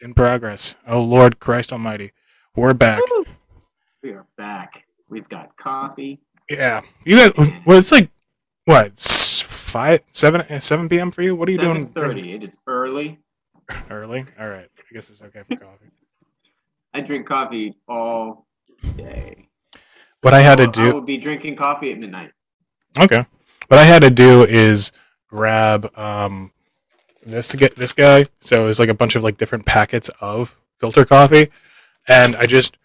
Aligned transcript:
in 0.00 0.14
progress. 0.14 0.76
Oh 0.86 1.02
Lord 1.02 1.38
Christ 1.40 1.72
Almighty, 1.72 2.12
we're 2.56 2.74
back. 2.74 3.02
Woo! 3.10 3.24
We 4.02 4.10
are 4.12 4.26
back. 4.36 4.84
We've 5.08 5.28
got 5.28 5.56
coffee. 5.56 6.20
Yeah, 6.48 6.82
you 7.04 7.16
guys. 7.16 7.32
Well, 7.66 7.78
it's 7.78 7.92
like 7.92 8.10
what 8.64 8.92
s- 8.92 9.40
five, 9.40 10.00
seven, 10.12 10.40
uh, 10.42 10.88
p.m. 10.88 11.10
for 11.10 11.22
you. 11.22 11.36
What 11.36 11.48
are 11.48 11.52
you 11.52 11.58
Seven 11.58 11.74
doing 11.76 11.88
thirty. 11.92 12.32
It 12.34 12.44
is 12.44 12.50
early. 12.66 13.18
early? 13.90 14.26
All 14.38 14.48
right, 14.48 14.68
I 14.78 14.94
guess 14.94 15.10
it's 15.10 15.22
okay 15.22 15.42
for 15.48 15.56
coffee. 15.56 15.90
I 16.92 17.00
drink 17.00 17.26
coffee 17.26 17.76
all 17.88 18.46
day. 18.96 19.48
What 20.22 20.34
I 20.34 20.40
had 20.40 20.56
to 20.58 20.66
do. 20.66 20.82
I 20.82 20.88
do. 20.90 20.94
will 20.94 21.00
be 21.02 21.16
drinking 21.18 21.56
coffee 21.56 21.92
at 21.92 21.98
midnight. 21.98 22.32
Okay. 22.98 23.24
What 23.68 23.78
I 23.78 23.84
had 23.84 24.02
to 24.02 24.10
do 24.10 24.44
is 24.44 24.90
grab 25.28 25.96
um 25.96 26.52
this 27.24 27.48
to 27.48 27.56
get 27.56 27.76
this 27.76 27.92
guy. 27.92 28.26
So 28.40 28.68
it's 28.68 28.78
like 28.78 28.88
a 28.88 28.94
bunch 28.94 29.16
of 29.16 29.22
like 29.22 29.36
different 29.38 29.66
packets 29.66 30.10
of 30.20 30.56
filter 30.78 31.04
coffee, 31.04 31.50
and 32.08 32.34
I 32.36 32.46
just 32.46 32.76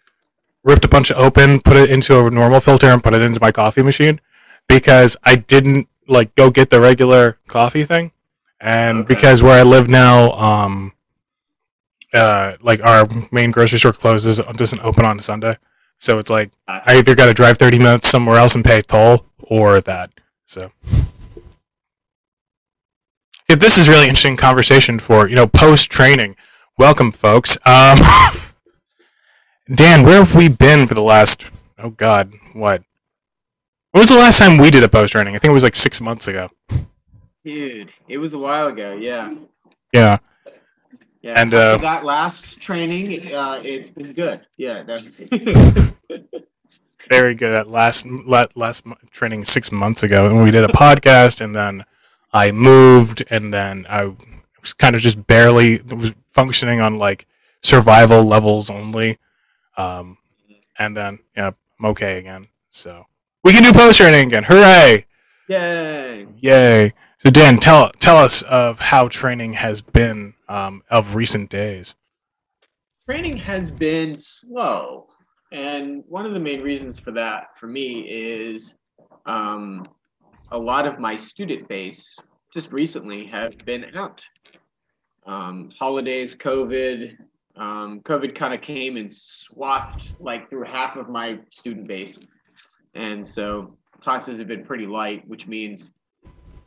ripped 0.64 0.84
a 0.86 0.90
bunch 0.90 1.12
of 1.12 1.18
open, 1.18 1.60
put 1.62 1.78
it 1.78 1.90
into 1.90 2.26
a 2.26 2.30
normal 2.32 2.60
filter, 2.60 2.88
and 2.88 3.04
put 3.04 3.14
it 3.14 3.22
into 3.22 3.40
my 3.40 3.52
coffee 3.52 3.84
machine 3.84 4.20
because 4.68 5.16
I 5.24 5.36
didn't 5.36 5.88
like 6.08 6.36
go 6.36 6.50
get 6.50 6.70
the 6.70 6.80
regular 6.82 7.38
coffee 7.48 7.86
thing, 7.86 8.12
and 8.60 9.00
Okay. 9.00 9.08
because 9.16 9.42
where 9.44 9.60
I 9.60 9.64
live 9.64 9.88
now, 9.88 10.32
um, 10.34 10.94
uh, 12.14 12.54
like 12.62 12.84
our 12.84 13.08
main 13.32 13.52
grocery 13.52 13.80
store 13.80 13.94
closes 13.94 14.40
doesn't 14.56 14.82
open 14.84 15.06
on 15.06 15.20
Sunday, 15.20 15.58
so 16.00 16.18
it's 16.20 16.30
like 16.30 16.52
I 16.68 16.98
either 16.98 17.16
got 17.16 17.26
to 17.28 17.34
drive 17.34 17.58
30 17.58 17.78
minutes 17.80 18.10
somewhere 18.10 18.38
else 18.38 18.56
and 18.56 18.64
pay 18.64 18.82
toll 18.82 19.26
or 19.40 19.82
that. 19.82 20.12
So 20.46 20.72
yeah, 23.48 23.56
this 23.56 23.78
is 23.78 23.88
really 23.88 24.08
interesting 24.08 24.38
conversation 24.38 25.00
for, 25.00 25.30
you 25.30 25.36
know, 25.36 25.48
post 25.48 25.90
training. 25.90 26.36
Welcome 26.78 27.12
folks. 27.12 27.58
Um 27.66 28.00
Dan, 29.74 30.04
where 30.04 30.24
have 30.24 30.36
we 30.36 30.48
been 30.48 30.88
for 30.88 30.94
the 30.94 31.02
last 31.02 31.46
oh 31.80 31.90
god, 31.92 32.32
what? 32.54 32.84
When 33.92 34.02
was 34.02 34.10
the 34.10 34.16
last 34.16 34.40
time 34.40 34.58
we 34.58 34.72
did 34.72 34.84
a 34.84 34.90
post 34.90 35.14
training? 35.14 35.36
I 35.36 35.40
think 35.40 35.52
it 35.52 35.54
was 35.54 35.64
like 35.64 35.76
6 35.76 36.02
months 36.02 36.28
ago. 36.28 36.50
Dude, 37.46 37.92
it 38.10 38.18
was 38.18 38.34
a 38.34 38.38
while 38.38 38.68
ago. 38.68 38.94
Yeah. 38.94 39.34
Yeah. 39.94 40.18
Yeah. 41.22 41.34
And, 41.42 41.54
uh, 41.54 41.78
that 41.78 42.04
last 42.04 42.60
training, 42.60 43.34
uh, 43.34 43.62
it's 43.64 43.90
been 43.90 44.12
good. 44.14 44.46
Yeah. 44.58 44.84
That's, 44.84 45.06
Very 47.10 47.36
good 47.36 47.52
at 47.52 47.70
last 47.70 48.06
la- 48.06 48.48
last 48.56 48.84
training 49.12 49.46
6 49.46 49.72
months 49.72 50.04
ago 50.04 50.28
and 50.28 50.44
we 50.44 50.52
did 50.52 50.64
a 50.64 50.74
podcast 50.74 51.40
and 51.40 51.56
then 51.56 51.86
I 52.36 52.52
moved 52.52 53.24
and 53.30 53.54
then 53.54 53.86
I 53.88 54.14
was 54.60 54.74
kind 54.74 54.94
of 54.94 55.02
just 55.02 55.26
barely 55.26 55.80
was 55.80 56.14
functioning 56.28 56.82
on 56.82 56.98
like 56.98 57.28
survival 57.64 58.26
levels 58.26 58.70
only. 58.70 59.20
Um, 59.78 60.18
and 60.78 60.98
then 60.98 61.20
yeah, 61.38 61.52
I'm 61.80 61.86
okay 61.86 62.20
again. 62.20 62.48
So 62.70 63.06
we 63.46 63.54
can 63.54 63.64
do 63.64 63.72
post 63.72 64.00
training 64.00 64.28
again. 64.28 64.44
Hooray! 64.44 65.06
Yay. 65.48 66.28
Yay! 66.42 66.94
So 67.20 67.30
Dan, 67.30 67.56
tell 67.58 67.92
tell 68.00 68.18
us 68.18 68.42
of 68.42 68.80
how 68.80 69.08
training 69.08 69.54
has 69.54 69.82
been 69.82 70.34
um, 70.50 70.84
of 70.90 71.16
recent 71.16 71.50
days. 71.50 71.96
Training 73.10 73.38
has 73.38 73.72
been 73.72 74.20
slow. 74.20 75.08
And 75.54 76.04
one 76.10 76.26
of 76.26 76.34
the 76.34 76.40
main 76.42 76.62
reasons 76.62 77.00
for 77.00 77.12
that 77.12 77.58
for 77.58 77.68
me 77.68 78.02
is 78.02 78.74
um, 79.26 79.88
a 80.52 80.58
lot 80.58 80.88
of 80.88 81.00
my 81.00 81.16
student 81.16 81.68
base 81.68 82.18
just 82.54 82.72
recently 82.72 83.26
have 83.28 83.58
been 83.66 83.86
out. 83.96 84.24
Um, 85.26 85.72
holidays, 85.78 86.36
COVID, 86.36 87.18
um, 87.56 88.02
COVID 88.02 88.36
kind 88.36 88.54
of 88.54 88.62
came 88.62 88.98
and 88.98 89.16
swathed 89.16 90.14
like 90.20 90.50
through 90.50 90.66
half 90.66 90.98
of 90.98 91.10
my 91.10 91.40
student 91.52 91.88
base. 91.88 92.20
And 92.94 93.28
so 93.28 93.76
classes 94.02 94.40
have 94.40 94.48
been 94.48 94.64
pretty 94.64 94.86
light, 94.86 95.28
which 95.28 95.48
means 95.48 95.90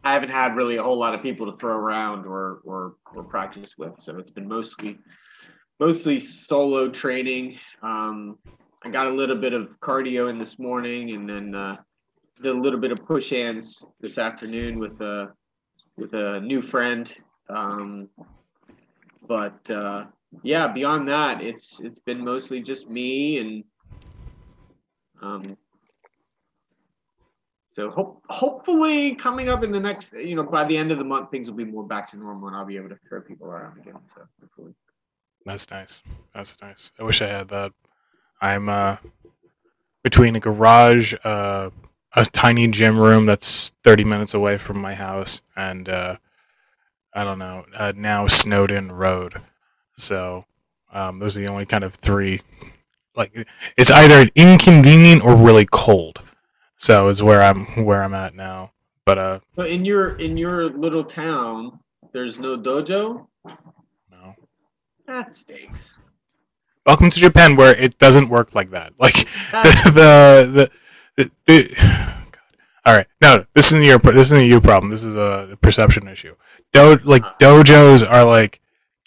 I 0.05 0.13
haven't 0.13 0.31
had 0.31 0.57
really 0.57 0.77
a 0.77 0.83
whole 0.83 0.99
lot 0.99 1.15
of 1.15 1.23
people 1.23 1.51
to 1.51 1.59
throw 1.59 1.77
around 1.77 2.27
or, 2.27 2.61
or, 2.65 2.95
or 3.15 3.23
practice 3.23 3.75
with. 3.79 3.93
So 3.99 4.19
it's 4.19 4.31
been 4.31 4.49
mostly 4.49 4.99
mostly 5.81 6.19
solo 6.19 6.91
training. 6.91 7.59
Um, 7.83 8.39
I 8.85 8.91
got 8.91 9.07
a 9.07 9.11
little 9.11 9.37
bit 9.37 9.53
of 9.53 9.69
cardio 9.81 10.31
in 10.31 10.39
this 10.39 10.59
morning, 10.59 11.11
and 11.11 11.29
then 11.29 11.55
uh, 11.55 11.77
did 12.43 12.55
a 12.55 12.61
little 12.61 12.79
bit 12.79 12.93
of 12.93 13.05
push 13.05 13.31
hands 13.31 13.85
this 14.01 14.19
afternoon 14.19 14.79
with 14.79 15.01
a 15.01 15.33
with 15.97 16.15
a 16.15 16.41
new 16.41 16.63
friend. 16.63 17.13
Um, 17.49 18.09
but 19.27 19.71
uh, 19.71 20.05
yeah, 20.43 20.69
beyond 20.69 21.09
that, 21.09 21.43
it's 21.43 21.81
it's 21.83 21.99
been 21.99 22.25
mostly 22.25 22.63
just 22.63 22.89
me 22.89 23.39
and 23.39 23.65
um, 25.21 25.57
so 27.75 27.91
hope, 27.91 28.23
hopefully 28.29 29.15
coming 29.15 29.49
up 29.49 29.65
in 29.65 29.73
the 29.73 29.81
next 29.81 30.13
you 30.13 30.37
know 30.37 30.43
by 30.45 30.65
the 30.65 30.77
end 30.77 30.93
of 30.93 30.99
the 30.99 31.05
month 31.05 31.31
things 31.31 31.49
will 31.49 31.57
be 31.57 31.65
more 31.65 31.87
back 31.87 32.11
to 32.11 32.17
normal 32.17 32.49
and 32.49 32.57
I'll 32.57 32.65
be 32.65 32.77
able 32.77 32.89
to 32.91 32.99
throw 33.09 33.21
people 33.21 33.49
around 33.49 33.79
again. 33.79 33.95
So 34.15 34.23
hopefully. 34.41 34.75
That's 35.45 35.71
nice. 35.71 36.03
That's 36.35 36.57
nice. 36.61 36.93
I 36.99 37.05
wish 37.05 37.23
I 37.23 37.27
had 37.27 37.49
that. 37.49 37.73
I'm 38.41 38.69
uh, 38.69 38.97
between 40.03 40.37
a 40.37 40.41
garage, 40.41 41.15
uh, 41.25 41.71
a 42.15 42.25
tiny 42.25 42.69
gym 42.69 42.99
room 42.99 43.27
that's 43.27 43.73
30 43.85 44.05
minutes 44.05 44.35
away 44.35 44.57
from 44.59 44.81
my 44.81 44.95
house, 44.95 45.43
and 45.57 45.89
uh, 45.89 46.17
I 47.15 47.25
don't 47.25 47.39
know, 47.39 47.65
uh, 47.77 47.93
now 47.97 48.27
Snowden 48.27 48.93
Road. 48.93 49.43
So 49.97 50.45
um, 50.93 51.19
those 51.19 51.37
are 51.37 51.41
the 51.41 51.51
only 51.51 51.67
kind 51.67 51.85
of 51.85 51.95
three. 51.95 52.43
Like 53.15 53.47
it's 53.77 53.91
either 53.91 54.31
inconvenient 54.35 55.25
or 55.25 55.35
really 55.37 55.67
cold. 55.71 56.21
So 56.77 57.09
is 57.09 57.23
where 57.23 57.43
I'm 57.43 57.65
where 57.85 58.03
I'm 58.05 58.15
at 58.15 58.35
now. 58.35 58.73
But 59.05 59.19
uh, 59.19 59.41
So 59.57 59.63
in 59.63 59.85
your 59.85 60.17
in 60.19 60.37
your 60.37 60.71
little 60.71 61.03
town, 61.05 61.81
there's 62.13 62.39
no 62.39 62.57
dojo. 62.57 63.27
no. 64.11 64.35
That 65.07 65.35
stinks. 65.35 65.91
Welcome 66.87 67.11
to 67.11 67.19
Japan, 67.19 67.57
where 67.57 67.75
it 67.75 67.99
doesn't 67.99 68.29
work 68.29 68.55
like 68.55 68.71
that. 68.71 68.93
Like 68.99 69.15
the 69.51 69.73
the, 69.85 70.51
the, 70.53 70.71
the 71.47 71.75
God. 71.79 72.41
all 72.85 72.95
right. 72.97 73.07
No 73.21 73.45
this 73.55 73.67
isn't 73.67 73.85
your 73.85 73.99
this 73.99 74.29
isn't 74.29 74.39
a 74.39 74.45
you 74.45 74.61
problem. 74.61 74.91
This 74.91 75.03
is 75.05 75.15
a 75.15 75.57
perception 75.61 76.09
issue. 76.09 76.35
Do, 76.73 76.99
like 77.05 77.23
dojos 77.39 78.09
are 78.09 78.25
like 78.25 78.61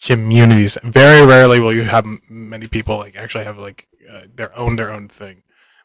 communities. 0.04 0.78
Very 0.84 1.26
rarely 1.26 1.60
will 1.60 1.74
you 1.74 1.84
have 1.84 2.06
many 2.30 2.68
people 2.68 2.98
like 2.98 3.16
actually 3.16 3.46
have 3.46 3.58
like 3.58 3.88
uh, 4.12 4.22
their 4.36 4.58
own 4.58 4.76
their 4.76 4.92
own 4.92 5.08
thing. 5.08 5.44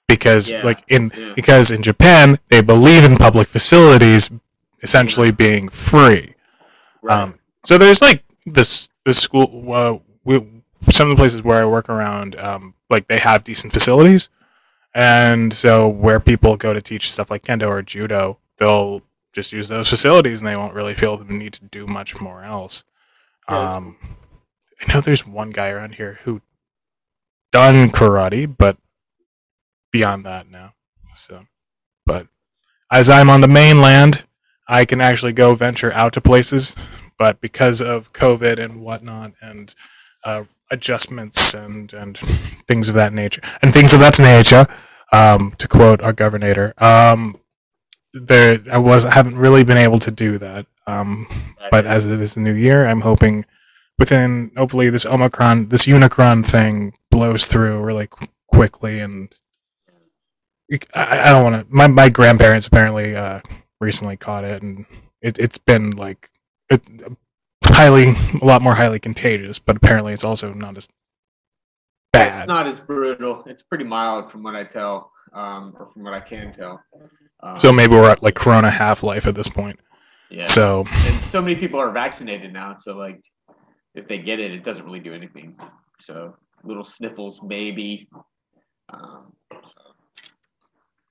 Because 0.09 0.53
Yeah, 0.53 0.63
like 0.63 0.85
in 0.89 1.13
yeah. 1.17 1.33
because 1.35 1.71
in 1.71 1.83
Japan 1.83 2.39
they 2.49 2.61
believe 2.63 3.05
in 3.05 3.17
public 3.17 3.49
facilities 3.49 4.31
essentially 4.83 5.33
being 5.33 5.69
free. 5.69 6.35
Right. 7.03 7.23
um, 7.23 7.39
so 7.65 7.79
there's 7.79 8.01
like 8.01 8.25
this 8.45 8.89
this 9.05 9.19
school. 9.19 9.73
Uh, 9.73 9.99
we, 10.25 10.45
some 10.91 11.11
of 11.11 11.17
the 11.17 11.21
places 11.21 11.43
where 11.43 11.63
I 11.63 11.67
work 11.67 11.89
around, 11.89 12.37
um, 12.37 12.75
like 12.89 13.09
they 13.09 13.19
have 13.19 13.45
decent 13.45 13.73
facilities, 13.73 14.29
and 14.97 15.53
so 15.53 15.89
where 15.89 16.19
people 16.19 16.57
go 16.57 16.73
to 16.73 16.81
teach 16.81 17.11
stuff 17.12 17.31
like 17.31 17.43
kendo 17.45 17.69
or 17.69 17.83
judo, 17.83 18.39
they'll 18.59 19.03
just 19.33 19.53
use 19.53 19.69
those 19.69 19.91
facilities, 19.91 20.41
and 20.41 20.49
they 20.49 20.57
won't 20.57 20.75
really 20.75 20.95
feel 20.95 21.17
the 21.17 21.33
need 21.33 21.53
to 21.55 21.65
do 21.65 21.87
much 21.87 22.21
more 22.21 22.43
else. 22.43 22.84
Yeah. 23.49 23.77
Um, 23.77 23.97
I 24.81 24.93
know 24.93 25.01
there's 25.01 25.27
one 25.27 25.51
guy 25.51 25.71
around 25.71 25.97
here 25.97 26.19
who 26.25 26.41
done 27.53 27.91
karate, 27.91 28.53
but 28.57 28.79
beyond 29.93 30.25
that 30.25 30.51
now. 30.51 30.73
So, 31.15 31.47
but 32.05 32.28
as 32.91 33.11
I'm 33.11 33.31
on 33.31 33.41
the 33.41 33.49
mainland, 33.49 34.25
I 34.69 34.84
can 34.84 35.01
actually 35.01 35.33
go 35.33 35.55
venture 35.55 35.93
out 35.93 36.13
to 36.15 36.21
places 36.21 36.75
but 37.19 37.41
because 37.41 37.81
of 37.81 38.13
COVID 38.13 38.63
and 38.63 38.81
whatnot 38.81 39.33
and 39.41 39.75
uh, 40.25 40.45
adjustments 40.71 41.54
and 41.54 41.93
and 41.93 42.19
things 42.66 42.89
of 42.89 42.95
that 42.95 43.13
nature 43.13 43.43
and 43.63 43.72
things 43.72 43.95
of 43.95 44.01
that 44.01 44.19
nature, 44.19 44.66
um, 45.13 45.55
to 45.59 45.69
quote 45.69 46.01
our 46.01 46.13
governor, 46.13 46.75
um, 46.79 47.39
there 48.13 48.61
I 48.71 48.79
was 48.79 49.05
I 49.05 49.15
haven't 49.15 49.37
really 49.37 49.65
been 49.65 49.77
able 49.77 49.99
to 50.01 50.11
do 50.11 50.39
that. 50.39 50.67
Um, 50.87 51.27
but 51.71 51.87
as 51.87 52.07
it 52.07 52.21
is 52.21 52.35
the 52.35 52.41
new 52.41 52.55
year, 52.55 52.87
I'm 52.87 53.01
hoping 53.01 53.45
within 53.99 54.53
hopefully 54.57 54.91
this 54.91 55.07
Omicron, 55.07 55.69
this 55.69 55.87
Unicron 55.87 56.47
thing 56.47 56.95
blows 57.11 57.47
through 57.47 57.83
really 57.83 58.07
qu- 58.07 58.27
quickly 58.47 59.01
and. 59.01 59.35
I, 60.95 61.29
I 61.29 61.31
don't 61.31 61.45
want 61.45 61.69
to. 61.69 61.75
My, 61.75 61.87
my 61.87 62.09
grandparents 62.09 62.67
apparently 62.67 63.15
uh, 63.15 63.39
recently 63.81 64.17
caught 64.17 64.43
it, 64.43 64.65
and 64.65 64.85
it, 65.23 65.39
it's 65.39 65.59
been 65.59 65.91
like 65.91 66.31
it, 66.71 66.83
highly 67.65 68.15
a 68.41 68.45
lot 68.45 68.63
more 68.63 68.75
highly 68.75 68.99
contagious 68.99 69.59
but 69.59 69.77
apparently 69.77 70.13
it's 70.13 70.25
also 70.25 70.53
not 70.53 70.77
as 70.77 70.89
bad 72.18 72.39
It's 72.39 72.48
not 72.48 72.66
as 72.66 72.78
brutal. 72.80 73.42
It's 73.47 73.63
pretty 73.63 73.84
mild 73.84 74.30
from 74.30 74.42
what 74.42 74.54
I 74.54 74.65
tell, 74.65 75.10
um, 75.33 75.74
or 75.78 75.91
from 75.92 76.03
what 76.04 76.15
I 76.15 76.21
can 76.21 76.54
tell. 76.54 76.83
Um, 77.42 77.59
so 77.59 77.72
maybe 77.72 77.95
we're 77.95 78.10
at 78.10 78.22
like 78.22 78.34
corona 78.34 78.71
half 78.71 79.03
life 79.03 79.27
at 79.27 79.34
this 79.34 79.48
point 79.48 79.78
yeah. 80.30 80.45
so 80.47 80.84
and 80.89 81.24
so 81.24 81.41
many 81.41 81.57
people 81.57 81.80
are 81.80 81.91
vaccinated 81.91 82.53
now, 82.53 82.77
so 82.80 82.97
like 82.97 83.22
if 83.95 84.09
they 84.09 84.18
get 84.18 84.41
it, 84.41 84.53
it 84.53 84.65
doesn't 84.65 84.84
really 84.84 85.01
do 85.01 85.15
anything. 85.15 85.57
So 86.01 86.36
little 86.65 86.84
sniffles, 86.84 87.41
maybe. 87.42 88.09
Um, 88.89 89.33
so. 89.51 89.80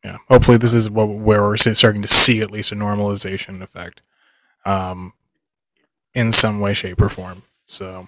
Yeah. 0.04 0.18
Hopefully, 0.28 0.58
this 0.58 0.74
is 0.74 0.90
what 0.90 1.06
where 1.10 1.42
we're 1.42 1.58
starting 1.58 2.01
to 2.01 2.08
see 2.08 2.42
at 2.42 2.51
least 2.51 2.72
a 2.72 2.75
normalization 2.75 3.62
effect, 3.62 4.01
um, 4.66 5.13
in 6.13 6.31
some 6.31 6.60
way, 6.60 6.74
shape, 6.74 7.01
or 7.01 7.10
form. 7.10 7.44
So, 7.66 8.08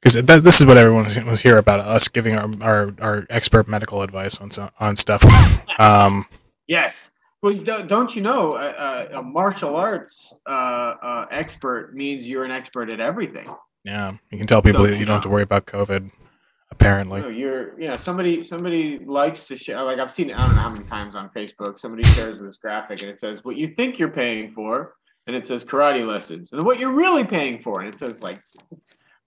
because 0.00 0.24
this 0.24 0.60
is 0.60 0.66
what 0.66 0.76
everyone 0.76 1.04
was 1.26 1.42
here 1.42 1.58
about 1.58 1.80
us 1.80 2.08
giving 2.08 2.34
our, 2.34 2.50
our, 2.60 2.94
our 3.00 3.26
expert 3.28 3.68
medical 3.68 4.02
advice 4.02 4.40
on 4.40 4.50
on 4.78 4.96
stuff. 4.96 5.24
um, 5.78 6.26
yes. 6.66 7.10
Well, 7.42 7.54
don't 7.54 8.14
you 8.14 8.20
know 8.20 8.56
a, 8.56 9.18
a 9.18 9.22
martial 9.22 9.74
arts 9.76 10.32
uh, 10.46 10.52
uh, 11.02 11.26
expert 11.30 11.94
means 11.94 12.28
you're 12.28 12.44
an 12.44 12.50
expert 12.50 12.90
at 12.90 13.00
everything. 13.00 13.48
Yeah, 13.84 14.12
you 14.30 14.36
can 14.36 14.46
tell 14.46 14.60
people 14.60 14.82
don't 14.82 14.90
that 14.90 14.94
you, 14.96 15.00
you 15.00 15.06
don't 15.06 15.16
have 15.16 15.22
to 15.22 15.30
worry 15.30 15.42
about 15.42 15.64
COVID. 15.66 16.10
Apparently, 16.70 17.20
no, 17.20 17.28
you're 17.28 17.80
yeah. 17.80 17.96
Somebody 17.96 18.46
somebody 18.46 18.98
likes 19.04 19.44
to 19.44 19.56
share. 19.56 19.82
Like 19.82 19.98
I've 19.98 20.12
seen 20.12 20.30
I 20.32 20.46
don't 20.46 20.54
know 20.54 20.62
how 20.62 20.70
many 20.70 20.84
times 20.84 21.16
on 21.16 21.30
Facebook. 21.30 21.80
Somebody 21.80 22.06
shares 22.08 22.40
this 22.40 22.56
graphic 22.58 23.02
and 23.02 23.10
it 23.10 23.20
says 23.20 23.42
what 23.42 23.56
you 23.56 23.68
think 23.68 23.98
you're 23.98 24.08
paying 24.08 24.52
for, 24.52 24.94
and 25.26 25.34
it 25.34 25.46
says 25.46 25.64
karate 25.64 26.06
lessons, 26.06 26.52
and 26.52 26.64
what 26.64 26.78
you're 26.78 26.92
really 26.92 27.24
paying 27.24 27.60
for, 27.60 27.80
and 27.80 27.92
it 27.92 27.98
says 27.98 28.22
like 28.22 28.42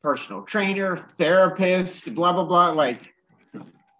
personal 0.03 0.41
trainer, 0.44 0.97
therapist, 1.17 2.13
blah 2.13 2.33
blah 2.33 2.44
blah. 2.44 2.69
Like 2.71 3.13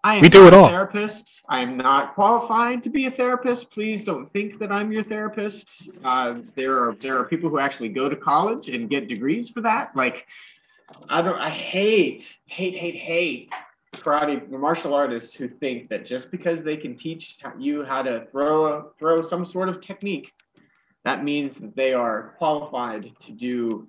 I 0.04 0.16
am 0.16 0.22
we 0.22 0.28
do 0.28 0.46
it 0.46 0.52
all. 0.52 0.68
therapist. 0.68 1.40
I 1.48 1.60
am 1.60 1.78
not 1.78 2.14
qualified 2.14 2.82
to 2.82 2.90
be 2.90 3.06
a 3.06 3.10
therapist. 3.10 3.70
Please 3.70 4.04
don't 4.04 4.30
think 4.32 4.58
that 4.58 4.70
I'm 4.70 4.92
your 4.92 5.02
therapist. 5.02 5.88
Uh, 6.04 6.40
there 6.54 6.78
are 6.78 6.94
there 6.96 7.18
are 7.18 7.24
people 7.24 7.48
who 7.48 7.58
actually 7.58 7.88
go 7.88 8.08
to 8.08 8.16
college 8.16 8.68
and 8.68 8.88
get 8.88 9.08
degrees 9.08 9.48
for 9.48 9.62
that. 9.62 9.96
Like, 9.96 10.26
I 11.08 11.22
don't. 11.22 11.38
I 11.38 11.48
hate 11.48 12.36
hate 12.44 12.76
hate 12.76 12.96
hate 12.96 13.50
karate 13.94 14.50
martial 14.50 14.92
artists 14.92 15.32
who 15.32 15.48
think 15.48 15.88
that 15.88 16.04
just 16.04 16.30
because 16.30 16.60
they 16.62 16.76
can 16.76 16.96
teach 16.96 17.38
you 17.58 17.84
how 17.84 18.02
to 18.02 18.26
throw 18.30 18.66
a, 18.66 18.84
throw 18.98 19.22
some 19.22 19.46
sort 19.46 19.70
of 19.70 19.80
technique, 19.80 20.34
that 21.04 21.24
means 21.24 21.54
that 21.54 21.74
they 21.74 21.94
are 21.94 22.34
qualified 22.36 23.10
to 23.20 23.32
do 23.32 23.88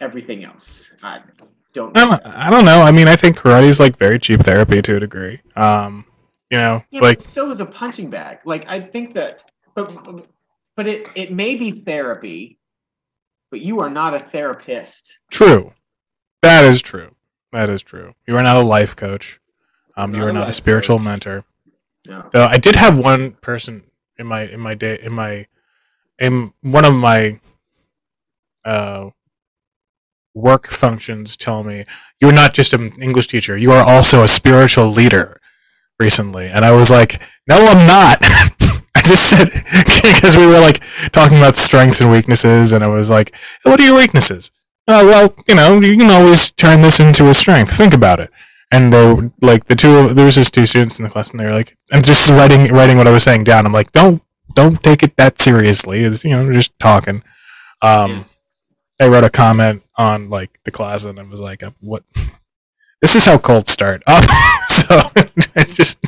everything 0.00 0.44
else. 0.44 0.88
I, 1.02 1.20
don't. 1.72 1.96
I 1.96 2.04
don't, 2.04 2.26
I 2.26 2.50
don't 2.50 2.64
know. 2.64 2.82
I 2.82 2.92
mean, 2.92 3.08
I 3.08 3.16
think 3.16 3.36
karate 3.36 3.64
is 3.64 3.80
like 3.80 3.96
very 3.96 4.18
cheap 4.18 4.40
therapy 4.40 4.80
to 4.82 4.96
a 4.96 5.00
degree. 5.00 5.40
Um, 5.56 6.04
you 6.50 6.58
know, 6.58 6.84
yeah, 6.90 7.00
like 7.00 7.22
so 7.22 7.50
is 7.50 7.60
a 7.60 7.66
punching 7.66 8.10
bag. 8.10 8.38
Like 8.44 8.64
I 8.68 8.80
think 8.80 9.14
that, 9.14 9.40
but 9.74 9.92
but 10.76 10.86
it 10.86 11.08
it 11.14 11.32
may 11.32 11.56
be 11.56 11.72
therapy, 11.72 12.58
but 13.50 13.60
you 13.60 13.80
are 13.80 13.90
not 13.90 14.14
a 14.14 14.20
therapist. 14.20 15.18
True, 15.30 15.72
that 16.42 16.64
is 16.64 16.80
true. 16.80 17.14
That 17.52 17.68
is 17.70 17.82
true. 17.82 18.14
You 18.26 18.36
are 18.36 18.42
not 18.42 18.56
a 18.56 18.60
life 18.60 18.94
coach. 18.94 19.40
Um, 19.96 20.12
not 20.12 20.18
you 20.18 20.26
are 20.26 20.32
not 20.32 20.48
a 20.48 20.52
spiritual 20.52 20.98
coach. 20.98 21.04
mentor. 21.04 21.44
No. 22.06 22.28
Though 22.32 22.46
I 22.46 22.58
did 22.58 22.76
have 22.76 22.98
one 22.98 23.32
person 23.32 23.84
in 24.18 24.26
my 24.26 24.42
in 24.42 24.60
my 24.60 24.74
day 24.74 24.98
in 25.02 25.12
my 25.12 25.46
in 26.18 26.52
one 26.60 26.84
of 26.84 26.94
my 26.94 27.40
uh 28.64 29.10
work 30.34 30.66
functions 30.66 31.36
tell 31.36 31.62
me 31.62 31.84
you're 32.20 32.32
not 32.32 32.54
just 32.54 32.72
an 32.72 32.90
English 33.00 33.28
teacher, 33.28 33.56
you 33.56 33.72
are 33.72 33.84
also 33.84 34.22
a 34.22 34.28
spiritual 34.28 34.90
leader 34.90 35.40
recently. 35.98 36.46
And 36.48 36.64
I 36.64 36.72
was 36.72 36.90
like, 36.90 37.20
no, 37.48 37.56
I'm 37.66 37.86
not. 37.86 38.18
I 38.96 39.02
just 39.02 39.28
said, 39.30 39.50
because 40.02 40.36
we 40.36 40.46
were 40.46 40.60
like 40.60 40.82
talking 41.12 41.38
about 41.38 41.56
strengths 41.56 42.00
and 42.00 42.10
weaknesses, 42.10 42.72
and 42.72 42.82
I 42.82 42.88
was 42.88 43.10
like, 43.10 43.34
what 43.62 43.80
are 43.80 43.84
your 43.84 43.96
weaknesses? 43.96 44.50
Oh, 44.86 45.06
well, 45.06 45.34
you 45.48 45.54
know, 45.54 45.80
you 45.80 45.96
can 45.96 46.10
always 46.10 46.50
turn 46.50 46.82
this 46.82 47.00
into 47.00 47.28
a 47.28 47.34
strength. 47.34 47.74
Think 47.74 47.94
about 47.94 48.20
it. 48.20 48.30
And 48.70 48.92
they 48.92 49.30
like 49.40 49.66
the 49.66 49.76
two, 49.76 50.12
there 50.12 50.26
was 50.26 50.34
just 50.34 50.52
two 50.52 50.66
students 50.66 50.98
in 50.98 51.04
the 51.04 51.10
class, 51.10 51.30
and 51.30 51.40
they 51.40 51.46
were 51.46 51.52
like, 51.52 51.76
I'm 51.92 52.02
just 52.02 52.28
writing, 52.28 52.72
writing 52.72 52.98
what 52.98 53.08
I 53.08 53.12
was 53.12 53.22
saying 53.22 53.44
down. 53.44 53.66
I'm 53.66 53.72
like, 53.72 53.92
don't, 53.92 54.22
don't 54.54 54.82
take 54.82 55.02
it 55.02 55.16
that 55.16 55.38
seriously. 55.38 56.04
It's, 56.04 56.24
you 56.24 56.30
know, 56.30 56.52
just 56.52 56.78
talking. 56.78 57.22
Um. 57.82 58.26
I 59.00 59.08
wrote 59.08 59.24
a 59.24 59.30
comment 59.30 59.82
on 59.96 60.30
like 60.30 60.58
the 60.64 60.70
closet 60.70 61.10
and 61.10 61.20
I 61.20 61.22
was 61.22 61.40
like, 61.40 61.62
uh, 61.62 61.70
"What? 61.80 62.04
This 63.02 63.16
is 63.16 63.26
how 63.26 63.36
cults 63.36 63.70
start." 63.70 64.02
Um, 64.08 64.22
so 64.68 64.98
I 65.56 65.64
just 65.64 66.00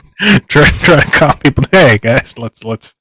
try, 0.48 0.64
try 0.64 1.00
to 1.00 1.10
call 1.10 1.34
people. 1.34 1.64
Hey 1.70 1.98
guys, 1.98 2.38
let's 2.38 2.64
let's. 2.64 2.94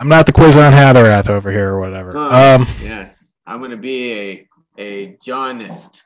I'm 0.00 0.08
not 0.08 0.26
the 0.26 0.32
Kwisatz 0.32 0.72
Haderach 0.72 1.28
over 1.28 1.50
here 1.50 1.74
or 1.74 1.80
whatever. 1.80 2.16
Oh, 2.16 2.54
um, 2.54 2.66
yes, 2.82 3.30
I'm 3.46 3.60
gonna 3.60 3.76
be 3.76 4.12
a 4.12 4.48
a 4.78 5.16
Johnist. 5.26 6.00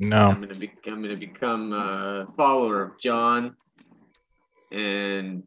No, 0.00 0.30
I'm 0.30 0.40
gonna 0.40 0.54
be 0.54 0.72
I'm 0.86 1.02
gonna 1.02 1.16
become 1.16 1.72
a 1.72 2.26
follower 2.36 2.82
of 2.82 2.98
John, 2.98 3.54
and 4.72 5.44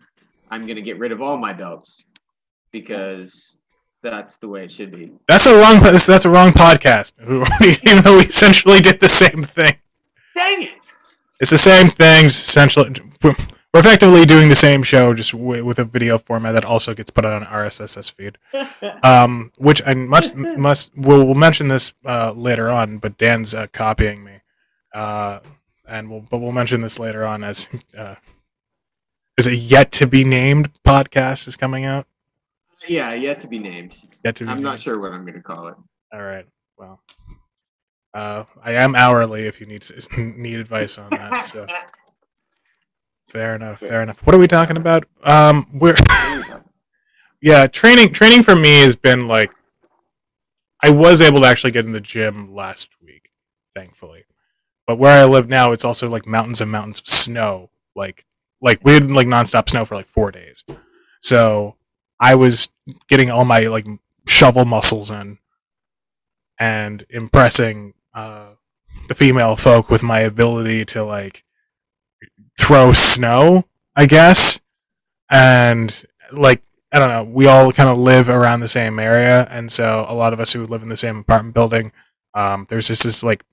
I'm 0.49 0.67
gonna 0.67 0.81
get 0.81 0.99
rid 0.99 1.11
of 1.11 1.21
all 1.21 1.37
my 1.37 1.53
belts 1.53 2.01
because 2.71 3.56
that's 4.01 4.37
the 4.37 4.47
way 4.47 4.63
it 4.63 4.71
should 4.71 4.91
be. 4.91 5.11
That's 5.27 5.45
a 5.45 5.59
wrong. 5.59 5.81
That's 5.81 6.25
a 6.25 6.29
wrong 6.29 6.51
podcast. 6.51 7.13
Even 7.87 8.03
though 8.03 8.17
we 8.17 8.25
essentially 8.25 8.79
did 8.79 8.99
the 8.99 9.07
same 9.07 9.43
thing. 9.43 9.75
Dang 10.35 10.63
it! 10.63 10.69
It's 11.39 11.51
the 11.51 11.57
same 11.57 11.89
thing. 11.89 12.25
Essentially, 12.25 12.95
we're 13.21 13.35
effectively 13.73 14.25
doing 14.25 14.49
the 14.49 14.55
same 14.55 14.81
show, 14.81 15.13
just 15.13 15.33
with 15.33 15.77
a 15.77 15.83
video 15.83 16.17
format 16.17 16.53
that 16.53 16.65
also 16.65 16.93
gets 16.93 17.09
put 17.09 17.25
on 17.25 17.43
an 17.43 17.47
RSS 17.47 18.11
feed. 18.11 18.37
um, 19.03 19.51
which 19.57 19.81
I 19.85 19.93
must 19.93 20.35
must 20.35 20.91
we'll, 20.95 21.25
we'll 21.25 21.35
mention 21.35 21.67
this 21.67 21.93
uh, 22.05 22.31
later 22.31 22.69
on, 22.69 22.97
but 22.97 23.17
Dan's 23.17 23.53
uh, 23.53 23.67
copying 23.71 24.23
me, 24.23 24.41
uh, 24.93 25.39
and 25.87 26.09
we'll 26.09 26.21
but 26.21 26.39
we'll 26.39 26.51
mention 26.51 26.81
this 26.81 26.99
later 26.99 27.25
on 27.25 27.43
as 27.43 27.69
uh, 27.97 28.15
is 29.37 29.47
a 29.47 29.55
yet 29.55 29.91
to 29.93 30.07
be 30.07 30.23
named 30.23 30.71
podcast 30.83 31.47
is 31.47 31.55
coming 31.55 31.85
out. 31.85 32.07
Yeah, 32.87 33.13
yet 33.13 33.41
to 33.41 33.47
be 33.47 33.59
named. 33.59 33.95
Yet 34.23 34.35
to 34.37 34.43
be 34.45 34.49
I'm 34.49 34.57
named. 34.57 34.65
not 34.65 34.79
sure 34.79 34.99
what 34.99 35.11
I'm 35.11 35.23
going 35.23 35.35
to 35.35 35.41
call 35.41 35.67
it. 35.67 35.75
All 36.13 36.21
right. 36.21 36.45
Well, 36.77 37.01
uh, 38.13 38.43
I 38.63 38.73
am 38.73 38.95
hourly 38.95 39.47
if 39.47 39.59
you 39.59 39.65
need 39.65 39.85
need 40.17 40.59
advice 40.59 40.97
on 40.97 41.09
that. 41.11 41.45
So 41.45 41.65
fair 43.27 43.55
enough. 43.55 43.79
Fair 43.79 44.01
enough. 44.01 44.25
What 44.25 44.35
are 44.35 44.39
we 44.39 44.47
talking 44.47 44.77
about? 44.77 45.05
Um, 45.23 45.67
we're 45.73 45.97
yeah, 47.41 47.67
training. 47.67 48.13
Training 48.13 48.43
for 48.43 48.55
me 48.55 48.81
has 48.81 48.95
been 48.95 49.27
like 49.27 49.51
I 50.83 50.89
was 50.89 51.21
able 51.21 51.41
to 51.41 51.47
actually 51.47 51.71
get 51.71 51.85
in 51.85 51.91
the 51.91 52.01
gym 52.01 52.53
last 52.53 52.89
week, 53.01 53.31
thankfully. 53.75 54.25
But 54.85 54.97
where 54.99 55.21
I 55.21 55.25
live 55.25 55.49
now, 55.49 55.71
it's 55.71 55.83
also 55.83 56.09
like 56.09 56.25
mountains 56.25 56.61
and 56.61 56.71
mountains 56.71 56.99
of 56.99 57.07
snow. 57.07 57.71
Like 57.95 58.25
like 58.61 58.83
we 58.83 58.93
had 58.93 59.11
like 59.11 59.27
nonstop 59.27 59.69
snow 59.69 59.83
for 59.85 59.95
like 59.95 60.07
four 60.07 60.31
days. 60.31 60.63
So 61.21 61.75
I 62.19 62.35
was 62.35 62.69
getting 63.07 63.29
all 63.29 63.45
my 63.45 63.61
like 63.61 63.87
shovel 64.27 64.65
muscles 64.65 65.11
in 65.11 65.37
and 66.59 67.05
impressing 67.09 67.93
uh, 68.13 68.47
the 69.07 69.15
female 69.15 69.55
folk 69.55 69.89
with 69.89 70.03
my 70.03 70.19
ability 70.19 70.85
to 70.85 71.03
like 71.03 71.43
throw 72.59 72.93
snow, 72.93 73.65
I 73.95 74.05
guess. 74.05 74.59
And 75.29 76.05
like 76.31 76.63
I 76.91 76.99
don't 76.99 77.09
know, 77.09 77.23
we 77.23 77.47
all 77.47 77.71
kind 77.71 77.89
of 77.89 77.97
live 77.97 78.29
around 78.29 78.61
the 78.61 78.67
same 78.67 78.97
area, 78.97 79.47
and 79.51 79.71
so 79.71 80.05
a 80.07 80.15
lot 80.15 80.33
of 80.33 80.39
us 80.39 80.53
who 80.53 80.65
live 80.65 80.83
in 80.83 80.89
the 80.89 80.97
same 80.97 81.17
apartment 81.17 81.53
building, 81.53 81.91
um, 82.33 82.65
there's 82.69 82.87
just 82.87 83.03
this 83.03 83.23
like 83.23 83.43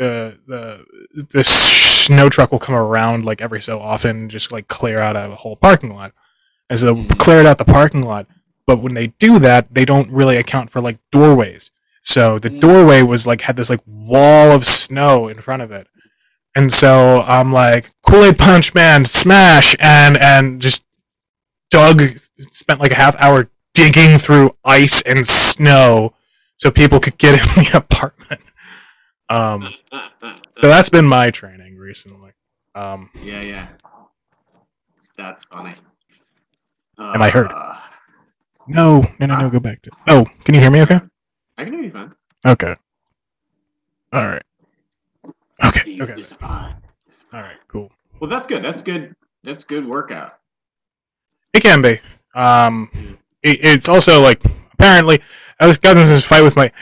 uh, 0.00 0.34
the 0.46 0.84
the 1.32 1.44
snow 1.44 2.28
truck 2.28 2.50
will 2.50 2.58
come 2.58 2.74
around 2.74 3.24
like 3.24 3.40
every 3.40 3.62
so 3.62 3.80
often, 3.80 4.28
just 4.28 4.50
like 4.50 4.68
clear 4.68 4.98
out 4.98 5.16
a 5.16 5.34
whole 5.36 5.56
parking 5.56 5.94
lot 5.94 6.12
as 6.70 6.82
they 6.82 7.04
cleared 7.04 7.46
out 7.46 7.58
the 7.58 7.64
parking 7.64 8.02
lot. 8.02 8.26
But 8.66 8.82
when 8.82 8.94
they 8.94 9.08
do 9.18 9.38
that, 9.38 9.72
they 9.72 9.84
don't 9.84 10.10
really 10.10 10.36
account 10.36 10.70
for 10.70 10.80
like 10.80 10.98
doorways. 11.10 11.70
So 12.02 12.38
the 12.38 12.50
mm. 12.50 12.60
doorway 12.60 13.02
was 13.02 13.26
like 13.26 13.42
had 13.42 13.56
this 13.56 13.70
like 13.70 13.80
wall 13.86 14.50
of 14.50 14.66
snow 14.66 15.28
in 15.28 15.40
front 15.40 15.62
of 15.62 15.70
it. 15.70 15.88
And 16.54 16.72
so 16.72 17.22
I'm 17.22 17.52
like, 17.52 17.92
Kool-Aid 18.02 18.38
Punch 18.38 18.74
Man, 18.74 19.04
smash 19.04 19.76
and 19.78 20.16
and 20.16 20.60
just 20.60 20.84
Doug 21.70 22.18
spent 22.50 22.80
like 22.80 22.90
a 22.90 22.96
half 22.96 23.14
hour 23.16 23.50
digging 23.74 24.18
through 24.18 24.56
ice 24.64 25.02
and 25.02 25.26
snow 25.26 26.14
so 26.56 26.70
people 26.70 26.98
could 26.98 27.18
get 27.18 27.34
in 27.56 27.64
the 27.64 27.70
apartment. 27.76 28.40
Um 29.28 29.74
so 30.58 30.68
that's 30.68 30.90
been 30.90 31.04
my 31.04 31.30
training 31.30 31.76
recently. 31.76 32.32
Um 32.74 33.10
Yeah, 33.22 33.42
yeah. 33.42 33.68
That's 35.16 35.42
funny. 35.50 35.74
Am 36.98 37.22
I 37.22 37.30
heard? 37.30 37.50
Uh, 37.52 37.76
no, 38.66 39.00
no, 39.18 39.26
no, 39.26 39.38
no. 39.38 39.50
Go 39.50 39.60
back 39.60 39.82
to. 39.82 39.90
Oh, 40.08 40.26
can 40.44 40.54
you 40.54 40.60
hear 40.60 40.70
me? 40.70 40.82
Okay. 40.82 41.00
I 41.56 41.64
can 41.64 41.72
hear 41.72 41.82
you 41.82 41.90
fine. 41.90 42.12
Okay. 42.46 42.76
All 44.12 44.26
right. 44.26 44.42
Okay. 45.64 46.00
Okay. 46.00 46.24
All 46.42 46.72
right. 47.32 47.56
Cool. 47.68 47.90
Well, 48.20 48.30
that's 48.30 48.46
good. 48.46 48.62
That's 48.64 48.82
good. 48.82 49.14
That's 49.44 49.64
good 49.64 49.86
workout. 49.86 50.34
It 51.52 51.62
can 51.62 51.82
be. 51.82 52.00
Um, 52.34 52.90
it, 53.42 53.58
it's 53.62 53.88
also 53.88 54.20
like 54.20 54.42
apparently 54.74 55.20
I 55.60 55.66
was 55.66 55.78
got 55.78 55.96
in 55.96 56.04
this 56.04 56.24
fight 56.24 56.42
with 56.42 56.56
my 56.56 56.72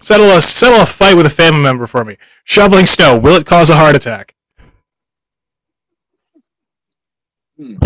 settle 0.00 0.30
a 0.30 0.40
settle 0.42 0.82
a 0.82 0.86
fight 0.86 1.16
with 1.16 1.26
a 1.26 1.30
family 1.30 1.60
member 1.62 1.86
for 1.86 2.04
me. 2.04 2.16
Shoveling 2.44 2.86
snow 2.86 3.18
will 3.18 3.34
it 3.36 3.46
cause 3.46 3.70
a 3.70 3.76
heart 3.76 3.96
attack? 3.96 4.34
Hmm. 6.34 6.40
Appar- 6.40 7.43
Hmm. 7.56 7.76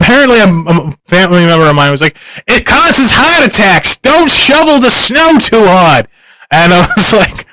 Apparently, 0.00 0.38
a, 0.40 0.46
a 0.48 0.96
family 1.04 1.44
member 1.44 1.68
of 1.68 1.76
mine 1.76 1.90
was 1.90 2.00
like, 2.00 2.16
"It 2.46 2.64
causes 2.64 3.10
heart 3.12 3.46
attacks. 3.46 3.98
Don't 3.98 4.30
shovel 4.30 4.78
the 4.78 4.90
snow 4.90 5.38
too 5.38 5.64
hard." 5.66 6.08
And 6.50 6.72
I 6.72 6.80
was 6.96 7.12
like, 7.12 7.46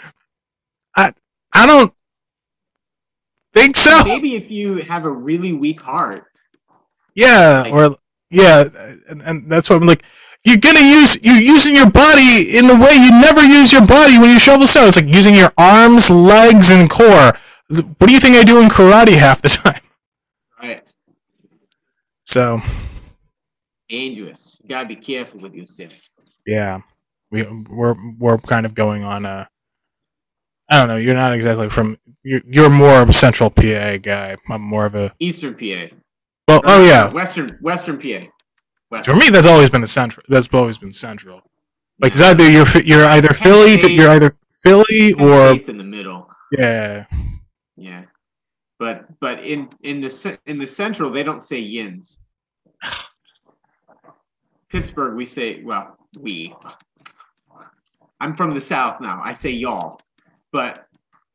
"I 0.96 1.13
I 1.53 1.65
don't 1.67 1.94
think 3.53 3.75
so." 3.75 4.03
Maybe 4.05 4.36
if 4.36 4.50
you 4.50 4.77
have 4.84 5.05
a 5.05 5.12
really 5.12 5.51
weak 5.53 5.82
heart, 5.82 6.25
Yeah, 7.13 7.63
Like- 7.63 7.74
or 7.74 7.98
yeah, 8.29 8.65
and, 9.10 9.22
and 9.22 9.51
that's 9.51 9.70
what 9.70 9.77
I'm 9.82 9.88
like. 9.88 10.03
You're 10.48 10.58
gonna 10.58 10.79
use 10.79 11.17
you're 11.24 11.41
using 11.41 11.75
your 11.75 11.89
body 11.89 12.55
in 12.55 12.67
the 12.67 12.75
way 12.75 12.94
you 12.94 13.10
never 13.10 13.41
use 13.44 13.74
your 13.74 13.84
body 13.86 14.20
when 14.20 14.29
you 14.29 14.38
shovel 14.38 14.67
snow. 14.67 14.86
It's 14.86 14.96
like 14.96 15.08
using 15.08 15.34
your 15.34 15.51
arms, 15.58 16.12
legs, 16.12 16.70
and 16.70 16.88
core. 16.88 17.36
What 17.67 18.05
do 18.08 18.13
you 18.13 18.20
think 18.20 18.36
I 18.36 18.44
do 18.44 18.60
in 18.62 18.70
karate 18.70 19.17
half 19.17 19.41
the 19.41 19.50
time? 19.63 19.82
So 22.25 22.62
Dangerous. 23.89 24.58
You 24.62 24.70
gotta 24.70 24.88
be 24.88 24.96
careful 24.96 25.39
with 25.39 25.53
yourself. 25.53 25.94
yeah, 26.46 26.82
we 27.32 27.44
we're 27.44 27.96
we're 28.17 28.38
kind 28.38 28.65
of 28.65 28.74
going 28.74 29.03
on 29.03 29.25
a. 29.25 29.48
I 30.70 30.79
don't 30.79 30.88
know. 30.88 30.98
You're 30.98 31.13
not 31.13 31.34
exactly 31.34 31.70
from. 31.70 31.98
You're 32.24 32.41
you're 32.48 32.70
more 32.70 33.01
of 33.01 33.10
a 33.10 33.13
central 33.13 33.51
PA 33.51 33.98
guy. 33.98 34.36
I'm 34.50 34.62
more 34.62 34.86
of 34.88 34.96
a. 34.96 35.13
Eastern 35.20 35.53
PA. 35.53 35.96
Well, 36.48 36.62
oh 36.63 36.84
yeah. 36.84 37.12
Western 37.12 37.58
Western 37.62 38.00
PA. 38.00 38.27
For 39.03 39.15
me, 39.15 39.29
that's 39.29 39.48
always 39.48 39.70
been 39.70 39.82
the 39.82 39.88
central. 39.88 40.25
That's 40.29 40.48
always 40.51 40.77
been 40.77 40.94
central. 40.94 41.41
Like 42.00 42.13
it's 42.13 42.22
either 42.22 42.50
you're 42.50 42.67
you're 42.84 43.05
either 43.05 43.34
Philly, 43.34 43.77
to, 43.77 43.91
you're 43.91 44.10
either 44.10 44.36
Philly 44.63 45.13
or 45.13 45.50
States 45.50 45.70
in 45.70 45.77
the 45.77 45.84
middle. 45.84 46.27
yeah. 46.51 47.05
Yeah. 47.77 48.05
But 48.79 49.05
but 49.20 49.44
in 49.44 49.70
in 49.84 50.01
the 50.01 50.39
in 50.46 50.60
the 50.60 50.67
central 50.67 51.12
they 51.12 51.24
don't 51.24 51.44
say 51.44 51.60
yins. 51.60 52.20
Pittsburgh 54.70 55.15
we 55.15 55.25
say 55.25 55.63
well 55.63 55.98
we. 56.20 56.53
I'm 58.20 58.36
from 58.36 58.53
the 58.53 58.62
south 58.62 59.01
now. 59.01 59.22
I 59.24 59.34
say 59.34 59.50
y'all, 59.50 60.00
but 60.51 60.88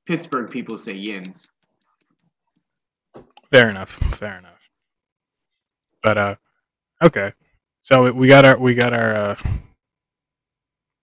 Pittsburgh 0.07 0.51
people 0.51 0.77
say 0.79 0.95
yins. 0.95 1.49
Fair 3.51 3.69
enough. 3.69 3.91
Fair 3.91 4.39
enough. 4.39 4.61
But 6.03 6.19
uh, 6.19 6.35
okay. 7.03 7.33
So 7.81 8.13
we 8.13 8.29
got 8.29 8.45
our 8.45 8.59
we 8.59 8.75
got 8.75 8.93
our 8.93 9.15
uh, 9.15 9.37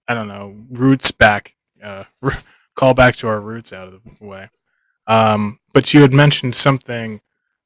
I 0.08 0.14
don't 0.14 0.28
know 0.28 0.56
roots 0.70 1.12
back. 1.12 1.56
Uh, 1.82 2.06
call 2.76 2.94
back 2.94 3.16
to 3.18 3.28
our 3.28 3.40
roots 3.40 3.74
out 3.74 3.88
of 3.88 4.02
the 4.04 4.26
way. 4.26 4.50
Um, 5.08 5.60
but 5.74 5.94
you 5.94 6.02
had 6.02 6.14
mentioned 6.14 6.54
something 6.56 7.22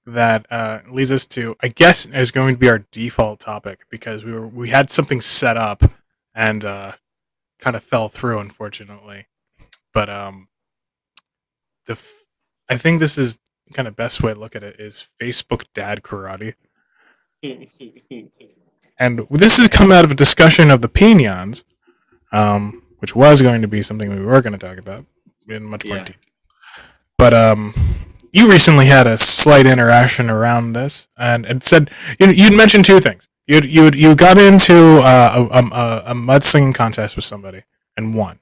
that 0.05 0.45
uh, 0.51 0.79
leads 0.89 1.11
us 1.11 1.25
to 1.27 1.55
I 1.61 1.67
guess 1.67 2.05
is 2.07 2.31
going 2.31 2.55
to 2.55 2.59
be 2.59 2.69
our 2.69 2.79
default 2.91 3.39
topic 3.39 3.81
because 3.89 4.23
we 4.25 4.31
were 4.31 4.47
we 4.47 4.69
had 4.69 4.89
something 4.91 5.21
set 5.21 5.57
up 5.57 5.83
and 6.33 6.63
uh, 6.65 6.93
kind 7.59 7.75
of 7.75 7.83
fell 7.83 8.09
through 8.09 8.39
unfortunately. 8.39 9.27
But 9.93 10.09
um, 10.09 10.47
the 11.85 11.93
f- 11.93 12.23
I 12.69 12.77
think 12.77 12.99
this 12.99 13.17
is 13.17 13.39
kind 13.73 13.87
of 13.87 13.95
best 13.95 14.21
way 14.23 14.33
to 14.33 14.39
look 14.39 14.55
at 14.55 14.63
it 14.63 14.79
is 14.79 15.05
Facebook 15.21 15.65
dad 15.73 16.01
karate. 16.03 16.55
And 18.99 19.25
this 19.31 19.57
has 19.57 19.67
come 19.67 19.91
out 19.91 20.05
of 20.05 20.11
a 20.11 20.15
discussion 20.15 20.69
of 20.69 20.81
the 20.81 20.89
pinans, 20.89 21.63
um, 22.31 22.83
which 22.99 23.15
was 23.15 23.41
going 23.41 23.61
to 23.61 23.67
be 23.67 23.81
something 23.81 24.09
we 24.09 24.23
were 24.23 24.41
going 24.41 24.53
to 24.57 24.59
talk 24.59 24.77
about 24.77 25.05
in 25.47 25.63
much 25.63 25.85
more 25.85 25.97
Yeah. 25.97 26.03
detail. 26.03 26.21
But 27.21 27.35
um, 27.35 27.75
you 28.33 28.49
recently 28.49 28.87
had 28.87 29.05
a 29.05 29.15
slight 29.15 29.67
interaction 29.67 30.27
around 30.27 30.73
this, 30.73 31.07
and 31.15 31.45
it 31.45 31.63
said 31.63 31.91
you 32.19 32.31
you'd 32.31 32.57
mentioned 32.57 32.83
two 32.83 32.99
things. 32.99 33.29
You 33.45 33.59
you 33.61 33.91
you 33.93 34.15
got 34.15 34.39
into 34.39 34.97
uh, 35.01 35.47
a, 35.51 35.59
a 35.59 36.03
a 36.13 36.13
mudslinging 36.15 36.73
contest 36.73 37.15
with 37.15 37.23
somebody 37.23 37.61
and 37.95 38.15
won. 38.15 38.39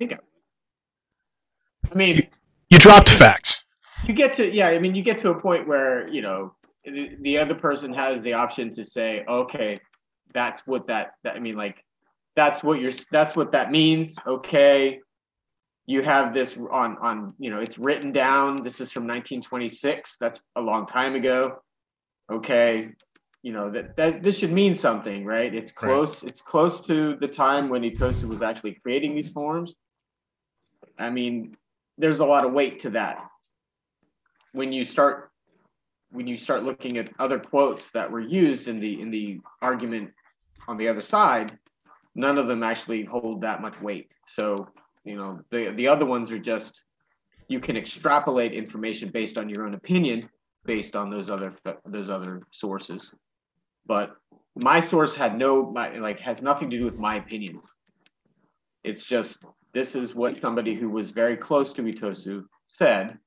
I 0.00 1.94
mean, 1.94 2.26
You 2.70 2.78
dropped 2.78 3.10
facts. 3.10 3.66
you 4.06 4.14
get 4.14 4.32
to 4.34 4.50
yeah 4.50 4.68
i 4.68 4.78
mean 4.78 4.94
you 4.94 5.02
get 5.02 5.18
to 5.18 5.30
a 5.30 5.38
point 5.38 5.68
where 5.68 6.08
you 6.08 6.22
know 6.22 6.54
the, 6.86 7.10
the 7.20 7.36
other 7.36 7.54
person 7.54 7.92
has 7.92 8.22
the 8.22 8.32
option 8.32 8.74
to 8.74 8.84
say 8.86 9.22
okay 9.28 9.78
that's 10.32 10.62
what 10.66 10.86
that, 10.86 11.12
that 11.24 11.34
i 11.36 11.38
mean 11.38 11.56
like 11.56 11.84
that's 12.36 12.62
what 12.62 12.80
you're 12.80 12.92
that's 13.10 13.36
what 13.36 13.52
that 13.52 13.70
means 13.70 14.16
okay 14.26 15.00
you 15.88 16.02
have 16.02 16.34
this 16.34 16.54
on 16.70 16.98
on 16.98 17.32
you 17.38 17.50
know 17.50 17.60
it's 17.60 17.78
written 17.78 18.12
down. 18.12 18.62
This 18.62 18.78
is 18.82 18.92
from 18.92 19.04
1926 19.04 20.18
that's 20.20 20.38
a 20.54 20.60
long 20.60 20.86
time 20.86 21.14
ago. 21.14 21.62
Okay. 22.30 22.90
You 23.42 23.52
know 23.54 23.70
that, 23.70 23.96
that 23.96 24.22
this 24.22 24.38
should 24.38 24.52
mean 24.52 24.76
something 24.76 25.24
right? 25.24 25.52
It's 25.52 25.72
Right. 25.72 25.88
close 25.88 26.22
it's 26.22 26.42
close 26.42 26.80
to 26.82 27.16
the 27.16 27.26
time 27.26 27.70
when 27.70 27.82
itosu 27.82 28.24
was 28.24 28.42
actually 28.42 28.74
creating 28.82 29.14
these 29.14 29.30
forms. 29.30 29.74
I 30.98 31.08
mean 31.08 31.56
there's 31.96 32.20
a 32.20 32.26
lot 32.26 32.44
of 32.44 32.52
weight 32.52 32.80
to 32.80 32.90
that. 32.90 33.26
When 34.52 34.72
you 34.72 34.84
start 34.84 35.30
when 36.10 36.26
you 36.26 36.36
start 36.36 36.64
looking 36.64 36.98
at 36.98 37.08
other 37.18 37.38
quotes 37.38 37.90
that 37.92 38.10
were 38.10 38.20
used 38.20 38.68
in 38.68 38.78
the 38.78 39.00
in 39.00 39.10
the 39.10 39.40
argument 39.62 40.10
on 40.68 40.76
the 40.76 40.88
other 40.88 41.00
side 41.02 41.58
none 42.14 42.36
of 42.36 42.46
them 42.46 42.62
actually 42.62 43.04
hold 43.04 43.40
that 43.40 43.62
much 43.62 43.80
weight. 43.80 44.10
So 44.26 44.68
you 45.08 45.16
know 45.16 45.40
the 45.50 45.72
the 45.76 45.88
other 45.88 46.04
ones 46.04 46.30
are 46.30 46.38
just 46.38 46.72
you 47.48 47.60
can 47.60 47.76
extrapolate 47.76 48.52
information 48.52 49.10
based 49.10 49.38
on 49.38 49.48
your 49.48 49.66
own 49.66 49.74
opinion 49.74 50.28
based 50.66 50.94
on 50.94 51.10
those 51.10 51.30
other 51.30 51.54
those 51.86 52.10
other 52.10 52.42
sources 52.52 53.10
but 53.86 54.16
my 54.54 54.80
source 54.80 55.14
had 55.14 55.38
no 55.38 55.70
my 55.70 55.96
like 55.98 56.20
has 56.20 56.42
nothing 56.42 56.68
to 56.68 56.78
do 56.78 56.84
with 56.84 56.98
my 56.98 57.16
opinion 57.16 57.60
it's 58.84 59.04
just 59.04 59.38
this 59.72 59.94
is 59.94 60.14
what 60.14 60.40
somebody 60.40 60.74
who 60.74 60.88
was 60.88 61.10
very 61.10 61.36
close 61.36 61.72
to 61.72 61.82
Itosu 61.82 62.44
said 62.68 63.18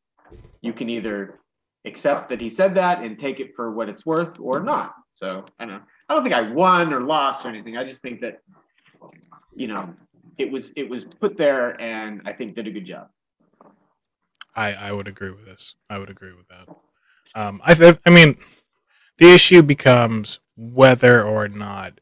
you 0.61 0.73
can 0.73 0.89
either 0.89 1.39
accept 1.85 2.29
that 2.29 2.39
he 2.39 2.49
said 2.49 2.75
that 2.75 3.01
and 3.01 3.19
take 3.19 3.39
it 3.39 3.55
for 3.55 3.71
what 3.71 3.89
it's 3.89 4.05
worth 4.05 4.39
or 4.39 4.59
not. 4.59 4.93
So 5.15 5.45
I 5.59 5.65
don't. 5.65 5.83
I 6.09 6.13
don't 6.13 6.23
think 6.23 6.35
I 6.35 6.41
won 6.41 6.93
or 6.93 7.01
lost 7.01 7.45
or 7.45 7.49
anything. 7.49 7.77
I 7.77 7.83
just 7.83 8.01
think 8.01 8.21
that 8.21 8.39
you 9.55 9.67
know 9.67 9.93
it 10.37 10.51
was 10.51 10.71
it 10.75 10.89
was 10.89 11.03
put 11.19 11.37
there 11.37 11.79
and 11.81 12.21
I 12.25 12.33
think 12.33 12.55
did 12.55 12.67
a 12.67 12.71
good 12.71 12.85
job. 12.85 13.09
I, 14.55 14.73
I 14.73 14.91
would 14.91 15.07
agree 15.07 15.31
with 15.31 15.45
this. 15.45 15.75
I 15.89 15.97
would 15.97 16.09
agree 16.09 16.33
with 16.33 16.47
that. 16.49 16.67
Um, 17.35 17.61
I 17.63 17.73
th- 17.73 17.99
I 18.05 18.09
mean, 18.09 18.37
the 19.17 19.33
issue 19.33 19.61
becomes 19.61 20.39
whether 20.57 21.23
or 21.23 21.47
not 21.47 21.99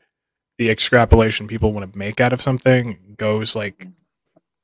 the 0.58 0.70
extrapolation 0.70 1.48
people 1.48 1.72
want 1.74 1.92
to 1.92 1.98
make 1.98 2.20
out 2.20 2.34
of 2.34 2.42
something 2.42 3.16
goes 3.18 3.56
like 3.56 3.88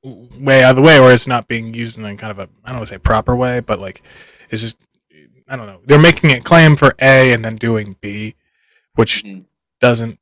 way 0.04 0.64
out 0.64 0.72
of 0.72 0.76
the 0.78 0.82
way, 0.82 1.00
or 1.00 1.12
it's 1.12 1.28
not 1.28 1.48
being 1.48 1.74
used 1.74 1.98
in 1.98 2.06
a 2.06 2.16
kind 2.18 2.32
of 2.32 2.40
a 2.40 2.50
I 2.64 2.70
don't 2.70 2.78
want 2.78 2.88
to 2.88 2.94
say 2.96 2.98
proper 2.98 3.36
way, 3.36 3.60
but 3.60 3.80
like 3.80 4.02
it's 4.50 4.62
just 4.64 4.78
I 5.48 5.56
don't 5.56 5.68
know. 5.68 5.80
They're 5.86 6.00
making 6.00 6.32
a 6.32 6.42
claim 6.42 6.76
for 6.76 6.96
A 7.00 7.32
and 7.34 7.46
then 7.46 7.56
doing 7.56 7.98
B, 8.02 8.34
which 8.96 9.24
Mhm. 9.24 9.46
doesn't 9.80 10.20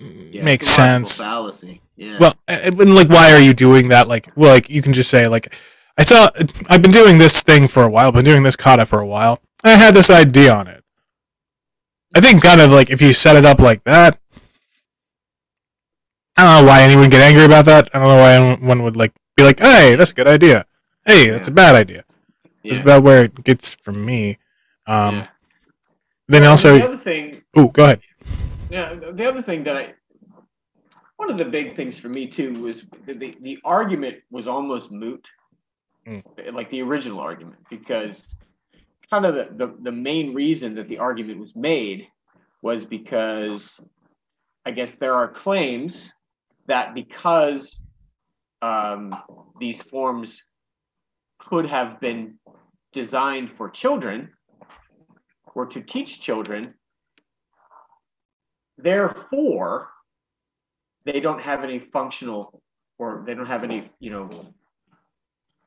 Yeah, 0.00 0.42
make 0.42 0.62
it's 0.62 0.78
a 0.78 0.80
logical 0.80 1.06
sense. 1.06 1.20
Fallacy. 1.20 1.80
Yeah. 1.96 2.16
Well, 2.18 2.34
and 2.48 2.80
and, 2.80 2.94
like, 2.94 3.08
why 3.08 3.32
are 3.32 3.40
you 3.40 3.52
doing 3.52 3.88
that? 3.88 4.08
Like, 4.08 4.30
well, 4.34 4.54
like 4.54 4.70
you 4.70 4.80
can 4.80 4.92
just 4.92 5.10
say, 5.10 5.28
like, 5.28 5.54
I 5.98 6.02
saw, 6.02 6.30
I've 6.68 6.80
been 6.80 6.90
doing 6.90 7.18
this 7.18 7.42
thing 7.42 7.68
for 7.68 7.82
a 7.82 7.88
while, 7.90 8.10
been 8.10 8.24
doing 8.24 8.42
this 8.42 8.56
kata 8.56 8.86
for 8.86 9.00
a 9.00 9.06
while. 9.06 9.40
I 9.62 9.72
had 9.72 9.94
this 9.94 10.08
idea 10.08 10.52
on 10.54 10.66
it. 10.66 10.82
I 12.14 12.20
think, 12.20 12.42
kind 12.42 12.60
of 12.60 12.70
like, 12.70 12.88
if 12.90 13.02
you 13.02 13.12
set 13.12 13.36
it 13.36 13.44
up 13.44 13.58
like 13.58 13.84
that, 13.84 14.18
I 16.36 16.42
don't 16.44 16.64
know 16.64 16.70
why 16.70 16.82
anyone 16.82 17.02
would 17.02 17.10
get 17.10 17.20
angry 17.20 17.44
about 17.44 17.66
that. 17.66 17.90
I 17.92 17.98
don't 17.98 18.08
know 18.08 18.16
why 18.16 18.32
anyone 18.32 18.82
would 18.82 18.96
like 18.96 19.12
be 19.36 19.42
like, 19.42 19.60
"Hey, 19.60 19.94
that's 19.94 20.12
a 20.12 20.14
good 20.14 20.26
idea." 20.26 20.64
Hey, 21.04 21.28
that's 21.28 21.48
a 21.48 21.50
bad 21.52 21.74
idea. 21.74 22.04
yeah. 22.62 22.70
It's 22.70 22.80
about 22.80 23.02
where 23.02 23.24
it 23.24 23.44
gets 23.44 23.74
from 23.74 24.04
me. 24.04 24.38
Um, 24.86 25.16
yeah. 25.16 25.26
Then 26.28 26.42
Well, 26.42 26.50
also, 26.52 26.78
the 26.78 26.84
other 26.84 26.96
thing 26.96 27.42
oh, 27.54 27.68
go 27.68 27.84
ahead. 27.84 28.00
Yeah, 28.70 28.94
the 28.94 29.28
other 29.28 29.42
thing 29.42 29.64
that 29.64 29.76
I, 29.76 29.94
one 31.16 31.30
of 31.30 31.38
the 31.38 31.44
big 31.44 31.76
things 31.76 31.98
for 31.98 32.08
me 32.08 32.26
too 32.28 32.62
was 32.62 32.82
the, 33.06 33.36
the, 33.40 33.58
argument 33.64 34.18
was 34.30 34.46
almost 34.48 34.90
moot, 34.90 35.28
Mm. 36.06 36.22
like 36.54 36.70
the 36.70 36.80
original 36.80 37.20
argument, 37.20 37.58
because 37.68 38.34
kind 39.10 39.26
of 39.26 39.34
the, 39.34 39.66
the, 39.66 39.74
the 39.82 39.92
main 39.92 40.32
reason 40.32 40.74
that 40.76 40.88
the 40.88 40.98
argument 40.98 41.38
was 41.38 41.54
made 41.54 42.06
was 42.62 42.86
because 42.86 43.78
I 44.64 44.70
guess 44.70 44.92
there 44.92 45.14
are 45.14 45.28
claims 45.28 46.10
that 46.68 46.94
because 46.94 47.82
um, 48.62 49.14
these 49.58 49.82
forms 49.82 50.42
could 51.38 51.66
have 51.66 52.00
been 52.00 52.38
designed 52.92 53.50
for 53.56 53.68
children 53.68 54.30
or 55.54 55.66
to 55.66 55.80
teach 55.82 56.20
children, 56.20 56.74
therefore 58.82 59.88
they 61.04 61.20
don't 61.20 61.40
have 61.40 61.64
any 61.64 61.78
functional 61.78 62.62
or 62.98 63.24
they 63.26 63.34
don't 63.34 63.46
have 63.46 63.64
any, 63.64 63.90
you 63.98 64.10
know, 64.10 64.52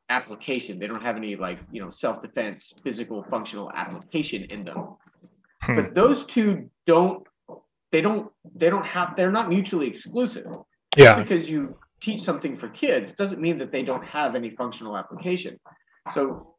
application. 0.09 0.79
They 0.79 0.87
don't 0.87 1.01
have 1.01 1.17
any 1.17 1.35
like, 1.35 1.59
you 1.71 1.81
know, 1.81 1.89
self-defense, 1.89 2.73
physical 2.83 3.23
functional 3.29 3.71
application 3.71 4.43
in 4.45 4.63
them. 4.63 4.95
Hmm. 5.61 5.75
But 5.75 5.95
those 5.95 6.25
two 6.25 6.69
don't 6.85 7.25
they 7.91 8.01
don't 8.01 8.31
they 8.55 8.69
don't 8.69 8.85
have 8.85 9.15
they're 9.15 9.31
not 9.31 9.49
mutually 9.49 9.87
exclusive. 9.87 10.47
Yeah. 10.95 11.17
Because 11.17 11.49
you 11.49 11.75
teach 12.01 12.21
something 12.21 12.57
for 12.57 12.67
kids 12.69 13.13
doesn't 13.13 13.41
mean 13.41 13.57
that 13.57 13.71
they 13.71 13.83
don't 13.83 14.05
have 14.05 14.35
any 14.35 14.51
functional 14.51 14.97
application. 14.97 15.59
So 16.13 16.52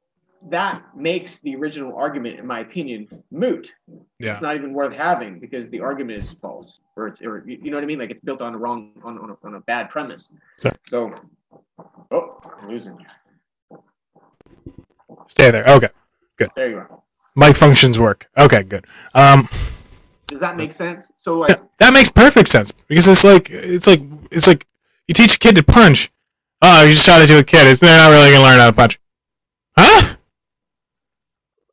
that 0.50 0.82
makes 0.96 1.38
the 1.40 1.56
original 1.56 1.96
argument, 1.96 2.38
in 2.38 2.46
my 2.46 2.60
opinion, 2.60 3.08
moot. 3.30 3.72
Yeah. 4.18 4.34
It's 4.34 4.42
not 4.42 4.56
even 4.56 4.72
worth 4.72 4.94
having 4.94 5.38
because 5.40 5.68
the 5.70 5.80
argument 5.80 6.22
is 6.22 6.30
false, 6.42 6.80
or 6.96 7.08
it's, 7.08 7.22
or 7.22 7.42
you 7.46 7.70
know 7.70 7.76
what 7.76 7.84
I 7.84 7.86
mean? 7.86 7.98
Like 7.98 8.10
it's 8.10 8.20
built 8.20 8.40
on 8.42 8.54
a 8.54 8.58
wrong, 8.58 8.92
on, 9.02 9.18
on, 9.18 9.30
a, 9.30 9.46
on 9.46 9.54
a 9.54 9.60
bad 9.60 9.90
premise. 9.90 10.28
So- 10.58 10.70
So, 10.90 11.12
oh, 12.10 12.40
I'm 12.62 12.68
losing 12.68 12.98
you. 13.00 13.78
Stay 15.28 15.50
there. 15.50 15.64
Okay. 15.66 15.88
Good. 16.36 16.50
There 16.56 16.68
you 16.70 16.76
are. 16.78 16.90
Mic 17.36 17.56
functions 17.56 17.98
work. 17.98 18.28
Okay, 18.36 18.62
good. 18.62 18.86
Um, 19.14 19.48
Does 20.26 20.40
that 20.40 20.56
make 20.56 20.72
sense? 20.72 21.10
So, 21.18 21.38
like, 21.38 21.60
that 21.78 21.92
makes 21.92 22.08
perfect 22.08 22.48
sense 22.48 22.72
because 22.88 23.08
it's 23.08 23.24
like 23.24 23.50
it's 23.50 23.86
like 23.86 24.02
it's 24.30 24.46
like 24.46 24.66
you 25.08 25.14
teach 25.14 25.36
a 25.36 25.38
kid 25.38 25.56
to 25.56 25.62
punch. 25.62 26.12
Oh, 26.62 26.84
you 26.84 26.92
just 26.94 27.06
taught 27.06 27.22
it 27.22 27.26
to 27.28 27.38
a 27.38 27.44
kid. 27.44 27.66
It's 27.66 27.80
they're 27.80 27.96
not 27.96 28.10
really 28.10 28.30
gonna 28.30 28.44
learn 28.44 28.58
how 28.58 28.66
to 28.66 28.72
punch. 28.72 28.98
Huh? 29.76 30.13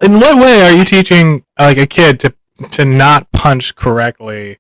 In 0.02 0.14
what 0.14 0.42
way 0.42 0.62
are 0.64 0.72
you 0.72 0.84
teaching 0.84 1.46
like 1.60 1.78
a 1.78 1.86
kid 1.86 2.20
to 2.22 2.34
to 2.72 2.86
not 2.86 3.32
punch 3.32 3.76
correctly, 3.76 4.58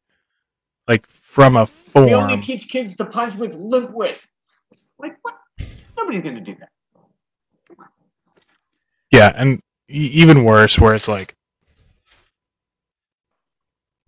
like 0.87 1.07
from 1.07 1.55
a 1.55 1.65
form? 1.65 2.05
we 2.05 2.13
only 2.13 2.41
teach 2.41 2.69
kids 2.69 2.95
to 2.97 3.05
punch 3.05 3.35
with 3.35 3.53
limp 3.53 3.91
wrists. 3.95 4.27
Like, 4.99 5.17
what? 5.23 5.35
Nobody's 5.97 6.21
gonna 6.21 6.41
do 6.41 6.55
that. 6.59 6.69
Yeah, 9.11 9.33
and 9.35 9.61
even 9.87 10.43
worse, 10.43 10.79
where 10.79 10.93
it's 10.93 11.07
like 11.07 11.35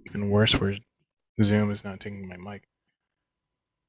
even 0.05 0.29
worse, 0.29 0.59
where 0.59 0.75
Zoom 1.41 1.71
is 1.71 1.83
not 1.83 1.99
taking 1.99 2.27
my 2.27 2.37
mic. 2.37 2.63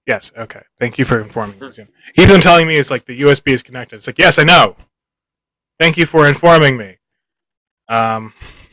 Yes. 0.07 0.33
Okay. 0.37 0.63
Thank 0.79 0.99
you 0.99 1.05
for 1.05 1.21
informing 1.21 1.59
me. 1.59 1.71
Zoom. 1.73 1.89
He's 2.15 2.27
been 2.27 2.41
telling 2.41 2.67
me 2.67 2.77
it's 2.77 2.91
like 2.91 3.07
the 3.07 3.21
USB 3.23 3.53
is 3.53 3.63
connected. 3.63 3.97
It's 3.97 4.07
like 4.07 4.19
yes, 4.19 4.39
I 4.39 4.45
know. 4.45 4.77
Thank 5.79 5.97
you 5.97 6.07
for 6.07 6.27
informing 6.27 6.77
me. 6.77 6.99
Um, 7.89 8.33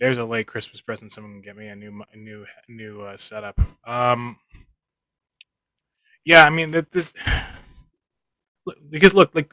there's 0.00 0.18
a 0.18 0.24
late 0.24 0.46
Christmas 0.46 0.80
present. 0.80 1.12
Someone 1.12 1.34
can 1.34 1.42
get 1.42 1.56
me 1.56 1.68
a 1.68 1.76
new, 1.76 2.02
a 2.12 2.16
new, 2.16 2.46
new 2.68 3.02
uh, 3.02 3.16
setup. 3.16 3.60
Um, 3.84 4.38
yeah, 6.24 6.44
I 6.44 6.50
mean 6.50 6.72
that 6.72 6.92
this 6.92 7.12
look- 8.64 8.78
because 8.90 9.14
look 9.14 9.34
like 9.34 9.52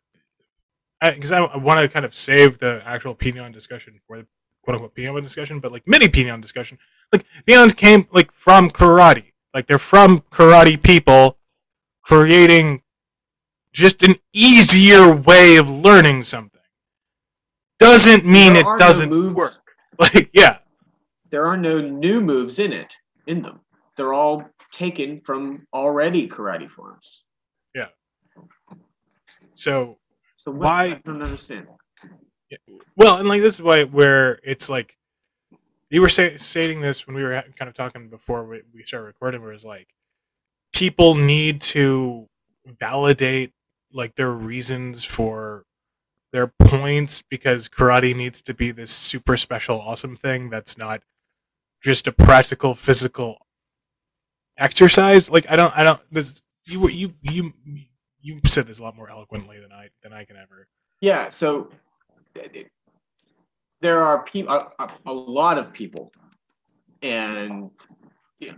because 1.02 1.32
I, 1.32 1.44
I 1.44 1.58
want 1.58 1.80
to 1.80 1.94
kind 1.94 2.06
of 2.06 2.16
save 2.16 2.60
the 2.60 2.82
actual 2.86 3.13
Pinan 3.13 3.52
discussion 3.52 4.00
for 4.08 4.20
the 4.20 4.28
quote 4.63 4.75
unquote 4.75 4.96
Pinan 4.96 5.22
discussion, 5.22 5.60
but 5.60 5.72
like 5.72 5.84
mini 5.88 6.08
Pinan 6.08 6.42
discussion, 6.42 6.78
like 7.12 7.25
Pinans 7.48 7.75
came 7.75 8.08
like 8.12 8.32
from 8.32 8.70
karate, 8.70 9.34
like 9.54 9.68
they're 9.68 9.78
from 9.78 10.22
karate 10.32 10.82
people 10.82 11.38
creating 12.02 12.82
just 13.72 14.04
an 14.04 14.16
easier 14.34 15.13
way 15.13 15.58
of 15.58 15.70
learning 15.70 16.24
something. 16.24 16.52
Doesn't 17.84 18.25
mean 18.25 18.56
it 18.56 18.66
doesn't 18.78 19.10
moves. 19.10 19.36
work. 19.36 19.54
Like 20.00 20.30
yeah, 20.34 20.58
there 21.30 21.46
are 21.46 21.56
no 21.58 21.80
new 21.80 22.20
moves 22.20 22.58
in 22.58 22.74
it, 22.74 22.88
in 23.28 23.44
them. 23.44 23.60
They're 23.96 24.13
all 24.13 24.44
taken 24.72 25.22
from 25.24 25.68
already 25.72 26.28
karate 26.28 26.68
forms. 26.70 27.22
Yeah. 27.75 27.90
so 29.54 30.00
So 30.38 30.52
what, 30.52 30.60
Why- 30.62 30.84
I 30.86 31.02
don't 31.06 31.22
understand. 31.22 31.67
Well, 32.96 33.17
and 33.17 33.28
like 33.28 33.41
this 33.41 33.56
is 33.56 33.62
why 33.62 33.84
where 33.84 34.39
it's 34.43 34.69
like 34.69 34.98
you 35.89 36.02
were 36.02 36.10
say, 36.10 36.38
stating 36.38 36.82
this 36.82 37.06
when 37.06 37.15
we 37.15 37.22
were 37.24 37.43
kind 37.58 37.69
of 37.69 37.76
talking 37.76 38.10
before 38.10 38.46
we, 38.46 38.62
we 38.74 38.84
started 38.84 39.06
recording, 39.06 39.41
where 39.43 39.54
it's 39.54 39.63
like 39.63 39.88
people 40.74 41.13
need 41.15 41.62
to 41.62 42.28
validate 42.65 43.52
like 43.91 44.15
their 44.15 44.32
reasons 44.32 45.04
for 45.04 45.65
their 46.34 46.48
points 46.48 47.22
because 47.22 47.69
karate 47.69 48.13
needs 48.13 48.41
to 48.41 48.54
be 48.54 48.72
this 48.72 48.91
super 48.91 49.38
special 49.38 49.80
awesome 49.80 50.17
thing 50.17 50.50
that's 50.50 50.78
not 50.78 51.04
just 51.82 52.08
a 52.08 52.12
practical 52.12 52.74
physical 52.74 53.38
exercise. 54.58 55.32
Like 55.32 55.46
i 55.50 55.56
don't 55.56 55.74
i 55.78 55.84
don't 55.84 56.02
this 56.12 56.41
you 56.65 56.89
you 56.89 57.13
you 57.22 57.54
you 58.19 58.41
said 58.46 58.67
this 58.67 58.80
a 58.80 58.84
lot 58.84 58.98
more 58.98 59.10
eloquently 59.10 59.60
than 59.60 59.72
i 59.72 59.89
than 60.02 60.12
i 60.12 60.26
can 60.26 60.36
ever. 60.36 60.67
Yeah, 61.02 61.30
so 61.30 61.69
th- 62.34 62.52
th- 62.52 62.67
there 63.82 64.02
are 64.02 64.24
people, 64.24 64.54
a, 64.80 64.88
a, 65.06 65.12
lot 65.12 65.58
of 65.58 65.74
people, 65.74 66.13
and 67.02 67.69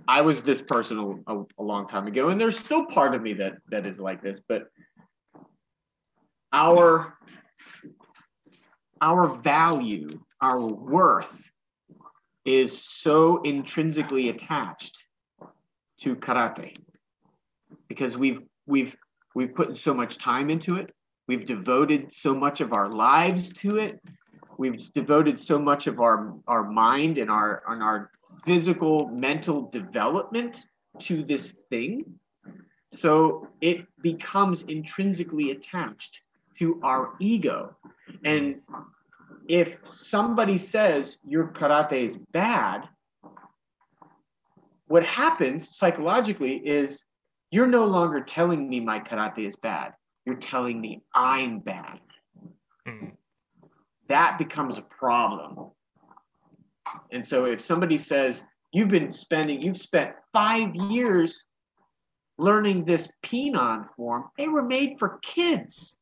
I 0.08 0.22
was 0.22 0.42
this 0.42 0.62
person 0.62 1.24
a, 1.26 1.42
a 1.58 1.64
long 1.64 1.88
time 1.88 2.06
ago, 2.06 2.30
and 2.30 2.40
there's 2.40 2.60
still 2.60 2.86
part 2.86 3.16
of 3.16 3.24
me 3.24 3.34
that 3.34 3.54
that 3.72 3.88
is 3.88 3.98
like 3.98 4.22
this, 4.22 4.40
but 4.48 4.68
our 6.54 7.18
our 9.02 9.36
value, 9.38 10.20
our 10.42 10.60
worth, 10.60 11.44
is 12.46 12.80
so 12.82 13.42
intrinsically 13.42 14.30
attached 14.30 14.98
to 16.02 16.16
karate 16.16 16.76
because 17.88 18.18
we've 18.18 18.42
we've 18.68 18.96
we've 19.34 19.56
put 19.56 19.78
so 19.78 19.94
much 19.94 20.18
time 20.18 20.50
into 20.50 20.76
it 20.76 20.94
We've 21.28 21.46
devoted 21.46 22.14
so 22.14 22.36
much 22.36 22.62
of 22.62 22.74
our 22.74 22.90
lives 22.90 23.50
to 23.50 23.78
it. 23.78 24.00
We've 24.58 24.92
devoted 24.94 25.42
so 25.42 25.58
much 25.58 25.88
of 25.88 26.00
our, 26.00 26.36
our 26.48 26.64
mind 26.64 27.18
and 27.18 27.32
our, 27.32 27.64
and 27.68 27.82
our 27.82 28.12
physical, 28.46 29.08
mental 29.08 29.70
development 29.72 30.58
to 31.00 31.24
this 31.24 31.54
thing. 31.70 32.06
So 32.94 33.48
it 33.60 33.86
becomes 34.02 34.62
intrinsically 34.64 35.52
attached 35.52 36.22
to 36.60 36.80
our 36.84 37.14
ego. 37.20 37.76
And 38.24 38.62
if 39.48 39.74
somebody 39.92 40.58
says 40.58 41.18
your 41.28 41.48
karate 41.48 42.10
is 42.10 42.18
bad, 42.32 42.88
what 44.88 45.06
happens 45.06 45.76
psychologically 45.76 46.56
is 46.58 47.04
you're 47.52 47.68
no 47.68 47.86
longer 47.86 48.22
telling 48.22 48.70
me 48.70 48.80
my 48.80 49.00
karate 49.00 49.48
is 49.48 49.56
bad 49.56 49.94
you're 50.26 50.36
telling 50.36 50.82
me 50.82 51.04
I'm 51.14 51.60
bad. 51.60 52.00
Hmm. 52.86 53.10
That 54.10 54.38
becomes 54.38 54.78
a 54.78 54.82
problem. 54.82 55.72
And 57.12 57.28
so 57.28 57.46
if 57.46 57.62
somebody 57.62 57.98
says, 57.98 58.42
you've 58.72 58.90
been 58.90 59.14
spending, 59.14 59.62
you've 59.62 59.78
spent 59.78 60.14
five 60.34 60.76
years 60.76 61.40
learning 62.38 62.86
this 62.86 63.08
Pinan 63.24 63.88
form, 63.96 64.26
they 64.38 64.48
were 64.48 64.64
made 64.64 64.98
for 65.00 65.20
kids. 65.22 65.96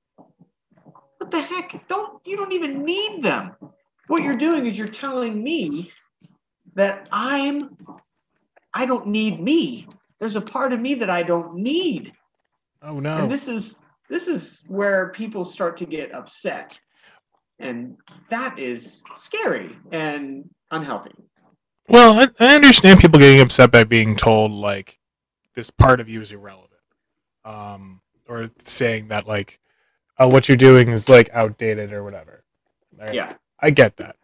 What 1.23 1.31
the 1.31 1.41
heck? 1.41 1.87
Don't 1.87 2.19
you 2.25 2.35
don't 2.35 2.51
even 2.51 2.83
need 2.83 3.23
them. 3.23 3.55
What 4.07 4.23
you're 4.23 4.35
doing 4.35 4.65
is 4.65 4.77
you're 4.77 4.89
telling 4.89 5.41
me 5.41 5.89
that 6.75 7.07
I'm 7.13 7.77
I 8.73 8.85
don't 8.85 9.07
need 9.07 9.39
me. 9.39 9.87
There's 10.19 10.35
a 10.35 10.41
part 10.41 10.73
of 10.73 10.81
me 10.81 10.95
that 10.95 11.09
I 11.09 11.23
don't 11.23 11.55
need. 11.55 12.11
oh 12.81 12.99
no 12.99 13.11
And 13.11 13.31
this 13.31 13.47
is 13.47 13.75
this 14.09 14.27
is 14.27 14.65
where 14.67 15.13
people 15.15 15.45
start 15.45 15.77
to 15.77 15.85
get 15.85 16.13
upset. 16.13 16.77
And 17.57 17.95
that 18.29 18.59
is 18.59 19.01
scary 19.15 19.77
and 19.93 20.49
unhealthy. 20.71 21.15
Well, 21.87 22.19
I, 22.19 22.27
I 22.37 22.55
understand 22.55 22.99
people 22.99 23.17
getting 23.17 23.39
upset 23.39 23.71
by 23.71 23.85
being 23.85 24.17
told 24.17 24.51
like 24.51 24.99
this 25.55 25.69
part 25.69 26.01
of 26.01 26.09
you 26.09 26.19
is 26.19 26.33
irrelevant, 26.33 26.81
um, 27.45 28.01
or 28.27 28.49
saying 28.59 29.07
that 29.07 29.25
like 29.25 29.61
oh, 30.19 30.27
what 30.27 30.47
you're 30.47 30.57
doing 30.57 30.89
is 30.89 31.09
like 31.09 31.29
outdated 31.33 31.91
or 31.93 32.03
whatever. 32.03 32.43
Right? 32.97 33.13
Yeah. 33.13 33.33
I 33.59 33.69
get 33.71 33.97
that. 33.97 34.15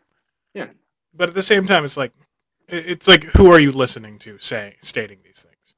Yeah. 0.53 0.67
but 1.13 1.29
at 1.29 1.35
the 1.35 1.41
same 1.43 1.65
time, 1.67 1.83
it's 1.85 1.97
like 1.97 2.11
it's 2.67 3.07
like 3.07 3.23
who 3.35 3.51
are 3.51 3.59
you 3.59 3.71
listening 3.71 4.19
to 4.19 4.37
saying 4.39 4.75
stating 4.81 5.19
these 5.23 5.41
things, 5.43 5.75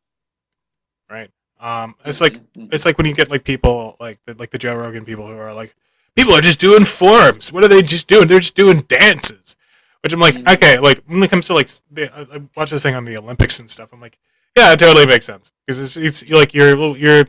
right? 1.09 1.29
Um, 1.59 1.95
it's 2.05 2.21
like 2.21 2.33
Mhm. 2.53 2.73
it's 2.73 2.85
like 2.85 2.97
when 2.97 3.05
you 3.07 3.13
get 3.13 3.29
like 3.29 3.43
people 3.43 3.95
like 3.99 4.19
the, 4.25 4.33
like 4.35 4.49
the 4.51 4.57
Joe 4.57 4.75
Rogan 4.75 5.05
people 5.05 5.27
who 5.27 5.37
are 5.37 5.53
like 5.53 5.75
people 6.15 6.33
are 6.33 6.41
just 6.41 6.59
doing 6.59 6.83
forms. 6.85 7.51
What 7.51 7.63
are 7.63 7.67
they 7.67 7.81
just 7.81 8.07
doing? 8.07 8.27
They're 8.27 8.39
just 8.39 8.55
doing 8.55 8.81
dances. 8.81 9.55
Which 10.01 10.11
I'm 10.13 10.19
like, 10.19 10.35
Mhm. 10.35 10.53
okay, 10.55 10.79
like 10.79 11.03
when 11.05 11.21
it 11.23 11.29
comes 11.29 11.47
to 11.47 11.53
like 11.53 11.69
the, 11.91 12.11
I 12.13 12.35
I 12.37 12.41
watch 12.55 12.71
this 12.71 12.83
thing 12.83 12.95
on 12.95 13.05
the 13.05 13.17
Olympics 13.17 13.59
and 13.59 13.69
stuff. 13.69 13.93
I'm 13.93 14.01
like, 14.01 14.17
yeah, 14.57 14.73
it 14.73 14.79
totally 14.79 15.05
makes 15.05 15.25
sense 15.27 15.51
because 15.65 15.79
it's, 15.79 15.95
it's 15.97 16.29
like 16.29 16.53
you're 16.53 16.75
like 16.75 16.99
your 16.99 17.17
your 17.19 17.25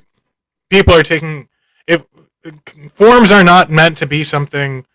people 0.71 0.95
are 0.95 1.03
taking 1.03 1.43
if 1.43 1.49
forms 2.95 3.33
are 3.33 3.45
not 3.45 3.71
meant 3.71 3.97
to 3.99 4.07
be 4.07 4.25
something. 4.25 4.87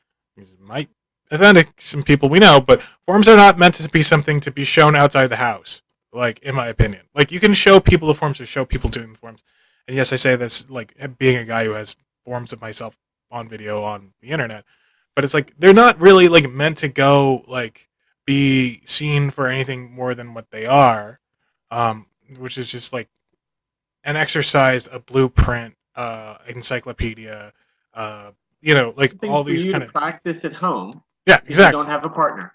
Might 0.60 0.90
offend 1.32 1.66
some 1.78 2.04
people 2.04 2.28
we 2.28 2.40
know, 2.40 2.60
but 2.60 2.82
forms 3.06 3.28
are 3.28 3.38
not 3.38 3.58
meant 3.58 3.76
to 3.76 3.90
be 3.90 4.04
something 4.04 4.40
to 4.42 4.52
be 4.52 4.66
shown 4.66 4.96
outside 4.96 5.28
the 5.28 5.38
house. 5.38 5.82
Like 6.12 6.40
in 6.40 6.56
my 6.56 6.68
opinion, 6.68 7.04
like 7.16 7.32
you 7.32 7.40
can 7.40 7.54
show 7.54 7.80
people 7.80 8.08
the 8.08 8.14
forms 8.14 8.42
or 8.42 8.46
show 8.46 8.66
people 8.66 8.90
doing 8.90 9.14
the 9.14 9.18
forms. 9.18 9.44
And 9.88 9.96
yes, 9.96 10.12
I 10.12 10.18
say 10.18 10.36
this 10.36 10.70
like 10.70 10.94
being 11.18 11.38
a 11.38 11.46
guy 11.46 11.66
who 11.66 11.72
has 11.72 11.96
forms 12.26 12.52
of 12.52 12.62
myself 12.62 12.98
on 13.32 13.48
video 13.48 13.84
on 13.84 14.14
the 14.22 14.30
internet, 14.30 14.66
but 15.16 15.24
it's 15.24 15.34
like 15.34 15.54
they're 15.58 15.74
not 15.74 16.00
really 16.02 16.28
like 16.28 16.50
meant 16.50 16.80
to 16.80 16.90
go 16.90 17.46
like 17.48 17.88
be 18.26 18.82
seen 18.86 19.30
for 19.30 19.48
anything 19.48 19.92
more 19.92 20.14
than 20.14 20.34
what 20.34 20.52
they 20.52 20.66
are, 20.66 21.22
um, 21.72 22.08
which 22.38 22.58
is 22.58 22.70
just 22.70 22.92
like 22.92 23.08
an 24.04 24.18
exercise, 24.18 24.90
a 24.92 25.00
blueprint, 25.00 25.77
uh, 25.98 26.38
encyclopedia, 26.48 27.52
uh, 27.94 28.32
you 28.62 28.74
know, 28.74 28.94
like 28.96 29.12
Something 29.12 29.30
all 29.32 29.44
these 29.44 29.66
kind 29.66 29.84
of 29.84 29.92
practice 29.92 30.40
at 30.46 30.54
home. 30.54 31.04
yeah, 31.26 31.42
exactly. 31.46 31.78
You 31.78 31.84
don't 31.84 31.92
have 31.92 32.06
a 32.06 32.10
partner. 32.10 32.54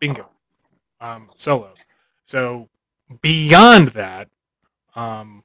bingo 0.00 0.28
um 1.00 1.30
solo 1.36 1.74
so 2.24 2.68
beyond 3.20 3.88
that 3.88 4.28
um 4.94 5.42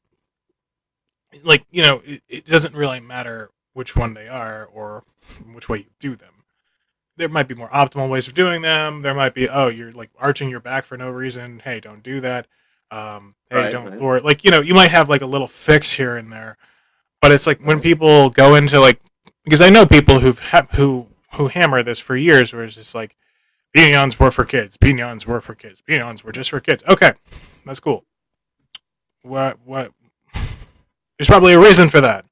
like 1.44 1.66
you 1.72 1.84
know 1.84 2.02
it, 2.06 2.22
it 2.30 2.46
doesn't 2.46 2.76
really 2.76 3.00
matter 3.00 3.50
which 3.74 3.96
one 3.96 4.13
they 4.13 4.28
are 4.28 4.66
or 4.66 5.04
which 5.54 5.68
way 5.70 5.80
you 5.80 5.86
do 6.00 6.16
them 6.16 6.44
there 7.18 7.28
might 7.30 7.48
be 7.48 7.56
more 7.56 7.70
optimal 7.70 8.10
ways 8.10 8.28
of 8.28 8.34
doing 8.34 8.62
them 8.62 9.02
there 9.02 9.13
might 9.16 9.34
be 9.34 9.50
oh 9.50 9.68
you're 9.68 9.92
like 9.92 10.10
arching 10.20 10.50
your 10.50 10.60
back 10.60 10.86
for 10.86 10.98
no 10.98 11.10
reason 11.10 11.60
hey 11.63 11.80
don't 11.80 12.04
do 12.04 12.20
that 12.22 12.48
um 12.92 13.36
hey 13.50 13.63
Right, 13.63 13.72
don't 13.72 13.90
right. 13.92 14.00
or 14.02 14.20
like 14.22 14.44
you 14.44 14.52
know 14.52 14.62
you 14.62 14.74
might 14.74 14.92
have 14.92 15.10
like 15.10 15.22
a 15.22 15.26
little 15.28 15.48
fix 15.48 15.94
here 15.94 16.16
and 16.18 16.32
there 16.32 16.58
but 17.21 17.32
it's 17.32 17.47
like 17.47 17.60
when 17.60 17.82
people 17.82 18.30
go 18.30 18.56
into 18.56 18.80
like 18.80 18.99
because 19.43 19.62
i 19.62 19.69
know 19.69 19.86
people 19.86 20.19
who've 20.19 20.39
ha- 20.39 20.67
who 20.75 21.08
who 21.34 21.47
hammer 21.47 21.84
this 21.84 21.99
for 21.99 22.15
years 22.15 22.53
where 22.53 22.63
it's 22.63 22.75
just 22.75 22.95
like 22.95 23.15
Pinans 23.75 24.19
were 24.19 24.32
for 24.32 24.45
kids. 24.45 24.77
Pinans 24.77 25.25
were 25.25 25.41
for 25.41 25.53
kids. 25.53 25.82
Pinans 25.88 26.23
were 26.23 26.32
just 26.32 26.49
for 26.49 26.60
kids. 26.60 26.84
Okay, 26.88 27.13
that's 27.65 27.80
cool. 27.80 28.06
What? 29.21 29.60
What? 29.65 29.91
There's 30.34 31.27
probably 31.27 31.53
a 31.53 31.60
reason 31.60 31.89
for 31.89 32.01
that, 32.01 32.25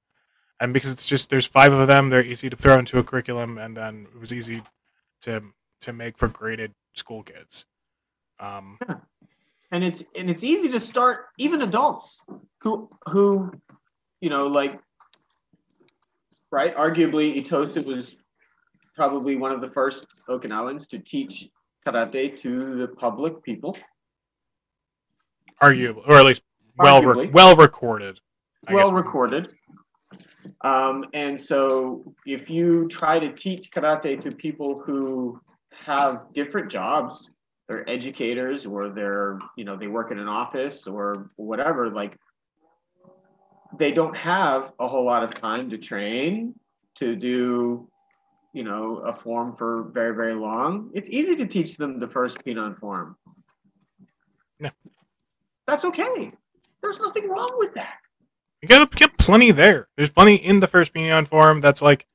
and 0.59 0.73
because 0.73 0.91
it's 0.91 1.07
just 1.07 1.29
there's 1.29 1.47
five 1.47 1.73
of 1.73 1.87
them, 1.87 2.09
they're 2.09 2.23
easy 2.23 2.49
to 2.49 2.55
throw 2.55 2.77
into 2.77 2.99
a 2.99 3.03
curriculum, 3.03 3.57
and 3.57 3.75
then 3.75 4.07
it 4.13 4.19
was 4.19 4.31
easy 4.31 4.61
to 5.21 5.41
to 5.81 5.93
make 5.93 6.17
for 6.17 6.27
graded 6.27 6.71
school 6.93 7.23
kids. 7.23 7.65
Um, 8.39 8.77
and 9.71 9.83
it's 9.83 10.03
and 10.15 10.29
it's 10.29 10.43
easy 10.43 10.69
to 10.69 10.79
start 10.79 11.25
even 11.37 11.63
adults 11.63 12.19
who 12.61 12.89
who 13.09 13.51
you 14.25 14.31
know 14.31 14.47
like 14.47 14.79
right 16.49 16.75
arguably 16.75 17.27
itosu 17.39 17.85
was 17.85 18.15
probably 18.95 19.35
one 19.35 19.51
of 19.51 19.61
the 19.61 19.69
first 19.69 20.07
okinawans 20.27 20.89
to 20.89 20.97
teach 20.97 21.47
karate 21.85 22.35
to 22.39 22.75
the 22.75 22.87
public 22.87 23.43
people. 23.43 23.77
Arguable, 25.61 26.01
or 26.07 26.15
at 26.17 26.25
least 26.25 26.41
well 26.79 27.03
re- 27.03 27.29
well 27.29 27.55
recorded. 27.55 28.19
I 28.67 28.73
well 28.73 28.85
we 28.85 28.89
can- 28.89 28.95
recorded. 28.95 29.53
Um, 30.61 31.05
and 31.13 31.39
so 31.39 32.15
if 32.25 32.49
you 32.49 32.87
try 32.87 33.19
to 33.19 33.31
teach 33.31 33.69
karate 33.71 34.23
to 34.23 34.31
people 34.31 34.81
who 34.83 35.39
have 35.69 36.33
different 36.33 36.71
jobs 36.71 37.29
they're 37.67 37.87
educators 37.87 38.65
or 38.65 38.89
they're 38.89 39.37
you 39.55 39.65
know 39.65 39.75
they 39.75 39.87
work 39.87 40.11
in 40.11 40.17
an 40.17 40.27
office 40.27 40.87
or 40.87 41.29
whatever 41.35 41.89
like 41.89 42.17
they 43.77 43.91
don't 43.91 44.15
have 44.15 44.71
a 44.79 44.87
whole 44.87 45.05
lot 45.05 45.23
of 45.23 45.33
time 45.33 45.69
to 45.69 45.77
train 45.77 46.53
to 46.95 47.15
do 47.15 47.87
you 48.53 48.63
know 48.63 48.97
a 48.99 49.13
form 49.13 49.55
for 49.55 49.89
very 49.93 50.15
very 50.15 50.35
long 50.35 50.89
it's 50.93 51.09
easy 51.09 51.35
to 51.35 51.45
teach 51.45 51.77
them 51.77 51.99
the 51.99 52.07
first 52.07 52.37
pinan 52.43 52.75
form 52.79 53.17
Yeah. 54.59 54.71
that's 55.67 55.85
okay 55.85 56.31
there's 56.81 56.99
nothing 56.99 57.27
wrong 57.29 57.53
with 57.57 57.73
that 57.73 57.97
You 58.61 58.67
gotta 58.67 58.87
get 58.95 59.17
plenty 59.17 59.51
there. 59.51 59.87
There's 59.95 60.09
plenty 60.09 60.35
in 60.35 60.59
the 60.59 60.67
first 60.67 60.93
Pinan 60.93 61.25
form 61.27 61.59
that's 61.59 61.81
like 61.81 62.05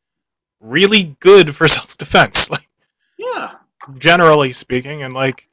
really 0.61 1.16
good 1.20 1.55
for 1.55 1.68
self 1.77 1.96
defense. 1.96 2.51
Like 2.51 2.68
yeah 3.18 3.53
generally 3.99 4.53
speaking, 4.53 5.03
and 5.03 5.14
like, 5.14 5.49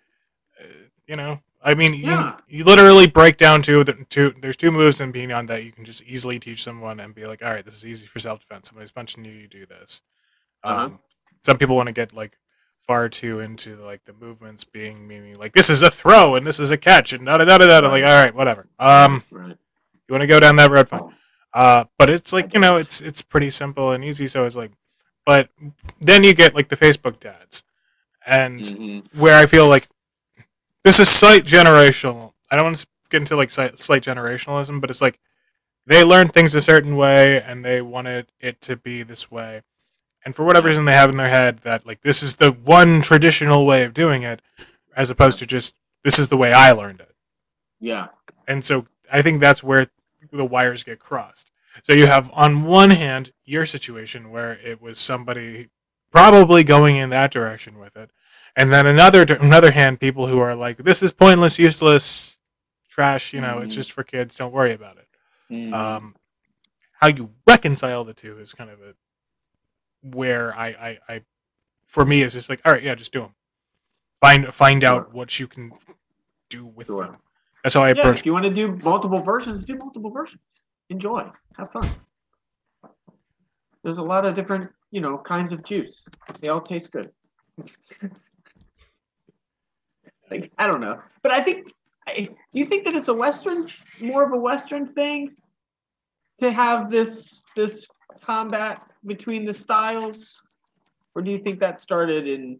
uh, 0.61 0.67
you 1.07 1.15
know, 1.15 1.39
I 1.67 1.75
mean, 1.75 1.93
you, 1.93 2.05
Yeah. 2.11 2.37
you 2.47 2.63
literally 2.63 3.07
break 3.07 3.35
down 3.37 3.61
two, 3.61 3.83
the 3.83 3.93
two. 4.09 4.33
There's 4.41 4.55
two 4.55 4.71
moves 4.71 5.01
in 5.01 5.11
Pinan 5.11 5.47
that 5.47 5.63
you 5.65 5.71
can 5.73 5.83
just 5.83 6.01
easily 6.03 6.39
teach 6.39 6.63
someone 6.63 6.99
and 7.01 7.13
be 7.13 7.25
like, 7.25 7.43
all 7.43 7.51
right, 7.51 7.65
this 7.65 7.75
is 7.75 7.85
easy 7.85 8.07
for 8.07 8.19
self 8.19 8.39
defense. 8.39 8.69
Somebody's 8.69 8.91
punching 8.91 9.25
you, 9.25 9.33
you 9.33 9.47
do 9.47 9.65
this. 9.65 10.01
Uh-huh. 10.63 10.85
Um, 10.85 10.99
some 11.43 11.57
people 11.57 11.75
want 11.75 11.87
to 11.87 11.93
get 11.93 12.13
like 12.13 12.37
far 12.79 13.09
too 13.09 13.41
into 13.41 13.75
like 13.75 14.05
the 14.05 14.13
movements 14.13 14.63
being 14.63 15.05
meaning 15.09 15.35
like 15.35 15.51
this 15.51 15.69
is 15.69 15.81
a 15.81 15.91
throw 15.91 16.35
and 16.35 16.47
this 16.47 16.57
is 16.57 16.71
a 16.71 16.77
catch 16.77 17.11
and 17.11 17.25
da 17.25 17.37
da 17.37 17.43
da 17.43 17.57
da 17.57 17.81
da. 17.81 17.89
Like, 17.89 18.03
all 18.05 18.15
right, 18.23 18.33
whatever. 18.33 18.67
Um, 18.79 19.23
right 19.29 19.57
you 20.07 20.13
want 20.13 20.21
to 20.21 20.27
go 20.27 20.39
down 20.39 20.55
that 20.55 20.71
road, 20.71 20.87
fine. 20.87 21.13
Uh, 21.53 21.83
but 21.97 22.09
it's 22.09 22.31
like 22.31 22.53
you 22.53 22.61
know, 22.61 22.77
it's 22.77 23.01
it's 23.01 23.21
pretty 23.21 23.49
simple 23.49 23.91
and 23.91 24.05
easy. 24.05 24.25
So 24.27 24.45
it's 24.45 24.55
like, 24.55 24.71
but 25.25 25.49
then 25.99 26.23
you 26.23 26.33
get 26.33 26.55
like 26.55 26.69
the 26.69 26.77
Facebook 26.77 27.19
dads, 27.19 27.63
and 28.25 28.61
Mhm. 28.61 29.03
where 29.19 29.37
I 29.37 29.45
feel 29.47 29.67
like 29.67 29.89
this 30.83 30.99
is 30.99 31.09
slight 31.09 31.43
generational. 31.43 32.33
I 32.49 32.55
don't 32.55 32.65
want 32.65 32.77
to 32.77 32.87
get 33.09 33.21
into 33.21 33.35
like 33.35 33.51
slight, 33.51 33.79
slight 33.79 34.03
generationalism, 34.03 34.79
but 34.81 34.89
it's 34.89 35.01
like 35.01 35.19
they 35.85 36.03
learn 36.03 36.27
things 36.27 36.53
a 36.55 36.61
certain 36.61 36.95
way 36.95 37.41
and 37.41 37.63
they 37.63 37.81
wanted 37.81 38.31
it 38.39 38.61
to 38.61 38.75
be 38.75 39.03
this 39.03 39.31
way, 39.31 39.63
and 40.25 40.35
for 40.35 40.43
whatever 40.43 40.67
reason 40.67 40.85
they 40.85 40.93
have 40.93 41.09
in 41.09 41.17
their 41.17 41.29
head 41.29 41.59
that 41.59 41.85
like 41.85 42.01
this 42.01 42.21
is 42.21 42.35
the 42.35 42.51
one 42.51 43.01
traditional 43.01 43.65
way 43.65 43.83
of 43.83 43.93
doing 43.93 44.23
it, 44.23 44.41
as 44.95 45.09
opposed 45.09 45.39
to 45.39 45.45
just 45.45 45.75
this 46.03 46.19
is 46.19 46.29
the 46.29 46.37
way 46.37 46.53
I 46.53 46.71
learned 46.71 46.99
it. 46.99 47.15
yeah 47.79 48.07
And 48.47 48.63
so 48.63 48.87
I 49.11 49.21
think 49.21 49.39
that's 49.41 49.63
where 49.63 49.87
the 50.31 50.45
wires 50.45 50.83
get 50.83 50.99
crossed. 50.99 51.49
So 51.83 51.93
you 51.93 52.07
have 52.07 52.29
on 52.33 52.63
one 52.63 52.91
hand 52.91 53.31
your 53.45 53.65
situation 53.65 54.31
where 54.31 54.53
it 54.53 54.81
was 54.81 54.99
somebody 54.99 55.69
probably 56.11 56.63
going 56.63 56.95
in 56.97 57.09
that 57.11 57.31
direction 57.31 57.77
with 57.77 57.95
it, 57.95 58.11
and 58.57 58.73
then 58.73 58.85
another 58.85 59.21
another 59.39 59.71
hand 59.71 59.99
people 60.01 60.27
who 60.27 60.39
are 60.39 60.55
like 60.55 60.77
this 60.79 61.01
is 61.01 61.13
pointless, 61.13 61.57
useless, 61.59 62.37
trash. 62.89 63.31
You 63.33 63.39
know, 63.41 63.59
it's 63.59 63.73
Mhm. 63.73 63.77
just 63.77 63.91
for 63.93 64.03
kids. 64.03 64.35
Don't 64.35 64.51
worry 64.51 64.73
about 64.73 64.97
it. 64.97 65.07
Mhm. 65.49 65.73
Um, 65.73 66.15
how 66.99 67.07
you 67.07 67.31
reconcile 67.47 68.03
the 68.03 68.13
two 68.13 68.37
is 68.39 68.53
kind 68.53 68.69
of 68.69 68.81
a 68.81 68.95
where 70.01 70.53
I, 70.57 70.67
I, 70.67 70.99
I 71.07 71.21
for 71.85 72.03
me 72.05 72.21
is 72.21 72.33
just 72.33 72.49
like 72.49 72.61
all 72.65 72.71
right, 72.73 72.83
yeah, 72.83 72.95
just 72.95 73.13
do 73.13 73.21
them. 73.21 73.35
Find 74.21 74.53
find 74.53 74.83
out 74.83 75.13
what 75.13 75.39
you 75.39 75.47
can 75.47 75.71
do 76.49 76.65
with 76.65 76.87
Sure. 76.87 77.03
them. 77.05 77.17
That's 77.63 77.75
how 77.75 77.83
I 77.83 77.89
yeah, 77.89 77.99
approach. 78.01 78.19
if 78.21 78.25
you 78.25 78.33
want 78.33 78.45
to 78.45 78.53
do 78.53 78.75
multiple 78.77 79.21
versions, 79.21 79.63
do 79.65 79.75
multiple 79.75 80.09
versions. 80.09 80.41
Enjoy, 80.89 81.29
have 81.57 81.71
fun. 81.71 81.87
There's 83.83 83.97
a 83.97 84.01
lot 84.01 84.25
of 84.25 84.35
different, 84.35 84.71
you 84.91 85.01
know, 85.01 85.17
kinds 85.17 85.53
of 85.53 85.63
juice. 85.63 86.03
They 86.41 86.47
all 86.47 86.61
taste 86.61 86.91
good. 86.91 87.11
like 90.29 90.51
I 90.57 90.67
don't 90.67 90.81
know, 90.81 90.99
but 91.23 91.31
I 91.31 91.43
think. 91.43 91.67
Do 92.15 92.29
you 92.53 92.65
think 92.65 92.85
that 92.85 92.95
it's 92.95 93.09
a 93.09 93.13
Western, 93.13 93.67
more 93.99 94.23
of 94.25 94.31
a 94.31 94.37
Western 94.37 94.93
thing, 94.93 95.35
to 96.41 96.49
have 96.51 96.89
this 96.89 97.43
this 97.53 97.85
combat 98.23 98.81
between 99.05 99.45
the 99.45 99.53
styles, 99.53 100.39
or 101.15 101.21
do 101.21 101.31
you 101.31 101.39
think 101.39 101.59
that 101.59 101.81
started 101.81 102.25
in? 102.25 102.59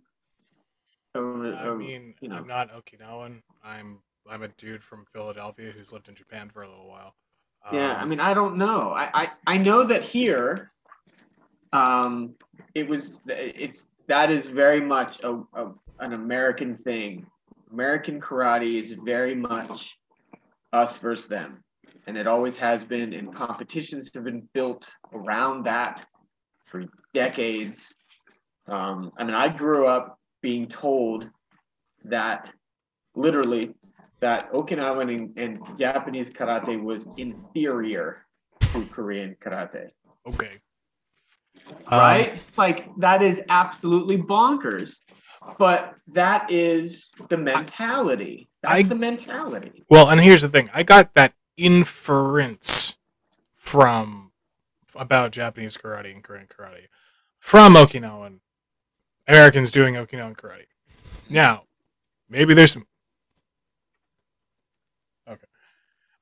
Over, 1.16 1.54
I 1.54 1.74
mean, 1.76 2.14
you 2.20 2.28
know. 2.28 2.36
I'm 2.36 2.48
not 2.48 2.72
Okinawan. 2.74 3.42
I'm 3.64 4.00
I'm 4.30 4.44
a 4.44 4.50
dude 4.50 4.84
from 4.84 5.06
Philadelphia 5.14 5.72
who's 5.72 5.94
lived 5.94 6.10
in 6.10 6.16
Japan 6.16 6.50
for 6.54 6.64
a 6.64 6.70
little 6.70 6.88
while. 6.90 7.16
Yeah, 7.72 7.94
I 7.94 8.02
Um, 8.02 8.10
mean, 8.10 8.20
I 8.20 8.34
don't 8.34 8.58
know. 8.58 8.92
I, 8.92 9.10
I, 9.14 9.32
I 9.48 9.58
know 9.58 9.84
that 9.86 10.04
here, 10.04 10.72
um, 11.74 12.36
it 12.76 12.88
was 12.88 13.20
it's 13.28 13.88
that 14.08 14.30
is 14.30 14.48
very 14.48 14.82
much 14.82 15.20
a, 15.24 15.40
a 15.54 15.72
an 16.00 16.12
American 16.14 16.76
thing. 16.76 17.26
American 17.72 18.22
karate 18.22 18.82
is 18.82 18.92
very 19.04 19.36
much 19.36 19.98
us 20.74 20.98
versus 20.98 21.28
them, 21.28 21.64
and 22.08 22.18
it 22.18 22.28
always 22.28 22.58
has 22.58 22.84
been. 22.84 23.14
And 23.14 23.34
competitions 23.34 24.10
have 24.14 24.24
been 24.24 24.48
built 24.54 24.86
around 25.14 25.66
that 25.66 26.06
for 26.66 26.86
decades. 27.14 27.94
Um, 28.68 29.12
I 29.18 29.24
mean, 29.24 29.34
I 29.36 29.50
grew 29.50 29.88
up 29.88 30.20
being 30.42 30.68
told 30.68 31.26
that 32.06 32.50
literally 33.16 33.74
that 34.20 34.52
Okinawan 34.52 35.14
and, 35.14 35.38
and 35.38 35.80
Japanese 35.80 36.30
karate 36.30 36.82
was 36.82 37.08
inferior 37.18 38.26
to 38.62 38.86
Korean 38.86 39.36
karate. 39.44 39.90
okay. 40.28 40.60
Um, 41.88 42.00
Right? 42.00 42.44
like 42.58 42.90
that 42.98 43.22
is 43.22 43.42
absolutely 43.50 44.18
bonkers. 44.18 45.00
But 45.58 45.96
that 46.08 46.52
is 46.52 47.12
the 47.30 47.38
mentality. 47.38 48.48
That's 48.62 48.74
I- 48.76 48.84
the 48.84 48.96
mentality. 48.96 49.84
well, 49.90 50.10
and 50.10 50.20
here's 50.20 50.42
the 50.42 50.50
thing. 50.50 50.70
I 50.74 50.84
got 50.84 51.14
that 51.14 51.34
inference 51.56 52.98
from 53.56 54.32
about 54.96 55.32
Japanese 55.32 55.78
karate 55.78 56.14
and 56.14 56.24
Korean 56.24 56.48
karate 56.48 56.88
from 57.40 57.76
Okinawan 57.76 58.40
Americans 59.28 59.72
doing 59.72 59.96
Okinawan 59.96 60.36
karate. 60.36 60.66
Now, 61.30 61.64
maybe 62.30 62.54
there's 62.54 62.72
some 62.74 62.88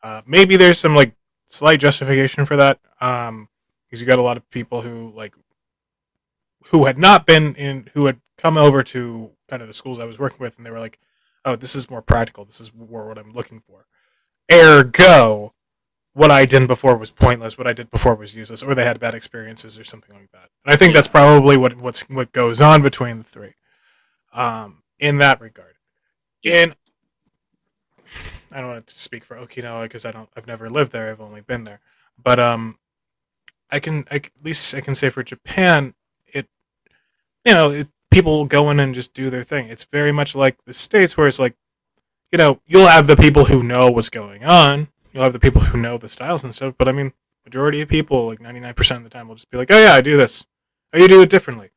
Uh, 0.06 0.22
maybe 0.28 0.56
there's 0.56 0.78
some 0.78 0.94
like 0.96 1.16
slight 1.48 1.80
justification 1.80 2.46
for 2.46 2.56
that, 2.56 2.80
um, 3.02 3.50
because 3.90 4.00
you 4.00 4.06
got 4.06 4.20
a 4.20 4.22
lot 4.22 4.38
of 4.38 4.48
people 4.52 4.82
who 4.82 5.12
like 5.16 5.34
who 6.70 6.86
had 6.86 6.98
not 6.98 7.26
been 7.26 7.56
in 7.56 7.90
who 7.94 8.06
had 8.06 8.20
come 8.38 8.58
over 8.58 8.84
to 8.84 9.32
kind 9.48 9.62
of 9.62 9.68
the 9.68 9.74
schools 9.74 10.00
I 10.00 10.06
was 10.06 10.20
working 10.20 10.40
with, 10.40 10.58
and 10.58 10.66
they 10.66 10.72
were 10.72 10.80
like, 10.80 11.00
"Oh, 11.44 11.56
this 11.56 11.76
is 11.76 11.90
more 11.90 12.02
practical. 12.02 12.46
This 12.46 12.62
is 12.62 12.74
more 12.74 13.08
what 13.08 13.18
I'm 13.18 13.34
looking 13.34 13.60
for." 13.60 13.86
Ergo, 14.52 15.54
what 16.14 16.32
I 16.32 16.46
did 16.46 16.68
before 16.68 16.98
was 16.98 17.12
pointless. 17.12 17.58
What 17.58 17.68
I 17.68 17.74
did 17.74 17.92
before 17.92 18.16
was 18.16 18.36
useless, 18.36 18.64
or 18.64 18.74
they 18.74 18.86
had 18.86 19.00
bad 19.00 19.14
experiences 19.14 19.78
or 19.78 19.84
something 19.84 20.16
like 20.16 20.32
that. 20.32 20.50
And 20.64 20.74
I 20.74 20.76
think 20.76 20.94
that's 20.94 21.08
probably 21.08 21.58
what 21.58 21.76
what's 21.76 22.02
what 22.10 22.32
goes 22.32 22.62
on 22.62 22.82
between 22.82 23.20
the 23.20 23.24
three, 23.24 23.56
um, 24.34 24.84
in 25.00 25.18
that 25.20 25.42
regard. 25.42 25.76
And 26.44 26.76
I 28.52 28.62
don't 28.62 28.70
want 28.70 28.88
to 28.88 28.98
speak 28.98 29.24
for 29.24 29.36
Okinawa 29.36 29.84
because 29.84 30.06
I 30.06 30.12
don't. 30.12 30.30
I've 30.36 30.48
never 30.48 30.70
lived 30.70 30.92
there. 30.92 31.10
I've 31.10 31.22
only 31.22 31.42
been 31.42 31.66
there. 31.66 31.82
But 32.22 32.40
um, 32.40 32.80
I 33.70 33.80
can 33.80 34.06
I, 34.10 34.16
at 34.16 34.32
least 34.42 34.74
I 34.74 34.82
can 34.82 34.96
say 34.96 35.10
for 35.10 35.24
Japan, 35.24 35.94
you 37.46 37.54
know 37.54 37.70
it, 37.70 37.88
people 38.12 38.46
go 38.46 38.70
in 38.70 38.80
and 38.80 38.96
just 38.96 39.14
do 39.14 39.30
their 39.30 39.44
thing. 39.44 39.68
It's 39.70 39.86
very 39.86 40.12
much 40.12 40.36
like 40.36 40.58
the 40.66 40.74
states 40.74 41.18
where 41.18 41.28
it's 41.28 41.40
like, 41.40 41.56
you 42.32 42.38
know, 42.38 42.62
you'll 42.66 42.88
have 42.88 43.08
the 43.08 43.18
people 43.18 43.46
who 43.46 43.64
know 43.64 43.92
what's 43.92 44.10
going 44.10 44.44
on. 44.44 44.88
You'll 45.14 45.24
have 45.24 45.34
the 45.34 45.40
people 45.40 45.62
who 45.62 45.78
know 45.78 45.98
the 45.98 46.10
styles 46.10 46.44
and 46.44 46.54
stuff. 46.54 46.76
But 46.78 46.88
I 46.88 46.92
mean, 46.92 47.14
majority 47.46 47.82
of 47.82 47.90
people, 47.90 48.28
like 48.28 48.42
ninety 48.42 48.60
nine 48.60 48.74
percent 48.74 48.98
of 48.98 49.04
the 49.04 49.10
time, 49.10 49.28
will 49.28 49.36
just 49.36 49.52
be 49.52 49.58
like, 49.58 49.72
oh 49.72 49.80
yeah, 49.80 49.94
I 49.94 50.02
do 50.02 50.18
this. 50.18 50.46
Oh, 50.94 51.00
you 51.00 51.08
do 51.08 51.22
it 51.22 51.30
differently. 51.30 51.72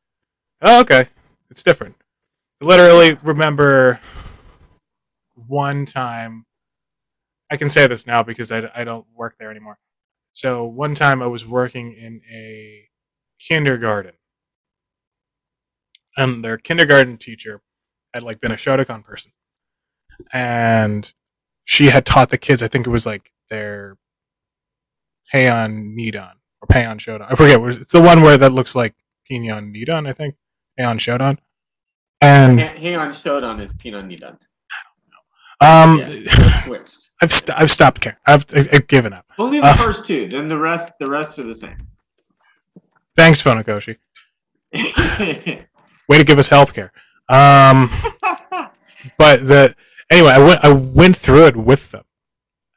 Oh, 0.61 0.81
okay, 0.81 1.07
it's 1.49 1.63
different. 1.63 1.95
I 2.61 2.65
literally 2.65 3.17
remember 3.23 3.99
one 5.47 5.85
time 5.85 6.45
I 7.51 7.57
can 7.57 7.69
say 7.69 7.87
this 7.87 8.05
now 8.05 8.23
because 8.23 8.51
I, 8.51 8.69
I 8.75 8.83
don't 8.83 9.05
work 9.15 9.35
there 9.39 9.49
anymore. 9.49 9.79
So 10.31 10.65
one 10.65 10.95
time 10.95 11.21
I 11.21 11.27
was 11.27 11.45
working 11.45 11.93
in 11.93 12.21
a 12.31 12.87
kindergarten, 13.39 14.13
and 16.19 16.43
their 16.43 16.57
kindergarten 16.57 17.17
teacher 17.17 17.61
had 18.13 18.23
like 18.23 18.41
been 18.41 18.51
a 18.51 18.55
Shotokan 18.55 19.03
person, 19.03 19.31
and 20.33 21.11
she 21.63 21.87
had 21.87 22.05
taught 22.05 22.29
the 22.29 22.37
kids. 22.37 22.61
I 22.61 22.67
think 22.67 22.85
it 22.85 22.89
was 22.89 23.05
like 23.05 23.31
their 23.49 23.97
Heian 25.33 25.95
Nidan 25.95 26.33
or 26.61 26.67
Pinan 26.67 26.97
Shodan. 26.97 27.27
I 27.29 27.35
forget. 27.35 27.59
It's 27.79 27.91
the 27.91 28.01
one 28.01 28.21
where 28.21 28.37
that 28.37 28.51
looks 28.51 28.75
like 28.75 28.95
Pinan 29.29 29.73
Nidan. 29.73 30.07
I 30.07 30.13
think 30.13 30.35
Heian 30.79 30.97
Shodan. 30.97 31.37
And 32.21 32.59
Heian 32.59 33.11
Shodan 33.11 33.63
is 33.63 33.71
Pinan. 33.73 34.11
I 34.11 34.35
know. 35.11 35.21
Um, 35.61 35.99
yeah, 35.99 36.67
I've 37.21 37.31
st- 37.31 37.57
I've 37.59 37.71
stopped 37.71 38.01
caring. 38.01 38.17
I've, 38.25 38.45
I've 38.53 38.87
given 38.87 39.13
up. 39.13 39.25
Only 39.37 39.59
the 39.59 39.67
uh, 39.67 39.75
first 39.75 40.05
two. 40.05 40.27
Then 40.27 40.47
the 40.49 40.57
rest 40.57 40.91
the 40.99 41.09
rest 41.09 41.39
are 41.39 41.47
the 41.47 41.55
same. 41.55 41.77
Thanks, 43.15 43.41
Funakoshi. 43.41 43.97
Way 46.09 46.17
to 46.17 46.23
give 46.25 46.39
us 46.39 46.49
health 46.49 46.73
care. 46.73 46.91
Um, 47.29 47.89
but 49.17 49.47
the 49.47 49.75
anyway, 50.11 50.31
I 50.31 50.39
went 50.39 50.65
I 50.65 50.69
went 50.69 51.15
through 51.15 51.45
it 51.47 51.55
with 51.55 51.91
them, 51.91 52.03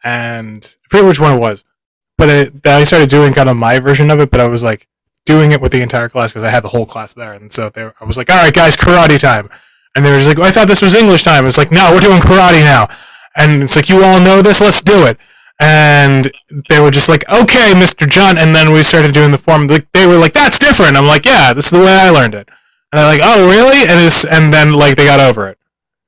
and 0.04 0.76
I 0.84 0.88
forget 0.88 1.06
which 1.06 1.20
one 1.20 1.36
it 1.36 1.40
was. 1.40 1.64
But 2.18 2.28
it, 2.28 2.66
I 2.66 2.84
started 2.84 3.08
doing 3.08 3.34
kind 3.34 3.48
of 3.48 3.56
my 3.56 3.80
version 3.80 4.10
of 4.10 4.20
it. 4.20 4.30
But 4.30 4.40
I 4.40 4.46
was 4.46 4.62
like 4.62 4.86
doing 5.26 5.50
it 5.50 5.60
with 5.60 5.72
the 5.72 5.80
entire 5.80 6.08
class 6.08 6.30
because 6.30 6.44
I 6.44 6.50
had 6.50 6.62
the 6.62 6.68
whole 6.68 6.86
class 6.86 7.14
there, 7.14 7.32
and 7.32 7.52
so 7.52 7.70
there 7.70 7.94
I 8.00 8.04
was 8.04 8.16
like, 8.16 8.30
"All 8.30 8.36
right, 8.36 8.54
guys, 8.54 8.76
karate 8.76 9.18
time." 9.18 9.48
And 9.94 10.04
they 10.04 10.10
were 10.10 10.16
just 10.16 10.28
like, 10.28 10.38
oh, 10.38 10.42
I 10.42 10.50
thought 10.50 10.68
this 10.68 10.82
was 10.82 10.94
English 10.94 11.22
time. 11.22 11.46
It's 11.46 11.58
like, 11.58 11.70
no, 11.70 11.90
we're 11.92 12.00
doing 12.00 12.20
karate 12.20 12.62
now. 12.62 12.88
And 13.36 13.62
it's 13.62 13.76
like, 13.76 13.88
you 13.88 14.02
all 14.02 14.20
know 14.20 14.42
this, 14.42 14.60
let's 14.60 14.82
do 14.82 15.04
it. 15.06 15.18
And 15.60 16.32
they 16.68 16.80
were 16.80 16.90
just 16.90 17.08
like, 17.08 17.28
okay, 17.28 17.72
Mr. 17.74 18.08
John. 18.08 18.38
And 18.38 18.56
then 18.56 18.72
we 18.72 18.82
started 18.82 19.12
doing 19.12 19.30
the 19.30 19.38
form. 19.38 19.66
Like, 19.66 19.90
they 19.92 20.06
were 20.06 20.16
like, 20.16 20.32
that's 20.32 20.58
different. 20.58 20.96
I'm 20.96 21.06
like, 21.06 21.26
yeah, 21.26 21.52
this 21.52 21.66
is 21.66 21.70
the 21.72 21.78
way 21.78 21.92
I 21.92 22.10
learned 22.10 22.34
it. 22.34 22.48
And 22.92 22.98
they're 23.00 23.06
like, 23.06 23.20
oh, 23.22 23.48
really? 23.48 23.88
And 23.88 24.04
it's, 24.04 24.24
and 24.24 24.52
then 24.52 24.74
like 24.74 24.96
they 24.96 25.04
got 25.04 25.20
over 25.20 25.48
it. 25.48 25.58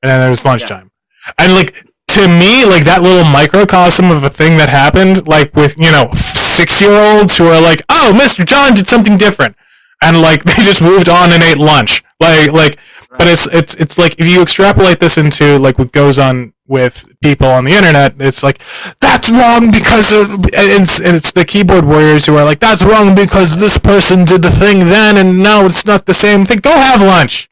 And 0.03 0.11
then 0.11 0.27
it 0.27 0.31
was 0.31 0.45
lunchtime. 0.45 0.91
Yeah. 1.27 1.33
And 1.39 1.55
like, 1.55 1.87
to 2.09 2.29
me, 2.29 2.65
like 2.65 2.85
that 2.85 3.03
little 3.03 3.25
microcosm 3.25 4.11
of 4.11 4.23
a 4.23 4.29
thing 4.29 4.59
that 4.59 4.69
happened, 4.69 5.27
like 5.27 5.55
with, 5.55 5.77
you 5.79 5.91
know, 5.91 6.11
six 6.13 6.81
year 6.81 6.93
olds 6.93 7.37
who 7.37 7.47
are 7.49 7.61
like, 7.61 7.83
oh, 7.89 8.13
Mr. 8.15 8.47
John 8.47 8.75
did 8.75 8.87
something 8.87 9.19
different. 9.19 9.57
And 10.03 10.21
like, 10.21 10.45
they 10.45 10.63
just 10.63 10.83
moved 10.83 11.09
on 11.09 11.33
and 11.33 11.43
ate 11.43 11.59
lunch. 11.59 12.03
Like, 12.21 12.53
like, 12.53 12.79
but 13.19 13.29
it's 13.29 13.47
it's 13.53 13.75
it's 13.77 13.99
like 13.99 14.19
if 14.19 14.27
you 14.27 14.43
extrapolate 14.43 14.99
this 14.99 15.19
into 15.19 15.59
like 15.59 15.79
what 15.79 15.93
goes 15.93 16.19
on 16.19 16.53
with 16.67 17.07
people 17.23 17.47
on 17.47 17.65
the 17.65 17.73
internet, 17.73 18.15
it's 18.19 18.43
like 18.43 18.61
that's 19.01 19.31
wrong 19.31 19.71
because 19.71 20.13
of, 20.13 20.31
and 20.31 20.83
it's 20.83 21.01
and 21.01 21.17
it's 21.17 21.33
the 21.33 21.45
keyboard 21.45 21.85
warriors 21.85 22.27
who 22.27 22.37
are 22.37 22.45
like 22.45 22.61
that's 22.61 22.83
wrong 22.83 23.15
because 23.15 23.59
this 23.59 23.79
person 23.79 24.25
did 24.25 24.43
the 24.43 24.51
thing 24.51 24.81
then 24.81 25.17
and 25.17 25.43
now 25.43 25.65
it's 25.67 25.85
not 25.85 26.07
the 26.07 26.15
same 26.15 26.45
thing. 26.45 26.59
Go 26.59 26.71
have 26.71 27.01
lunch, 27.01 27.49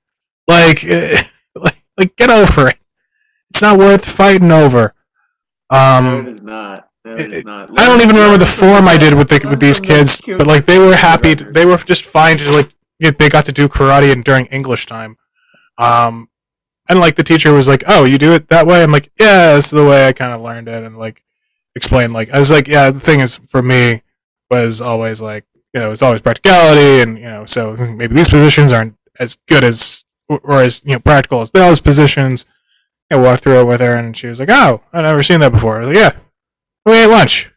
like 0.48 0.84
like, 1.54 1.82
like 1.96 2.16
get 2.16 2.30
over 2.30 2.68
it. 2.68 2.78
It's 3.50 3.60
not 3.60 3.78
worth 3.78 4.06
fighting 4.06 4.50
over. 4.50 4.94
Um, 5.68 6.14
no, 6.14 6.20
it 6.20 6.28
is 6.28 6.42
not. 6.42 6.88
No, 7.04 7.16
it 7.16 7.32
is 7.32 7.44
not. 7.44 7.78
I 7.78 7.86
don't 7.86 8.00
even 8.00 8.16
remember 8.16 8.38
the 8.38 8.46
form 8.46 8.88
I 8.88 8.96
did 8.96 9.14
with 9.14 9.28
the 9.28 9.46
with 9.48 9.60
these 9.60 9.80
kids, 9.80 10.20
but 10.26 10.46
like 10.46 10.66
they 10.66 10.78
were 10.78 10.96
happy. 10.96 11.34
To, 11.36 11.44
they 11.44 11.66
were 11.66 11.76
just 11.76 12.04
fine 12.04 12.38
to 12.38 12.50
like 12.50 12.70
they 12.98 13.28
got 13.28 13.44
to 13.46 13.52
do 13.52 13.68
karate 13.68 14.12
and 14.12 14.24
during 14.24 14.46
English 14.46 14.86
time. 14.86 15.16
Um, 15.78 16.28
and 16.88 17.00
like 17.00 17.16
the 17.16 17.24
teacher 17.24 17.52
was 17.52 17.68
like, 17.68 17.84
"Oh, 17.86 18.04
you 18.04 18.18
do 18.18 18.32
it 18.32 18.48
that 18.48 18.66
way." 18.66 18.82
I'm 18.82 18.92
like, 18.92 19.10
"Yeah, 19.18 19.54
that's 19.54 19.70
the 19.70 19.84
way 19.84 20.06
I 20.06 20.12
kind 20.12 20.32
of 20.32 20.40
learned 20.40 20.68
it," 20.68 20.82
and 20.82 20.98
like 20.98 21.22
explained 21.74 22.12
like 22.12 22.30
I 22.30 22.38
was 22.38 22.50
like, 22.50 22.68
"Yeah, 22.68 22.90
the 22.90 23.00
thing 23.00 23.20
is 23.20 23.38
for 23.48 23.62
me 23.62 24.02
was 24.50 24.80
always 24.80 25.20
like 25.22 25.44
you 25.74 25.80
know 25.80 25.90
it's 25.90 26.02
always 26.02 26.22
practicality, 26.22 27.00
and 27.00 27.18
you 27.18 27.24
know 27.24 27.46
so 27.46 27.76
maybe 27.76 28.14
these 28.14 28.28
positions 28.28 28.72
aren't 28.72 28.96
as 29.18 29.36
good 29.48 29.64
as 29.64 30.04
or 30.28 30.60
as 30.60 30.82
you 30.84 30.92
know 30.92 31.00
practical 31.00 31.40
as 31.40 31.50
those 31.52 31.80
positions." 31.80 32.46
I 33.10 33.16
walked 33.16 33.42
through 33.42 33.60
it 33.60 33.64
with 33.64 33.80
her, 33.82 33.94
and 33.94 34.16
she 34.16 34.26
was 34.26 34.40
like, 34.40 34.48
"Oh, 34.50 34.82
I've 34.92 35.02
never 35.02 35.22
seen 35.22 35.40
that 35.40 35.52
before." 35.52 35.76
I 35.76 35.78
was 35.80 35.88
like, 35.88 35.96
"Yeah, 35.96 36.12
we 36.86 37.04
ate 37.04 37.10
lunch." 37.10 37.50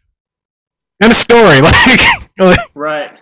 And 1.00 1.12
a 1.12 1.16
story, 1.16 1.62
like, 1.62 2.00
like 2.38 2.60
right, 2.74 3.18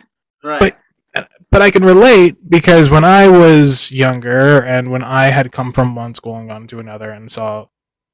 but 1.54 1.62
I 1.62 1.70
can 1.70 1.86
relate 1.86 2.50
because 2.50 2.90
when 2.90 3.04
I 3.04 3.28
was 3.28 3.92
younger 3.92 4.60
and 4.60 4.90
when 4.90 5.04
I 5.04 5.26
had 5.26 5.52
come 5.52 5.72
from 5.72 5.94
one 5.94 6.16
school 6.16 6.36
and 6.36 6.50
gone 6.50 6.66
to 6.70 6.80
another 6.80 7.12
and 7.12 7.32
saw, 7.32 7.68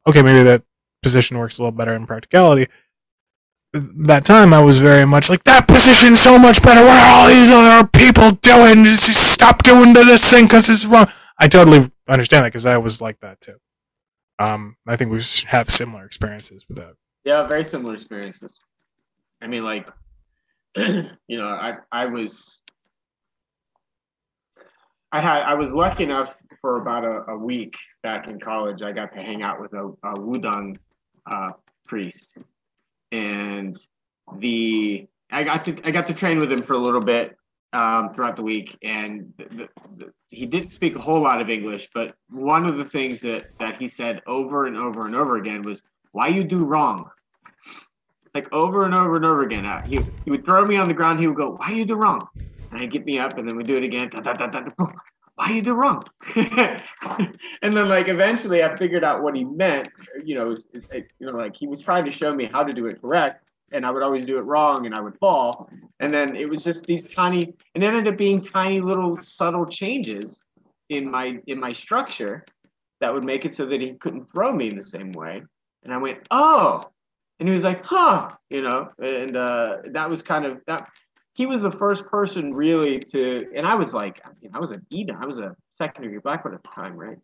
okay, 0.06 0.21
maybe 0.21 0.43
that 0.43 0.63
position 1.02 1.38
works 1.38 1.58
a 1.58 1.62
little 1.62 1.71
better 1.71 1.95
in 1.95 2.06
practicality. 2.06 2.69
That 3.71 4.25
time 4.25 4.54
I 4.54 4.60
was 4.62 4.80
very 4.80 5.06
much 5.06 5.30
like 5.30 5.45
that 5.45 5.69
position's 5.69 6.19
so 6.21 6.38
much 6.38 6.62
better. 6.62 6.82
What 6.82 6.99
are 6.99 7.21
all 7.21 7.28
these 7.30 7.49
other 7.49 7.88
people 7.88 8.32
doing? 8.32 8.84
Just 8.84 9.32
stop 9.32 9.63
doing 9.63 9.93
this 9.93 10.30
thing 10.30 10.43
because 10.43 10.67
it's 10.69 10.86
wrong. 10.86 11.08
I 11.39 11.47
totally 11.47 11.89
understand 12.10 12.43
that 12.43 12.49
because 12.49 12.65
I 12.65 12.78
was 12.78 12.99
like 12.99 13.21
that 13.21 13.39
too. 13.39 13.56
Um, 14.38 14.75
I 14.86 14.97
think 14.97 15.12
we 15.12 15.21
have 15.47 15.69
similar 15.69 16.04
experiences 16.04 16.65
with 16.67 16.78
that. 16.78 16.95
Yeah, 17.23 17.47
very 17.47 17.63
similar 17.63 17.93
experiences. 17.93 18.52
I 19.41 19.47
mean, 19.47 19.63
like, 19.63 19.88
you 20.75 21.38
know, 21.38 21.47
I 21.47 21.78
I 21.91 22.08
was 22.08 22.59
I 25.12 25.22
had 25.22 25.43
I 25.43 25.56
was 25.56 25.72
lucky 25.72 26.04
enough 26.04 26.36
for 26.62 26.78
about 26.82 27.04
a, 27.04 27.32
a 27.32 27.38
week 27.38 27.76
back 28.04 28.28
in 28.28 28.39
college. 28.39 28.82
I 28.82 28.91
got 28.91 29.13
to 29.13 29.22
hang 29.22 29.41
out 29.41 29.60
with 29.60 29.74
a, 29.74 29.88
a 30.04 30.13
Wudang 30.15 30.78
uh, 31.26 31.52
priest, 31.88 32.36
and 33.12 33.78
the 34.38 35.08
I 35.32 35.43
got 35.43 35.65
to 35.65 35.80
I 35.84 35.91
got 35.91 36.08
to 36.08 36.13
train 36.13 36.39
with 36.39 36.52
him 36.52 36.63
for 36.63 36.74
a 36.74 36.78
little 36.78 37.02
bit 37.02 37.36
um, 37.74 38.13
throughout 38.13 38.36
the 38.36 38.43
week, 38.43 38.78
and 38.84 39.34
the, 39.38 39.67
the, 39.98 40.13
he 40.30 40.45
didn't 40.45 40.72
speak 40.72 40.95
a 40.95 41.02
whole 41.02 41.22
lot 41.22 41.41
of 41.41 41.50
English. 41.50 41.89
But 41.93 42.15
one 42.30 42.65
of 42.65 42.78
the 42.78 42.86
things 42.86 43.22
that 43.22 43.48
that 43.60 43.82
he 43.82 43.89
said 43.89 44.22
over 44.28 44.67
and 44.67 44.78
over 44.78 45.06
and 45.06 45.15
over 45.15 45.38
again 45.38 45.63
was, 45.63 45.82
"Why 46.12 46.28
you 46.28 46.43
do 46.43 46.63
wrong." 46.63 47.10
Like 48.36 48.52
over 48.54 48.86
and 48.86 48.93
over 48.93 49.15
and 49.15 49.26
over 49.26 49.41
again. 49.41 49.65
Uh, 49.65 49.82
he, 49.82 50.00
he 50.24 50.30
would 50.30 50.45
throw 50.45 50.63
me 50.63 50.78
on 50.78 50.88
the 50.88 50.93
ground. 50.93 51.19
He 51.19 51.26
would 51.26 51.36
go, 51.36 51.56
"Why 51.56 51.72
you 51.72 51.84
do 51.84 51.95
wrong?" 51.95 52.28
And 52.71 52.91
get 52.91 53.05
me 53.05 53.19
up, 53.19 53.38
and 53.38 53.47
then 53.47 53.55
we 53.55 53.63
do 53.63 53.77
it 53.77 53.84
again. 53.84 54.10
Da, 54.10 54.21
da, 54.21 54.34
da. 54.34 54.63
Why 55.36 55.51
you 55.51 55.62
do 55.62 55.73
wrong? 55.73 56.03
and 56.36 57.32
then 57.62 57.88
like 57.88 58.10
eventually, 58.10 58.63
I 58.63 58.75
figured 58.75 59.03
out 59.03 59.23
what 59.23 59.36
he 59.36 59.45
meant. 59.45 59.88
You 60.23 60.36
know, 60.36 60.51
it's, 60.51 60.67
it's, 60.73 60.88
it, 60.91 61.08
you 61.19 61.27
know, 61.27 61.38
like 61.38 61.55
he 61.55 61.65
was 61.65 61.82
trying 61.82 62.03
to 62.05 62.12
show 62.12 62.34
me 62.36 62.45
how 62.45 62.63
to 62.63 62.73
do 62.73 62.88
it 62.88 63.01
correct, 63.01 63.43
and 63.71 63.86
I 63.86 63.91
would 63.91 64.03
always 64.03 64.25
do 64.25 64.38
it 64.38 64.41
wrong, 64.41 64.86
and 64.86 64.93
I 64.93 64.99
would 64.99 65.17
fall. 65.17 65.69
And 66.01 66.13
then 66.13 66.36
it 66.36 66.49
was 66.49 66.63
just 66.63 66.84
these 66.84 67.05
tiny, 67.05 67.53
and 67.73 67.84
it 67.84 67.88
ended 67.88 68.08
up 68.08 68.17
being 68.17 68.43
tiny 68.43 68.82
little 68.82 69.17
subtle 69.21 69.65
changes 69.65 70.41
in 70.89 71.10
my 71.10 71.39
in 71.47 71.60
my 71.60 71.71
structure 71.71 72.45
that 72.99 73.13
would 73.13 73.23
make 73.23 73.45
it 73.45 73.55
so 73.55 73.65
that 73.65 73.79
he 73.79 73.93
couldn't 73.93 74.29
throw 74.34 74.51
me 74.51 74.69
in 74.69 74.77
the 74.77 74.88
same 74.88 75.13
way. 75.13 75.41
And 75.84 75.93
I 75.93 75.97
went, 75.97 76.19
oh, 76.32 76.89
and 77.39 77.47
he 77.47 77.53
was 77.53 77.63
like, 77.63 77.84
huh, 77.86 78.32
you 78.49 78.62
know, 78.62 78.89
and 78.99 79.38
uh, 79.38 79.77
that 79.93 80.10
was 80.10 80.21
kind 80.21 80.45
of 80.45 80.60
that 80.67 80.89
he 81.33 81.45
was 81.45 81.61
the 81.61 81.71
first 81.71 82.05
person 82.05 82.53
really 82.53 82.99
to, 82.99 83.47
and 83.55 83.65
I 83.65 83.75
was 83.75 83.93
like, 83.93 84.21
I, 84.25 84.29
mean, 84.41 84.51
I 84.53 84.59
was 84.59 84.71
a 84.71 84.81
nidan, 84.93 85.21
I 85.21 85.25
was 85.25 85.37
a 85.37 85.55
secondary 85.77 86.19
black 86.19 86.43
belt 86.43 86.55
at 86.55 86.63
the 86.63 86.69
time, 86.69 86.95
right? 86.95 87.17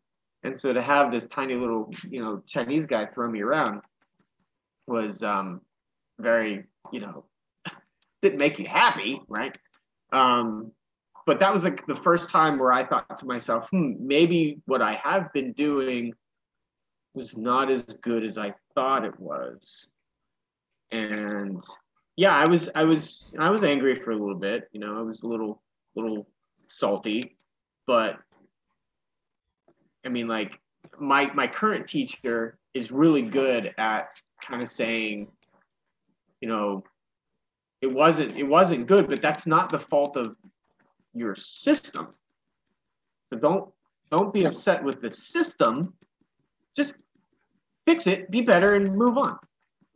And 0.44 0.60
so 0.60 0.74
to 0.74 0.82
have 0.82 1.12
this 1.12 1.26
tiny 1.32 1.56
little, 1.56 1.92
you 2.10 2.22
know, 2.22 2.44
Chinese 2.48 2.86
guy 2.86 3.08
throw 3.08 3.30
me 3.30 3.42
around, 3.42 3.82
was 4.88 5.24
um, 5.24 5.62
very, 6.20 6.66
you 6.92 7.00
know, 7.00 7.26
didn't 8.22 8.38
make 8.38 8.60
you 8.60 8.68
happy, 8.68 9.20
right? 9.28 9.58
Um, 10.14 10.72
but 11.26 11.40
that 11.40 11.52
was 11.52 11.64
like 11.64 11.86
the 11.88 11.96
first 11.96 12.30
time 12.30 12.60
where 12.60 12.72
I 12.72 12.86
thought 12.86 13.20
to 13.20 13.26
myself, 13.26 13.68
hmm, 13.72 13.94
maybe 14.00 14.62
what 14.66 14.82
I 14.82 15.00
have 15.04 15.34
been 15.34 15.54
doing 15.54 16.14
was 17.16 17.36
not 17.36 17.72
as 17.72 17.84
good 17.84 18.24
as 18.24 18.38
I 18.38 18.54
thought 18.76 19.04
it 19.04 19.20
was. 19.20 19.88
And 20.92 21.64
yeah, 22.16 22.36
I 22.36 22.50
was 22.50 22.70
I 22.76 22.84
was 22.84 23.28
I 23.40 23.50
was 23.50 23.64
angry 23.64 24.00
for 24.04 24.12
a 24.12 24.18
little 24.18 24.40
bit, 24.40 24.70
you 24.72 24.80
know, 24.80 24.98
I 24.98 25.02
was 25.02 25.22
a 25.22 25.28
little 25.28 25.62
little 25.96 26.28
salty, 26.70 27.38
but 27.86 28.18
I 30.06 30.10
mean 30.10 30.28
like 30.28 30.60
my 31.00 31.32
my 31.34 31.48
current 31.48 31.88
teacher 31.88 32.58
is 32.74 32.92
really 32.92 33.22
good 33.22 33.74
at 33.78 34.10
kind 34.42 34.62
of 34.62 34.70
saying, 34.70 35.28
you 36.42 36.48
know, 36.48 36.84
it 37.82 37.88
wasn't 37.88 38.38
it 38.38 38.44
wasn't 38.48 38.88
good, 38.88 39.10
but 39.10 39.22
that's 39.22 39.46
not 39.46 39.70
the 39.70 39.80
fault 39.80 40.16
of 40.16 40.36
your 41.14 41.36
system. 41.36 42.08
So 43.30 43.40
don't 43.40 43.70
don't 44.10 44.34
be 44.34 44.46
upset 44.46 44.84
with 44.84 45.02
the 45.02 45.12
system. 45.12 45.94
Just 46.78 46.94
fix 47.86 48.08
it, 48.08 48.32
be 48.32 48.42
better, 48.42 48.76
and 48.76 48.96
move 48.96 49.18
on. 49.18 49.38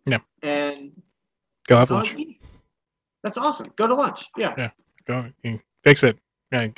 Yeah. 0.06 0.20
And 0.44 0.92
Go 1.70 1.78
have 1.78 1.92
lunch. 1.92 2.16
That's 3.22 3.38
awesome. 3.38 3.68
Go 3.76 3.86
to 3.86 3.94
lunch. 3.94 4.26
Yeah. 4.36 4.56
Yeah. 4.58 4.72
Go 5.06 5.30
fix 5.84 6.04
it. 6.04 6.18
Yeah, 6.52 6.70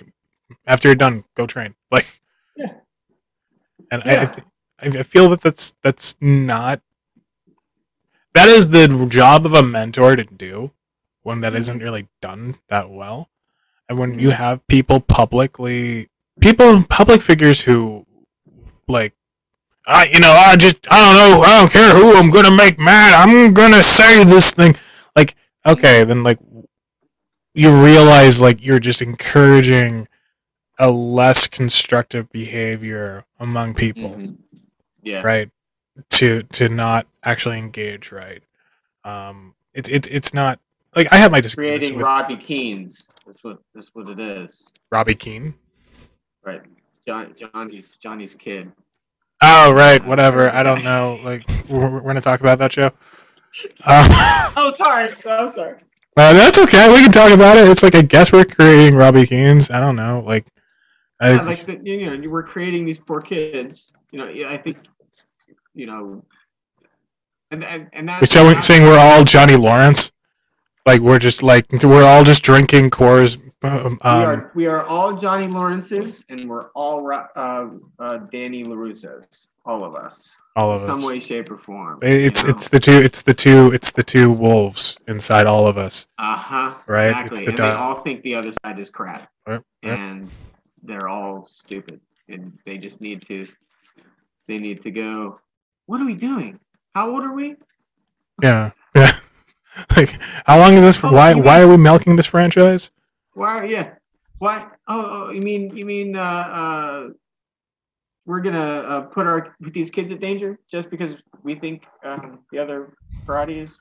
After 0.68 0.90
you're 0.90 0.96
done, 0.96 1.24
go 1.34 1.48
train. 1.48 1.76
Like. 1.92 2.22
Yeah. 2.58 2.74
And 3.90 4.04
I, 4.04 4.24
I, 4.24 4.26
th- 4.26 4.48
I 4.80 5.00
I 5.00 5.04
feel 5.04 5.30
that 5.30 5.42
that's 5.42 5.74
that's 5.82 6.16
not. 6.20 6.82
That 8.34 8.50
is 8.50 8.70
the 8.70 9.08
job 9.10 9.46
of 9.46 9.54
a 9.54 9.64
mentor 9.64 10.16
to 10.16 10.24
do, 10.24 10.72
when 11.22 11.42
that 11.42 11.50
mm-hmm. 11.50 11.60
isn't 11.60 11.80
really 11.80 12.08
done 12.22 12.56
that 12.70 12.90
well, 12.90 13.30
and 13.90 13.98
when 13.98 14.20
you 14.20 14.30
mm-hmm. 14.30 14.38
have 14.38 14.66
people 14.68 15.00
publicly, 15.02 16.10
people 16.40 16.84
public 16.84 17.22
figures 17.22 17.62
who, 17.62 18.06
like, 18.88 19.14
I 19.86 20.06
you 20.06 20.20
know 20.20 20.32
I 20.32 20.56
just 20.58 20.78
I 20.92 21.00
don't 21.04 21.16
know 21.32 21.42
I 21.44 21.60
don't 21.60 21.72
care 21.72 21.94
who 21.96 22.16
I'm 22.16 22.30
gonna 22.32 22.56
make 22.56 22.78
mad 22.80 23.14
I'm 23.14 23.54
gonna 23.54 23.82
say 23.84 24.24
this 24.24 24.54
thing 24.54 24.76
like 25.16 25.36
okay 25.66 26.04
then 26.04 26.24
like 26.24 26.40
you 27.54 27.84
realize 27.84 28.40
like 28.40 28.64
you're 28.64 28.80
just 28.80 29.02
encouraging 29.02 30.08
a 30.80 30.90
less 30.92 31.48
constructive 31.48 32.30
behavior 32.32 33.26
among 33.40 33.74
people 33.74 34.12
Mhm. 34.12 34.38
Yeah. 35.04 35.22
right 35.24 35.50
to 36.12 36.44
to 36.44 36.70
not 36.70 37.08
actually 37.24 37.58
engage 37.58 38.12
right 38.12 38.44
um 39.04 39.56
it's 39.74 39.90
it's 39.90 40.08
it's 40.10 40.34
not 40.34 40.60
like 40.96 41.12
i 41.12 41.18
have 41.18 41.32
my 41.32 41.42
disagreements 41.42 41.88
Creating 41.88 41.98
with 41.98 42.06
Robby 42.06 42.38
Keenes. 42.38 43.04
That's 43.26 43.44
what 43.44 43.60
that's 43.76 43.90
what 43.94 44.10
it 44.10 44.20
is. 44.20 44.64
robby 44.92 45.16
keene 45.16 45.56
Right. 46.44 46.62
John 47.06 47.36
Johnny's 47.38 47.98
Johnny's 47.98 48.34
kid. 48.34 48.72
Oh 49.44 49.74
right 49.74 50.06
whatever 50.06 50.50
i 50.52 50.62
don't 50.64 50.84
know 50.84 51.20
like 51.24 51.44
we're, 51.68 51.90
we're 51.90 52.02
gonna 52.02 52.22
talk 52.22 52.40
about 52.42 52.60
that 52.60 52.72
show 52.74 52.92
uh, 53.84 54.52
Oh 54.56 54.72
sorry. 54.72 55.10
Oh 55.26 55.48
sorry. 55.48 55.78
uh, 56.18 56.34
that's 56.34 56.60
okay 56.60 56.92
we 56.94 57.02
can 57.02 57.12
talk 57.12 57.32
about 57.32 57.58
it 57.58 57.68
it's 57.68 57.84
like 57.84 57.96
i 57.96 58.02
guess 58.02 58.32
we're 58.32 58.46
creating 58.46 58.96
robby 58.96 59.26
keenes 59.26 59.72
i 59.72 59.80
don't 59.80 59.96
know 59.96 60.24
like 60.26 60.46
I, 61.20 61.34
Yeah, 61.34 61.42
like 61.42 61.66
the, 61.66 61.80
you 61.84 62.08
know, 62.08 62.14
you 62.14 62.32
were 62.32 62.42
creating 62.42 62.84
these 62.84 62.98
poor 62.98 63.22
kids. 63.22 63.92
You 64.10 64.18
know, 64.20 64.28
yeah, 64.28 64.50
I 64.50 64.58
think, 64.58 64.78
you 65.76 65.86
know, 65.86 66.26
and 67.52 67.64
and 67.64 67.90
and 67.94 68.10
that's 68.10 68.32
saying, 68.32 68.60
saying 68.64 68.84
we're 68.84 68.98
all 68.98 69.24
Johnny 69.24 69.56
Lawrence? 69.56 70.12
Like 70.84 71.00
we're 71.02 71.20
just 71.20 71.44
like 71.44 71.72
we're 71.84 72.04
all 72.04 72.24
just 72.24 72.42
drinking 72.42 72.90
Coors. 72.90 73.38
Um, 73.64 73.98
we 74.04 74.10
are 74.10 74.52
we 74.56 74.66
are 74.68 74.84
all 74.86 75.14
Johnny 75.16 75.48
Lawrences, 75.48 76.24
and 76.30 76.50
we're 76.50 76.70
all 76.70 77.08
uh, 77.12 77.68
uh, 78.00 78.18
Danny 78.32 78.64
Larussos. 78.64 79.48
All 79.64 79.84
of 79.84 79.94
us, 79.94 80.32
all 80.56 80.76
in 80.76 80.82
of 80.84 80.90
us. 80.90 81.04
some 81.04 81.12
way, 81.14 81.20
shape, 81.20 81.52
or 81.52 81.58
form. 81.60 82.00
It's 82.02 82.44
it's 82.44 82.70
the 82.70 82.80
two 82.80 82.94
it's 82.94 83.22
the 83.22 83.36
two 83.36 83.72
it's 83.72 83.92
the 83.92 84.02
two 84.02 84.32
wolves 84.32 84.98
inside 85.08 85.46
all 85.46 85.68
of 85.68 85.78
us. 85.78 86.08
uh 86.18 86.36
huh. 86.36 86.74
right, 86.88 87.10
Exactly. 87.26 87.42
the 87.46 87.50
and 87.50 87.58
they 87.60 87.76
all 87.76 88.02
think 88.02 88.24
the 88.24 88.34
other 88.34 88.52
side 88.66 88.80
is 88.80 88.90
crap, 88.90 89.30
Right, 89.46 89.62
right. 89.84 90.00
and 90.00 90.28
they're 90.82 91.08
all 91.08 91.46
stupid, 91.46 92.02
and 92.30 92.58
they 92.66 92.80
just 92.80 93.00
need 93.02 93.22
to. 93.28 93.48
They 94.48 94.58
need 94.58 94.82
to 94.82 94.90
go. 94.92 95.40
What 95.86 96.02
are 96.02 96.06
we 96.06 96.16
doing? 96.16 96.60
How 96.96 97.12
old 97.12 97.24
are 97.24 97.34
we? 97.34 97.56
Yeah, 98.42 98.72
yeah. 98.96 99.12
like 99.96 100.20
how 100.48 100.58
long 100.58 100.74
is 100.74 100.84
this? 100.84 100.98
For, 100.98 101.08
Oh, 101.08 101.12
why 101.14 101.36
why 101.36 101.62
are 101.62 101.68
we 101.68 101.78
milking 101.78 102.16
this 102.16 102.26
franchise? 102.26 102.90
Why? 103.34 103.66
Yeah. 103.66 103.94
Why? 104.40 104.68
Oh, 104.88 105.28
oh 105.28 105.32
you 105.32 105.42
mean 105.42 105.76
you 105.76 105.86
mean 105.86 106.16
uh, 106.16 106.22
uh, 106.22 107.10
we're 108.26 108.42
gonna 108.42 108.60
uh, 108.60 109.02
put 109.02 109.28
our 109.28 109.56
put 109.62 109.74
these 109.74 109.90
kids 109.90 110.12
at 110.12 110.20
danger 110.20 110.60
just 110.70 110.90
because 110.90 111.16
we 111.44 111.56
think 111.56 111.84
um, 112.04 112.40
the 112.52 112.60
other 112.60 112.94
karate 113.26 113.62
is 113.62 113.78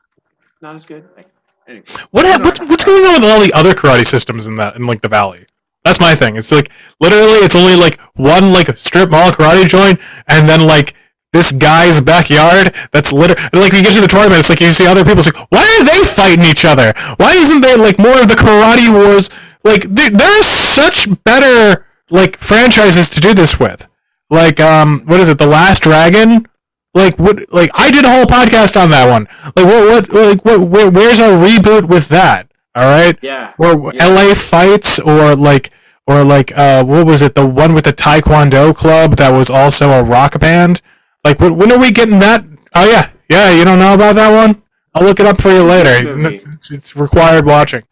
not 0.63 0.75
as 0.77 0.85
good? 0.85 1.09
Like, 1.17 1.29
anyway. 1.67 1.85
What 2.11 2.27
hap- 2.27 2.45
what's, 2.45 2.61
what's 2.61 2.85
going 2.85 3.05
on 3.05 3.15
with 3.15 3.25
all 3.25 3.41
the 3.41 3.53
other 3.53 3.75
karate 3.75 4.07
systems 4.07 4.47
in 4.47 4.57
that 4.57 4.77
in 4.77 4.87
like 4.87 5.01
the 5.01 5.09
valley? 5.09 5.47
That's 5.85 6.01
my 6.01 6.15
thing. 6.15 6.37
It's 6.37 6.53
like 6.53 6.71
literally 7.01 7.39
it's 7.39 7.57
only 7.57 7.75
like 7.75 7.99
one 8.15 8.53
like 8.53 8.77
strip 8.77 9.11
mall 9.11 9.31
karate 9.31 9.67
joint 9.67 9.99
and 10.27 10.49
then 10.49 10.67
like 10.67 10.95
this 11.33 11.53
guy's 11.53 12.01
backyard 12.01 12.75
that's 12.93 13.13
literally 13.13 13.41
like 13.53 13.73
we 13.73 13.83
get 13.83 13.95
to 13.95 14.01
the 14.01 14.09
tournament 14.09 14.41
it's 14.41 14.51
like 14.51 14.61
you 14.61 14.73
see 14.73 14.87
other 14.87 15.05
people 15.05 15.19
it's 15.19 15.33
like 15.33 15.51
why 15.51 15.63
are 15.81 15.85
they 15.85 16.05
fighting 16.07 16.45
each 16.45 16.65
other? 16.65 16.93
Why 17.17 17.35
isn't 17.35 17.61
there 17.61 17.77
like 17.79 17.99
more 17.99 18.21
of 18.21 18.29
the 18.29 18.35
karate 18.35 18.93
wars? 18.93 19.31
Like 19.65 19.83
there, 19.83 20.11
there 20.11 20.41
are 20.41 20.43
such 20.43 21.09
better 21.25 21.87
like 22.11 22.37
franchises 22.39 23.09
to 23.11 23.21
do 23.21 23.35
this 23.35 23.61
with. 23.61 23.87
Like 24.29 24.59
um 24.61 25.03
what 25.07 25.21
is 25.21 25.29
it 25.29 25.39
the 25.39 25.47
last 25.47 25.83
dragon? 25.83 26.47
Like 26.93 27.19
what 27.19 27.53
like 27.53 27.71
i 27.75 27.91
did 27.91 28.05
a 28.05 28.11
whole 28.11 28.25
podcast 28.27 28.81
on 28.81 28.91
that 28.91 29.09
one. 29.09 29.29
Like 29.57 29.67
what 29.67 30.09
what 30.09 30.13
like 30.13 30.45
what 30.45 30.61
where, 30.61 30.91
where's 30.91 31.21
our 31.21 31.33
reboot 31.33 31.89
with 31.89 32.09
that? 32.09 32.51
All 32.75 32.85
right? 32.85 33.17
Yeah. 33.23 33.53
or 33.59 33.93
Yeah. 33.95 34.07
LA 34.07 34.35
fights 34.35 34.99
or 34.99 35.37
like 35.37 35.71
or 36.07 36.25
like 36.25 36.51
uh 36.59 36.83
what 36.85 37.07
was 37.07 37.23
it 37.23 37.35
the 37.37 37.47
one 37.47 37.73
with 37.75 37.85
the 37.85 37.93
taekwondo 37.93 38.75
club 38.75 39.17
that 39.17 39.31
was 39.31 39.49
also 39.49 39.91
a 39.91 40.03
rock 40.03 40.41
band 40.41 40.83
like 41.25 41.39
when, 41.41 41.57
when 41.57 41.73
are 41.73 41.79
we 41.79 41.91
getting 41.93 42.19
that? 42.21 42.45
Oh 42.75 42.89
yeah. 42.91 43.11
Yeah 43.29 43.51
you 43.53 43.65
don't 43.65 43.79
know 43.79 43.95
about 43.95 44.15
that 44.17 44.31
one? 44.35 44.63
I'll 44.95 45.05
look 45.05 45.21
it 45.21 45.27
up 45.27 45.41
for 45.41 45.51
you 45.51 45.63
later. 45.63 46.13
it's, 46.53 46.71
it's 46.71 46.97
required 46.97 47.47
watching. 47.47 47.83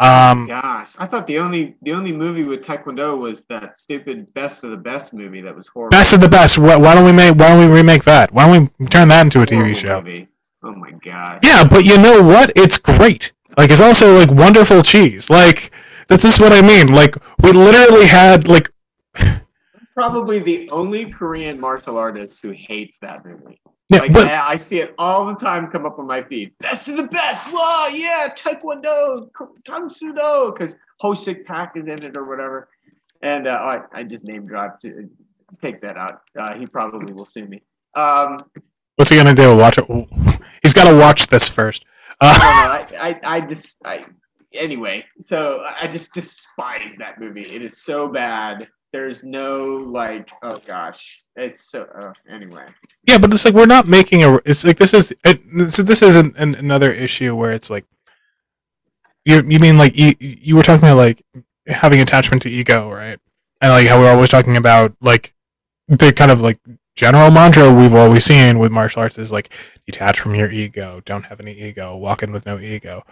Um 0.00 0.46
Gosh, 0.46 0.92
I 0.98 1.06
thought 1.06 1.26
the 1.26 1.38
only 1.38 1.74
the 1.82 1.92
only 1.92 2.12
movie 2.12 2.44
with 2.44 2.62
Taekwondo 2.62 3.18
was 3.18 3.44
that 3.48 3.76
stupid 3.76 4.32
Best 4.32 4.62
of 4.64 4.70
the 4.70 4.76
Best 4.76 5.12
movie 5.12 5.40
that 5.40 5.54
was 5.56 5.66
horrible. 5.68 5.90
best 5.90 6.12
of 6.14 6.20
the 6.20 6.28
best. 6.28 6.56
Why, 6.56 6.76
why 6.76 6.94
don't 6.94 7.04
we 7.04 7.12
make 7.12 7.34
why 7.34 7.48
don't 7.48 7.58
we 7.68 7.74
remake 7.74 8.04
that? 8.04 8.32
Why 8.32 8.46
don't 8.46 8.70
we 8.78 8.86
turn 8.86 9.08
that 9.08 9.22
into 9.22 9.42
a 9.42 9.46
TV 9.46 9.56
Horrible 9.56 9.74
show? 9.74 10.00
movie. 10.00 10.28
Oh 10.62 10.72
my 10.74 10.92
god. 11.04 11.40
yeah 11.44 11.64
but 11.64 11.84
you 11.84 11.98
know 11.98 12.22
what? 12.22 12.52
It's 12.56 12.78
great. 12.78 13.32
Like 13.56 13.70
it's 13.70 13.80
also 13.80 14.16
like 14.16 14.30
wonderful 14.30 14.82
cheese. 14.82 15.28
Like 15.28 15.72
this 16.06 16.24
is 16.24 16.38
what 16.38 16.52
I 16.52 16.62
mean. 16.62 16.86
Like 16.94 17.16
we 17.42 17.50
literally 17.52 18.06
had 18.06 18.46
like 18.46 18.70
Probably 19.98 20.38
the 20.38 20.70
only 20.70 21.06
Korean 21.10 21.58
martial 21.58 21.98
artist 21.98 22.38
who 22.40 22.50
hates 22.52 22.98
that 23.00 23.24
movie. 23.24 23.60
yeah 23.88 23.98
Like 24.00 24.12
but 24.12 24.28
I, 24.28 24.50
I 24.52 24.56
see 24.56 24.78
it 24.78 24.94
all 24.98 25.24
the 25.26 25.34
time 25.34 25.70
come 25.72 25.84
up 25.86 25.98
on 25.98 26.06
my 26.06 26.22
feed. 26.22 26.52
Best 26.60 26.86
of 26.88 26.96
the 26.96 27.02
best. 27.04 27.52
Wow, 27.52 27.88
yeah, 27.92 28.32
Taekwondo, 28.34 29.28
Kung 29.66 29.88
Sudo, 29.88 30.52
because 30.52 30.74
Hosik 31.02 31.44
Pak 31.46 31.72
is 31.76 31.86
in 31.88 32.04
it 32.04 32.16
or 32.16 32.24
whatever. 32.24 32.68
And 33.22 33.48
uh, 33.48 33.50
I, 33.52 33.80
I 33.92 34.02
just 34.04 34.22
name 34.24 34.46
dropped. 34.46 34.82
to 34.82 35.08
Take 35.62 35.80
that 35.80 35.96
out. 35.96 36.20
Uh, 36.38 36.54
he 36.54 36.66
probably 36.66 37.12
will 37.12 37.24
sue 37.24 37.46
me. 37.46 37.62
Um, 37.96 38.44
What's 38.96 39.08
he 39.10 39.16
gonna 39.16 39.34
do? 39.34 39.56
Watch 39.56 39.78
it. 39.78 39.86
He's 40.62 40.74
got 40.74 40.90
to 40.90 40.96
watch 40.96 41.26
this 41.28 41.48
first. 41.48 41.84
I 42.20 42.28
Uh, 42.30 42.38
know. 42.92 42.98
I, 43.00 43.08
I, 43.10 43.36
I 43.36 43.40
just, 43.40 43.74
I, 43.84 44.04
anyway. 44.52 45.04
So 45.20 45.64
I 45.80 45.86
just 45.88 46.12
despise 46.12 46.94
that 46.98 47.18
movie. 47.18 47.42
It 47.44 47.62
is 47.62 47.82
so 47.82 48.08
bad. 48.08 48.68
There's 48.92 49.22
no 49.22 49.84
like, 49.86 50.30
oh 50.42 50.60
gosh, 50.66 51.22
it's 51.36 51.70
so. 51.70 51.82
Uh, 51.82 52.12
anyway, 52.30 52.66
yeah, 53.06 53.18
but 53.18 53.32
it's 53.32 53.44
like 53.44 53.54
we're 53.54 53.66
not 53.66 53.86
making 53.86 54.24
a. 54.24 54.36
It's 54.46 54.64
like 54.64 54.78
this 54.78 54.94
is 54.94 55.12
it, 55.24 55.40
this, 55.54 55.76
this 55.76 56.02
is 56.02 56.16
an, 56.16 56.34
an, 56.38 56.54
another 56.54 56.90
issue 56.90 57.34
where 57.36 57.52
it's 57.52 57.68
like 57.68 57.84
you 59.26 59.42
you 59.46 59.58
mean 59.58 59.76
like 59.76 59.94
you, 59.94 60.14
you 60.18 60.56
were 60.56 60.62
talking 60.62 60.88
about 60.88 60.96
like 60.96 61.22
having 61.66 62.00
attachment 62.00 62.42
to 62.42 62.50
ego, 62.50 62.90
right? 62.90 63.18
And 63.60 63.72
like 63.72 63.86
how 63.86 63.98
we're 63.98 64.10
always 64.10 64.30
talking 64.30 64.56
about 64.56 64.96
like 65.02 65.34
the 65.86 66.12
kind 66.12 66.30
of 66.30 66.40
like 66.40 66.58
general 66.96 67.30
mantra 67.30 67.72
we've 67.72 67.94
always 67.94 68.24
seen 68.24 68.58
with 68.58 68.72
martial 68.72 69.02
arts 69.02 69.18
is 69.18 69.30
like 69.30 69.52
detach 69.86 70.18
from 70.18 70.34
your 70.34 70.50
ego, 70.50 71.02
don't 71.04 71.24
have 71.24 71.40
any 71.40 71.52
ego, 71.52 71.94
walk 71.96 72.22
in 72.22 72.32
with 72.32 72.46
no 72.46 72.58
ego. 72.58 73.04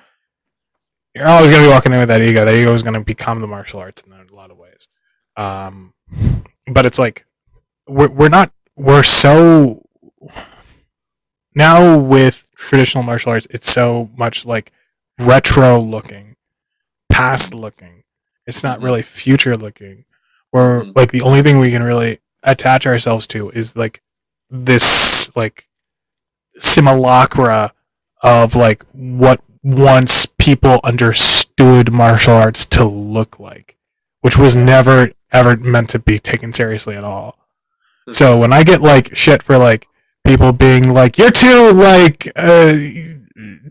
You're 1.14 1.28
always 1.28 1.50
gonna 1.50 1.64
be 1.64 1.70
walking 1.70 1.92
in 1.92 1.98
with 1.98 2.08
that 2.08 2.22
ego. 2.22 2.44
That 2.44 2.54
ego 2.54 2.72
is 2.72 2.82
gonna 2.82 3.00
become 3.02 3.40
the 3.40 3.46
martial 3.46 3.80
arts 3.80 4.02
in 4.02 4.12
a 4.12 4.34
lot 4.34 4.50
of 4.50 4.56
ways. 4.56 4.88
Um, 5.36 5.92
but 6.66 6.86
it's 6.86 6.98
like 6.98 7.26
we're 7.88 8.08
we're 8.08 8.28
not 8.28 8.52
we're 8.76 9.02
so 9.02 9.82
now 11.54 11.96
with 11.98 12.44
traditional 12.56 13.02
martial 13.04 13.32
arts, 13.32 13.46
it's 13.50 13.70
so 13.70 14.10
much 14.16 14.44
like 14.44 14.72
retro 15.18 15.78
looking, 15.80 16.36
past 17.10 17.54
looking. 17.54 18.02
It's 18.46 18.62
not 18.62 18.80
Mhm. 18.80 18.84
really 18.84 19.02
future 19.02 19.56
looking. 19.56 20.04
Or 20.52 20.84
Mhm. 20.84 20.96
like 20.96 21.10
the 21.10 21.22
only 21.22 21.42
thing 21.42 21.58
we 21.58 21.70
can 21.70 21.82
really 21.82 22.20
attach 22.42 22.86
ourselves 22.86 23.26
to 23.28 23.50
is 23.50 23.76
like 23.76 24.02
this 24.50 25.34
like 25.36 25.66
simulacra 26.58 27.72
of 28.22 28.54
like 28.54 28.84
what 28.92 29.40
once 29.62 30.26
people 30.38 30.80
understood 30.84 31.92
martial 31.92 32.34
arts 32.34 32.64
to 32.66 32.84
look 32.84 33.38
like, 33.40 33.75
which 34.26 34.36
was 34.36 34.56
never 34.56 35.12
ever 35.30 35.56
meant 35.56 35.88
to 35.88 36.00
be 36.00 36.18
taken 36.18 36.52
seriously 36.52 36.96
at 36.96 37.04
all. 37.04 37.38
So 38.10 38.36
when 38.36 38.52
I 38.52 38.64
get 38.64 38.82
like 38.82 39.14
shit 39.14 39.40
for 39.40 39.56
like 39.56 39.86
people 40.26 40.52
being 40.52 40.92
like 40.92 41.16
you're 41.16 41.30
too 41.30 41.70
like 41.70 42.26
uh, 42.34 42.74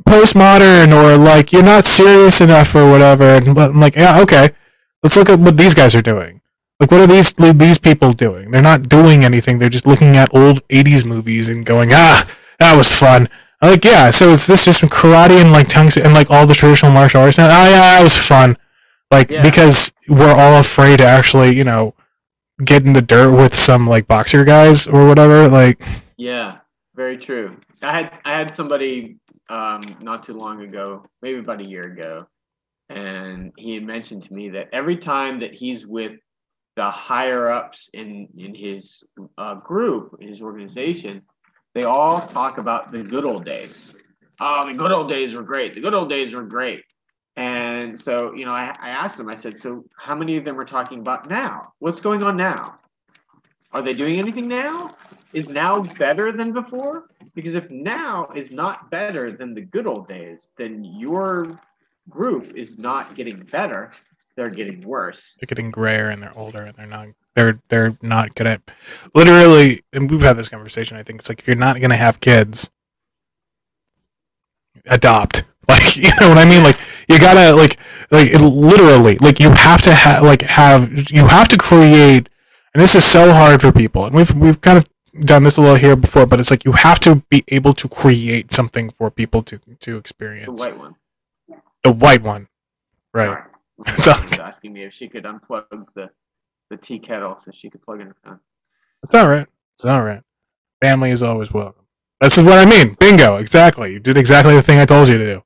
postmodern 0.08 0.94
or 0.94 1.18
like 1.18 1.52
you're 1.52 1.62
not 1.62 1.84
serious 1.84 2.40
enough 2.40 2.74
or 2.74 2.90
whatever, 2.90 3.36
and 3.36 3.50
I'm 3.60 3.82
like 3.82 3.98
yeah 3.98 4.22
okay, 4.22 4.52
let's 5.04 5.18
look 5.18 5.28
at 5.28 5.40
what 5.40 5.58
these 5.58 5.74
guys 5.74 5.94
are 5.94 6.02
doing. 6.02 6.40
Like 6.80 6.90
what 6.90 7.02
are 7.02 7.08
these 7.08 7.34
these 7.34 7.78
people 7.78 8.14
doing? 8.14 8.52
They're 8.52 8.62
not 8.62 8.88
doing 8.88 9.26
anything. 9.26 9.60
They're 9.60 9.68
just 9.68 9.86
looking 9.86 10.16
at 10.16 10.34
old 10.34 10.66
'80s 10.70 11.06
movies 11.06 11.50
and 11.50 11.66
going 11.66 11.90
ah 11.92 12.26
that 12.60 12.78
was 12.78 12.90
fun. 12.96 13.28
I'm 13.62 13.72
like 13.72 13.84
yeah, 13.84 14.10
so 14.10 14.30
is 14.30 14.48
this 14.48 14.64
just 14.64 14.84
karate 14.84 15.42
and 15.42 15.52
like 15.52 15.68
tongues 15.68 15.98
and 15.98 16.14
like 16.14 16.32
all 16.32 16.48
the 16.48 16.56
traditional 16.56 16.94
martial 16.94 17.24
arts? 17.24 17.40
And, 17.40 17.48
oh 17.48 17.70
yeah, 17.70 17.98
that 17.98 18.02
was 18.02 18.16
fun. 18.16 18.56
Like 19.12 19.30
Yeah. 19.30 19.42
because 19.44 19.94
we're 20.08 20.34
all 20.34 20.60
afraid 20.60 20.98
to 20.98 21.06
actually 21.06 21.56
you 21.56 21.64
know 21.64 21.94
get 22.64 22.86
in 22.86 22.94
the 22.94 23.02
dirt 23.02 23.32
with 23.36 23.54
some 23.56 23.88
like 23.88 24.08
boxer 24.08 24.44
guys 24.46 24.88
or 24.88 25.08
whatever. 25.08 25.48
Like, 25.48 25.82
Yeah, 26.18 26.58
very 26.96 27.18
true. 27.18 27.58
I 27.82 27.98
had 27.98 28.12
I 28.24 28.38
had 28.38 28.56
somebody 28.56 29.18
um, 29.50 29.98
not 30.02 30.26
too 30.26 30.34
long 30.34 30.62
ago, 30.62 31.06
maybe 31.22 31.40
about 31.40 31.62
a 31.62 31.66
year 31.66 31.84
ago, 31.84 32.26
and 32.90 33.52
he 33.58 33.76
had 33.76 33.84
mentioned 33.84 34.24
to 34.26 34.34
me 34.34 34.50
that 34.50 34.70
every 34.74 34.98
time 34.98 35.40
that 35.42 35.54
he's 35.54 35.86
with 35.86 36.14
the 36.76 36.90
higher 36.90 37.52
ups 37.52 37.90
in 37.94 38.28
in 38.38 38.56
his 38.56 39.04
uh, 39.38 39.56
group, 39.56 40.16
his 40.22 40.42
organization, 40.42 41.22
they 41.76 41.84
all 41.84 42.26
talk 42.28 42.58
about 42.58 42.92
the 42.92 43.04
good 43.04 43.26
old 43.26 43.46
days. 43.46 43.94
Oh, 44.40 44.66
the 44.66 44.74
good 44.74 44.92
old 44.92 45.10
days 45.10 45.34
were 45.36 45.44
great. 45.44 45.76
The 45.76 45.82
good 45.82 45.94
old 45.94 46.10
days 46.10 46.34
were 46.34 46.44
great. 46.44 46.84
And 47.38 47.75
so, 48.00 48.34
you 48.34 48.46
know, 48.46 48.52
I, 48.52 48.76
I 48.82 48.90
asked 48.90 49.18
them, 49.18 49.30
I 49.30 49.36
said, 49.36 49.60
so 49.60 49.84
how 49.98 50.16
many 50.16 50.38
of 50.38 50.46
them 50.46 50.60
are 50.60 50.66
talking 50.66 51.00
about 51.00 51.30
now? 51.30 51.74
What's 51.80 52.02
going 52.02 52.24
on 52.24 52.38
now? 52.38 52.80
Are 53.72 53.82
they 53.82 53.94
doing 53.94 54.18
anything 54.20 54.48
now? 54.48 54.96
Is 55.34 55.50
now 55.50 55.82
better 55.82 56.32
than 56.32 56.54
before? 56.54 57.10
Because 57.34 57.56
if 57.56 57.70
now 57.70 58.30
is 58.34 58.50
not 58.52 58.90
better 58.90 59.32
than 59.32 59.54
the 59.54 59.62
good 59.62 59.86
old 59.86 60.08
days, 60.08 60.48
then 60.58 60.84
your 60.84 61.50
group 62.10 62.56
is 62.56 62.78
not 62.78 63.16
getting 63.16 63.44
better. 63.52 63.92
They're 64.36 64.50
getting 64.50 64.82
worse. 64.82 65.36
they're 65.40 65.48
getting 65.48 65.72
grayer 65.72 66.10
and 66.10 66.22
they're 66.22 66.38
older 66.38 66.64
and 66.64 66.76
they're 66.78 66.88
not 66.88 67.08
they're 67.36 67.60
they're 67.70 67.98
not 68.02 68.36
gonna 68.36 68.62
literally 69.14 69.84
and 69.94 70.10
we've 70.10 70.22
had 70.22 70.38
this 70.38 70.50
conversation 70.50 70.98
i 70.98 71.04
think 71.04 71.20
it's 71.20 71.30
like 71.30 71.40
if 71.40 71.48
you're 71.48 71.56
not 71.56 71.80
gonna 71.80 71.96
have 71.96 72.20
kids 72.20 72.70
adopt 74.86 75.46
like 75.70 75.96
you 75.96 76.10
know 76.20 76.30
what 76.30 76.38
i 76.38 76.46
mean 76.46 76.64
like 76.64 76.78
you 77.08 77.20
gotta 77.20 77.56
like 77.56 77.78
like 78.12 78.30
it 78.32 78.42
literally 78.42 79.18
like 79.18 79.40
you 79.40 79.52
have 79.52 79.82
to 79.82 79.94
have 79.94 80.24
like 80.24 80.42
have 80.44 81.10
you 81.12 81.28
have 81.28 81.48
to 81.48 81.58
create 81.58 82.30
and 82.74 82.82
this 82.84 82.96
is 82.96 83.04
so 83.04 83.32
hard 83.34 83.62
for 83.62 83.72
people 83.72 84.06
and 84.06 84.16
we've 84.16 84.34
we've 84.36 84.62
kind 84.62 84.78
of 84.78 84.86
done 85.26 85.44
this 85.44 85.58
a 85.58 85.62
little 85.62 85.76
here 85.78 85.96
before 85.96 86.26
but 86.26 86.40
it's 86.40 86.52
like 86.52 86.66
you 86.66 86.74
have 86.74 87.00
to 87.00 87.16
be 87.30 87.44
able 87.50 87.74
to 87.74 87.88
create 87.88 88.52
something 88.52 88.90
for 88.90 89.10
people 89.10 89.42
to 89.44 89.60
to 89.80 89.98
experience 89.98 90.64
The 90.64 90.70
white 90.72 90.80
one. 90.80 90.96
the 91.84 91.92
white 91.92 92.22
one 92.24 92.48
right. 93.14 93.44
It's 93.88 94.08
all 94.08 94.16
asking 94.42 94.72
me 94.74 94.84
if 94.84 94.94
she 94.94 95.10
could 95.10 95.26
unplug 95.26 95.86
the 95.96 96.10
the 96.70 96.78
tea 96.78 97.00
kettle 97.00 97.38
so 97.44 97.52
she 97.54 97.70
could 97.70 97.82
plug 97.84 98.00
in 98.02 98.08
her 98.08 98.16
phone. 98.24 98.40
It's 99.04 99.14
all 99.14 99.28
right. 99.28 99.48
It's 99.74 99.86
all 99.86 100.02
right. 100.02 100.22
Family 100.82 101.12
is 101.12 101.22
always 101.22 101.52
welcome. 101.52 101.84
This 102.22 102.38
is 102.38 102.44
what 102.44 102.58
I 102.58 102.66
mean. 102.66 102.96
Bingo. 103.00 103.36
Exactly. 103.38 103.92
You 103.94 104.00
did 104.00 104.18
exactly 104.18 104.56
the 104.56 104.64
thing 104.64 104.80
I 104.80 104.86
told 104.86 105.10
you 105.10 105.18
to 105.18 105.26
do. 105.36 105.44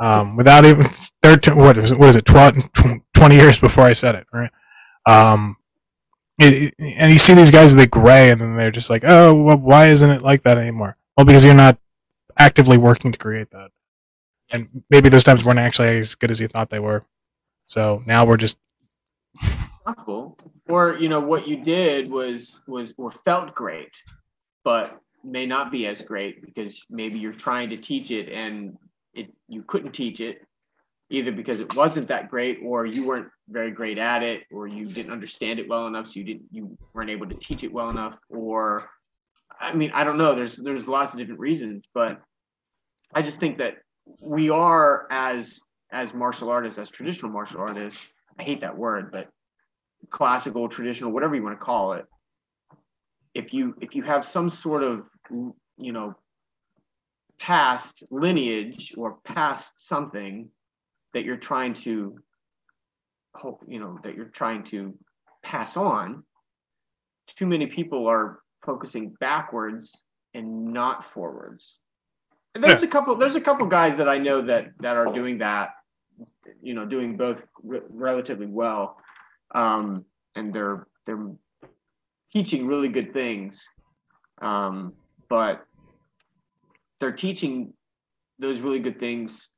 Um, 0.00 0.36
without 0.36 0.64
even 0.64 0.86
thirteen. 1.22 1.56
What 1.56 1.78
is 1.78 1.92
it? 1.92 1.98
What 1.98 2.08
is 2.08 2.16
it? 2.16 2.24
12, 2.24 2.70
20 3.14 3.34
years 3.36 3.58
before 3.58 3.84
I 3.84 3.92
said 3.92 4.14
it. 4.16 4.26
Right. 4.32 4.50
Um, 5.06 5.56
it, 6.38 6.74
and 6.78 7.12
you 7.12 7.18
see 7.18 7.34
these 7.34 7.50
guys 7.50 7.74
they 7.74 7.86
gray, 7.86 8.30
and 8.30 8.40
then 8.40 8.56
they're 8.56 8.72
just 8.72 8.90
like, 8.90 9.04
oh, 9.04 9.34
well, 9.34 9.56
why 9.56 9.88
isn't 9.88 10.10
it 10.10 10.22
like 10.22 10.42
that 10.42 10.58
anymore? 10.58 10.96
Well, 11.16 11.24
because 11.24 11.44
you're 11.44 11.54
not 11.54 11.78
actively 12.36 12.76
working 12.76 13.12
to 13.12 13.18
create 13.18 13.50
that, 13.52 13.70
and 14.50 14.82
maybe 14.90 15.08
those 15.08 15.22
times 15.22 15.44
weren't 15.44 15.60
actually 15.60 15.98
as 15.98 16.16
good 16.16 16.32
as 16.32 16.40
you 16.40 16.48
thought 16.48 16.70
they 16.70 16.80
were. 16.80 17.04
So 17.66 18.02
now 18.04 18.24
we're 18.24 18.36
just 18.36 18.58
possible 19.84 20.36
or 20.68 20.96
you 20.98 21.08
know 21.08 21.20
what 21.20 21.46
you 21.46 21.62
did 21.62 22.10
was 22.10 22.60
was 22.66 22.92
or 22.96 23.12
felt 23.24 23.54
great 23.54 23.90
but 24.64 24.98
may 25.22 25.46
not 25.46 25.70
be 25.70 25.86
as 25.86 26.02
great 26.02 26.44
because 26.44 26.82
maybe 26.90 27.18
you're 27.18 27.32
trying 27.32 27.70
to 27.70 27.76
teach 27.76 28.10
it 28.10 28.28
and 28.30 28.76
it 29.14 29.32
you 29.48 29.62
couldn't 29.62 29.92
teach 29.92 30.20
it 30.20 30.38
either 31.10 31.32
because 31.32 31.60
it 31.60 31.74
wasn't 31.74 32.08
that 32.08 32.30
great 32.30 32.58
or 32.64 32.86
you 32.86 33.06
weren't 33.06 33.28
very 33.48 33.70
great 33.70 33.98
at 33.98 34.22
it 34.22 34.42
or 34.52 34.66
you 34.66 34.86
didn't 34.86 35.12
understand 35.12 35.58
it 35.58 35.68
well 35.68 35.86
enough 35.86 36.06
so 36.06 36.12
you 36.14 36.24
didn't 36.24 36.44
you 36.50 36.76
weren't 36.92 37.10
able 37.10 37.28
to 37.28 37.34
teach 37.36 37.62
it 37.62 37.72
well 37.72 37.90
enough 37.90 38.14
or 38.28 38.88
i 39.60 39.72
mean 39.72 39.90
i 39.94 40.02
don't 40.02 40.18
know. 40.18 40.34
There's 40.34 40.56
there's 40.56 40.86
lots 40.86 41.12
of 41.12 41.18
different 41.18 41.40
reasons 41.40 41.84
but 41.94 42.20
i 43.14 43.22
just 43.22 43.38
think 43.38 43.58
that 43.58 43.74
we 44.20 44.50
are 44.50 45.06
as 45.10 45.60
as 45.92 46.12
martial 46.14 46.48
artists 46.48 46.78
as 46.78 46.90
traditional 46.90 47.30
martial 47.30 47.60
artists 47.60 48.00
i 48.38 48.42
hate 48.42 48.60
that 48.62 48.76
word 48.76 49.12
but 49.12 49.28
classical 50.10 50.68
traditional 50.68 51.12
whatever 51.12 51.34
you 51.34 51.42
want 51.42 51.58
to 51.58 51.64
call 51.64 51.92
it 51.92 52.04
if 53.34 53.52
you 53.52 53.74
if 53.80 53.94
you 53.94 54.02
have 54.02 54.24
some 54.24 54.50
sort 54.50 54.82
of 54.82 55.04
you 55.30 55.92
know 55.92 56.14
past 57.40 58.02
lineage 58.10 58.94
or 58.96 59.18
past 59.24 59.72
something 59.76 60.48
that 61.12 61.24
you're 61.24 61.36
trying 61.36 61.74
to 61.74 62.18
hope 63.34 63.62
you 63.66 63.80
know 63.80 63.98
that 64.04 64.14
you're 64.14 64.26
trying 64.26 64.64
to 64.64 64.96
pass 65.42 65.76
on 65.76 66.22
too 67.36 67.46
many 67.46 67.66
people 67.66 68.06
are 68.06 68.40
focusing 68.64 69.14
backwards 69.20 70.00
and 70.34 70.72
not 70.72 71.12
forwards. 71.12 71.76
And 72.54 72.62
there's 72.62 72.82
a 72.82 72.88
couple 72.88 73.16
there's 73.16 73.34
a 73.34 73.40
couple 73.40 73.66
guys 73.66 73.96
that 73.98 74.08
i 74.08 74.16
know 74.18 74.40
that 74.42 74.68
that 74.80 74.96
are 74.96 75.12
doing 75.12 75.38
that 75.38 75.70
you 76.62 76.74
know 76.74 76.86
doing 76.86 77.16
both 77.16 77.38
re- 77.62 77.80
relatively 77.88 78.46
well 78.46 78.96
um, 79.54 80.04
and 80.36 80.54
they're 80.54 80.86
they're 81.06 81.30
teaching 82.32 82.66
really 82.66 82.88
good 82.88 83.12
things. 83.12 83.66
Um, 84.42 84.92
but 85.28 85.64
they're 87.04 87.12
teaching 87.12 87.70
those 88.38 88.60
really 88.60 88.78
good 88.78 88.98
things 88.98 89.48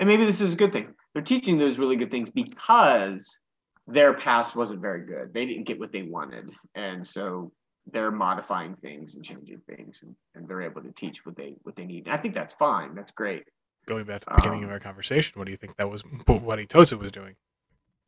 and 0.00 0.08
maybe 0.08 0.26
this 0.26 0.40
is 0.40 0.52
a 0.52 0.56
good 0.56 0.72
thing 0.72 0.88
they're 1.14 1.22
teaching 1.22 1.56
those 1.56 1.78
really 1.78 1.94
good 1.94 2.10
things 2.10 2.28
because 2.34 3.38
their 3.86 4.12
past 4.14 4.56
wasn't 4.56 4.80
very 4.80 5.06
good 5.06 5.32
they 5.32 5.46
didn't 5.46 5.68
get 5.68 5.78
what 5.78 5.92
they 5.92 6.02
wanted 6.02 6.50
and 6.74 7.06
so 7.06 7.52
they're 7.92 8.10
modifying 8.10 8.74
things 8.82 9.14
and 9.14 9.22
changing 9.24 9.60
things 9.68 10.00
and, 10.02 10.16
and 10.34 10.48
they're 10.48 10.62
able 10.62 10.82
to 10.82 10.92
teach 10.98 11.18
what 11.24 11.36
they 11.36 11.54
what 11.62 11.76
they 11.76 11.84
need 11.84 12.08
i 12.08 12.16
think 12.16 12.34
that's 12.34 12.54
fine 12.58 12.92
that's 12.96 13.12
great 13.12 13.44
going 13.86 14.04
back 14.04 14.22
to 14.22 14.26
the 14.28 14.34
beginning 14.34 14.64
of 14.64 14.70
Um, 14.70 14.72
our 14.72 14.80
conversation. 14.80 15.38
What 15.38 15.44
do 15.44 15.52
you 15.52 15.56
think 15.56 15.76
that 15.76 15.88
was? 15.88 16.02
What 16.26 16.58
Itosu 16.58 16.98
was 16.98 17.12
doing? 17.12 17.36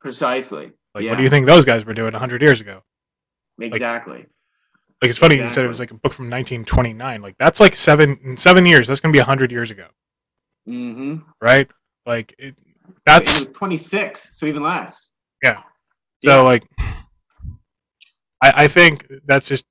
precisely 0.00 0.72
Like, 0.92 1.04
Yeah. 1.04 1.10
what 1.12 1.18
do 1.18 1.22
you 1.22 1.28
think 1.30 1.46
those 1.46 1.64
guys 1.64 1.84
were 1.84 1.94
doing 1.94 2.12
hundred 2.14 2.42
years 2.42 2.60
ago? 2.60 2.82
exactly 3.60 4.18
Like, 4.18 4.28
it's 5.02 5.18
funny 5.18 5.36
you 5.36 5.48
said 5.48 5.64
it 5.64 5.68
was 5.68 5.80
like 5.80 5.90
a 5.90 5.94
book 5.94 6.12
from 6.12 6.24
1929. 6.26 7.22
Like, 7.22 7.36
that's 7.38 7.60
like 7.60 7.74
seven 7.74 8.18
in 8.24 8.36
seven 8.36 8.66
years. 8.66 8.86
That's 8.88 9.00
gonna 9.00 9.12
be 9.12 9.18
hundred 9.20 9.52
years 9.52 9.70
ago, 9.70 9.86
mm-hmm 10.68 11.18
right? 11.40 11.68
Like, 12.06 12.34
it, 12.38 12.56
that's 13.04 13.46
was 13.46 13.48
26 13.54 14.30
so 14.32 14.46
even 14.46 14.62
less 14.62 15.08
Yeah. 15.42 15.62
so 16.24 16.30
Yeah. 16.30 16.40
like. 16.40 16.64
I 18.42 18.64
I 18.64 18.68
think 18.68 19.06
that's 19.24 19.48
just 19.48 19.64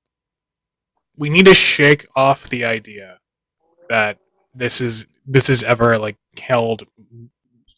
we 1.18 1.30
need 1.30 1.46
to 1.46 1.54
shake 1.56 2.06
off 2.16 2.50
the 2.50 2.66
idea 2.66 3.20
that 3.90 4.20
this 4.54 4.82
is 4.82 5.08
this 5.26 5.50
is 5.50 5.64
ever 5.64 5.98
like 5.98 6.18
held 6.38 6.84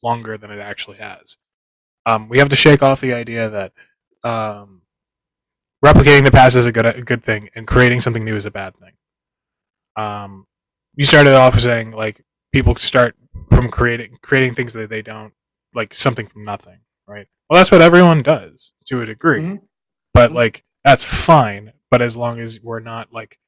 longer 0.04 0.38
than 0.38 0.52
it 0.52 0.60
actually 0.60 0.98
has. 0.98 1.38
Um, 2.06 2.28
we 2.30 2.40
have 2.40 2.50
to 2.50 2.56
shake 2.56 2.82
off 2.82 3.02
the 3.02 3.14
idea 3.14 3.50
that 3.50 3.74
um, 4.24 4.82
replicating 5.86 6.26
the 6.26 6.32
past 6.32 6.56
is 6.56 6.66
a 6.66 6.72
good 6.72 6.86
a 6.86 7.02
good 7.02 7.24
thing, 7.24 7.50
and 7.56 7.68
creating 7.68 8.02
something 8.02 8.24
new 8.24 8.36
is 8.36 8.46
a 8.46 8.52
bad 8.52 8.76
thing. 8.78 8.94
Um, 9.96 10.46
you 10.96 11.06
started 11.06 11.34
off 11.36 11.60
saying 11.60 11.92
like 11.92 12.22
people 12.52 12.76
start 12.76 13.16
from 13.52 13.70
creating 13.70 14.18
creating 14.22 14.54
things 14.56 14.74
that 14.74 14.90
they 14.90 15.02
don't 15.02 15.34
like 15.74 15.94
something 15.94 16.26
from 16.28 16.44
nothing, 16.46 16.80
right? 17.08 17.28
Well, 17.50 17.60
that's 17.60 17.72
what 17.72 17.82
everyone 17.82 18.22
does 18.22 18.74
to 18.88 19.02
a 19.02 19.06
degree, 19.06 19.42
Mhm. 19.42 19.62
but 20.14 20.32
Mhm. 20.32 20.36
like 20.36 20.64
that's 20.84 21.04
fine. 21.04 21.74
But 21.92 22.02
as 22.02 22.16
long 22.16 22.40
as 22.40 22.62
we're 22.62 22.80
not 22.80 23.12
like, 23.12 23.40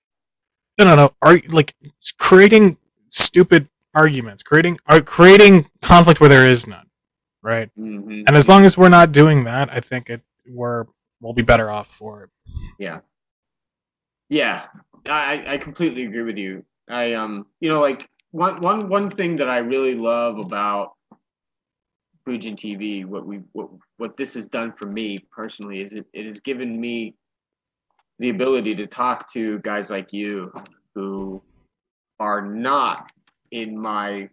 no, 0.78 0.86
no, 0.86 0.96
no, 0.96 1.16
are 1.22 1.40
like 1.50 1.76
creating 2.18 2.78
stupid 3.10 3.70
arguments, 3.94 4.42
creating 4.44 4.80
are 4.88 5.02
creating 5.02 5.70
conflict 5.82 6.20
where 6.20 6.30
there 6.30 6.46
is 6.46 6.66
none, 6.68 6.88
right? 7.44 7.70
Mhm. 7.78 8.24
And 8.28 8.36
as 8.36 8.48
long 8.50 8.66
as 8.66 8.78
we're 8.78 8.90
not 8.90 9.12
doing 9.12 9.44
that, 9.44 9.70
I 9.72 9.80
think 9.80 10.10
it 10.10 10.22
we're 10.48 10.86
we'll 11.22 11.34
be 11.34 11.42
better 11.44 11.70
off 11.70 11.88
for 11.88 12.24
it. 12.24 12.30
Yeah, 12.80 13.00
Yeah. 14.30 14.66
I, 15.08 15.44
I 15.54 15.58
completely 15.58 16.06
agree 16.06 16.22
with 16.22 16.38
you. 16.38 16.64
I 16.88 17.14
um, 17.14 17.48
you 17.60 17.70
know, 17.70 17.80
like 17.80 18.08
one 18.32 18.62
one 18.62 18.88
one 18.88 19.10
thing 19.10 19.38
that 19.38 19.50
I 19.50 19.58
really 19.60 19.96
love 19.96 20.38
about 20.38 20.94
Bujin 22.28 22.56
TV, 22.56 23.06
what 23.06 23.26
we 23.26 23.38
what 23.54 23.70
what 23.98 24.16
this 24.18 24.36
has 24.36 24.48
done 24.48 24.74
for 24.78 24.86
me 24.86 25.26
personally 25.32 25.82
is 25.82 25.94
it, 25.94 26.06
it 26.14 26.28
has 26.28 26.40
given 26.40 26.80
me 26.80 27.16
the 28.20 28.30
ability 28.30 28.76
to 28.76 28.86
talk 28.86 29.32
to 29.34 29.58
guys 29.60 29.90
like 29.90 30.14
you 30.14 30.52
who 30.94 31.42
are 32.20 32.42
not 32.42 33.12
in 33.52 33.76
my 33.78 34.30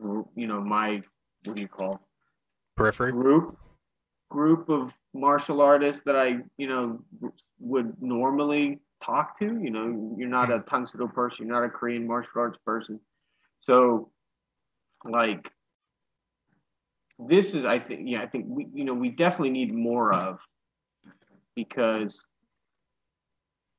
you 0.00 0.46
know 0.48 0.60
my 0.60 1.00
what 1.44 1.56
do 1.56 1.62
you 1.62 1.68
call 1.68 2.00
Periphery. 2.76 3.12
group 3.12 3.56
group 4.30 4.68
of 4.68 4.90
martial 5.14 5.60
artist 5.60 6.00
that 6.04 6.16
I 6.16 6.38
you 6.58 6.68
know 6.68 7.00
would 7.60 7.94
normally 8.02 8.80
talk 9.02 9.38
to. 9.38 9.44
You 9.44 9.70
know, 9.70 10.14
you're 10.18 10.28
not 10.28 10.50
a 10.50 10.60
Tungsten 10.68 11.06
person, 11.08 11.46
you're 11.46 11.54
not 11.54 11.64
a 11.64 11.70
Korean 11.70 12.06
martial 12.06 12.32
arts 12.36 12.58
person, 12.64 13.00
so 13.60 14.10
like 15.04 15.48
this 17.18 17.54
is 17.54 17.64
I 17.64 17.78
think 17.78 18.02
yeah 18.04 18.22
I 18.22 18.26
think 18.26 18.46
we 18.48 18.66
you 18.74 18.84
know 18.84 18.94
we 18.94 19.10
definitely 19.10 19.50
need 19.50 19.72
more 19.72 20.12
of 20.12 20.38
because 21.54 22.24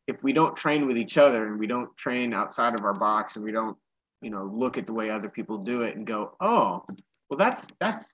if 0.08 0.22
we 0.24 0.34
don't 0.34 0.56
train 0.56 0.88
with 0.88 0.98
each 0.98 1.18
other 1.18 1.48
and 1.48 1.60
we 1.60 1.68
don't 1.68 1.96
train 1.98 2.34
outside 2.34 2.76
of 2.76 2.86
our 2.86 2.94
box 2.94 3.36
and 3.36 3.44
we 3.44 3.52
don't 3.52 3.76
you 4.22 4.30
know 4.30 4.50
look 4.54 4.78
at 4.78 4.86
the 4.86 4.94
way 4.94 5.10
other 5.10 5.30
people 5.30 5.58
do 5.58 5.82
it 5.82 5.96
and 5.96 6.08
go 6.08 6.36
oh 6.40 6.86
well 7.30 7.38
that's 7.38 7.68
that's 7.80 8.08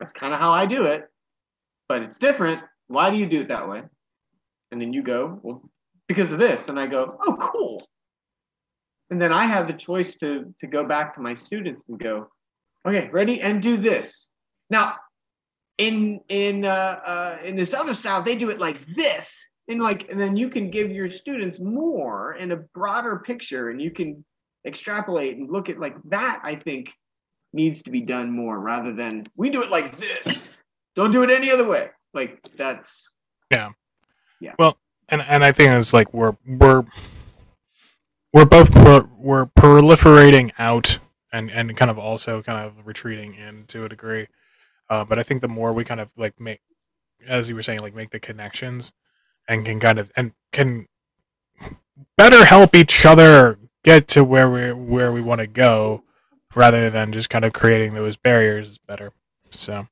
that's 0.00 0.12
kind 0.12 0.32
of 0.34 0.40
how 0.40 0.52
I 0.52 0.66
do 0.66 0.86
it 0.86 1.08
but 1.88 2.02
it's 2.02 2.18
different. 2.18 2.62
Why 2.88 3.10
do 3.10 3.16
you 3.16 3.26
do 3.26 3.40
it 3.40 3.48
that 3.48 3.68
way? 3.68 3.82
And 4.70 4.80
then 4.80 4.92
you 4.92 5.02
go, 5.02 5.38
well, 5.42 5.62
because 6.08 6.32
of 6.32 6.38
this. 6.38 6.68
And 6.68 6.78
I 6.78 6.86
go, 6.86 7.18
oh, 7.26 7.36
cool. 7.38 7.86
And 9.10 9.20
then 9.20 9.32
I 9.32 9.46
have 9.46 9.66
the 9.66 9.72
choice 9.72 10.14
to 10.16 10.52
to 10.60 10.66
go 10.66 10.84
back 10.84 11.14
to 11.14 11.20
my 11.20 11.34
students 11.34 11.84
and 11.88 11.98
go, 11.98 12.28
okay, 12.86 13.08
ready, 13.12 13.40
and 13.40 13.62
do 13.62 13.76
this. 13.76 14.26
Now, 14.68 14.96
in 15.78 16.20
in 16.28 16.64
uh, 16.64 17.00
uh, 17.06 17.38
in 17.44 17.54
this 17.54 17.72
other 17.72 17.94
style, 17.94 18.22
they 18.22 18.34
do 18.34 18.50
it 18.50 18.58
like 18.58 18.78
this, 18.96 19.40
and 19.68 19.80
like, 19.80 20.08
and 20.10 20.20
then 20.20 20.36
you 20.36 20.48
can 20.48 20.70
give 20.70 20.90
your 20.90 21.08
students 21.08 21.60
more 21.60 22.32
and 22.32 22.52
a 22.52 22.56
broader 22.74 23.22
picture, 23.24 23.70
and 23.70 23.80
you 23.80 23.92
can 23.92 24.24
extrapolate 24.66 25.36
and 25.36 25.50
look 25.50 25.68
at 25.68 25.78
like 25.78 25.96
that. 26.06 26.40
I 26.42 26.56
think 26.56 26.90
needs 27.52 27.82
to 27.82 27.90
be 27.90 28.00
done 28.00 28.30
more 28.32 28.58
rather 28.58 28.92
than 28.92 29.26
we 29.36 29.50
do 29.50 29.62
it 29.62 29.70
like 29.70 30.00
this. 30.00 30.45
Don't 30.96 31.12
do 31.12 31.22
it 31.22 31.30
any 31.30 31.50
other 31.50 31.66
way. 31.66 31.90
Like 32.14 32.42
that's 32.56 33.10
yeah, 33.50 33.70
yeah. 34.40 34.54
Well, 34.58 34.78
and 35.08 35.22
and 35.22 35.44
I 35.44 35.52
think 35.52 35.70
it's 35.72 35.92
like 35.92 36.12
we're 36.12 36.36
we're 36.46 36.84
we're 38.32 38.46
both 38.46 38.72
pro- 38.72 39.08
we're 39.18 39.46
proliferating 39.46 40.52
out 40.58 40.98
and 41.30 41.50
and 41.50 41.76
kind 41.76 41.90
of 41.90 41.98
also 41.98 42.42
kind 42.42 42.66
of 42.66 42.86
retreating 42.86 43.34
in 43.34 43.64
to 43.68 43.84
a 43.84 43.88
degree. 43.88 44.28
Uh, 44.88 45.04
but 45.04 45.18
I 45.18 45.22
think 45.22 45.42
the 45.42 45.48
more 45.48 45.72
we 45.72 45.84
kind 45.84 46.00
of 46.00 46.10
like 46.16 46.40
make, 46.40 46.60
as 47.26 47.48
you 47.48 47.54
were 47.54 47.62
saying, 47.62 47.80
like 47.80 47.94
make 47.94 48.10
the 48.10 48.20
connections 48.20 48.92
and 49.48 49.64
can 49.66 49.78
kind 49.78 49.98
of 49.98 50.10
and 50.16 50.32
can 50.52 50.86
better 52.16 52.44
help 52.46 52.74
each 52.74 53.04
other 53.04 53.58
get 53.84 54.08
to 54.08 54.24
where 54.24 54.48
we 54.50 54.72
where 54.72 55.12
we 55.12 55.20
want 55.20 55.40
to 55.40 55.46
go, 55.46 56.02
rather 56.54 56.88
than 56.88 57.12
just 57.12 57.28
kind 57.28 57.44
of 57.44 57.52
creating 57.52 57.94
those 57.94 58.16
barriers 58.16 58.70
is 58.70 58.78
better. 58.78 59.12
So 59.50 59.88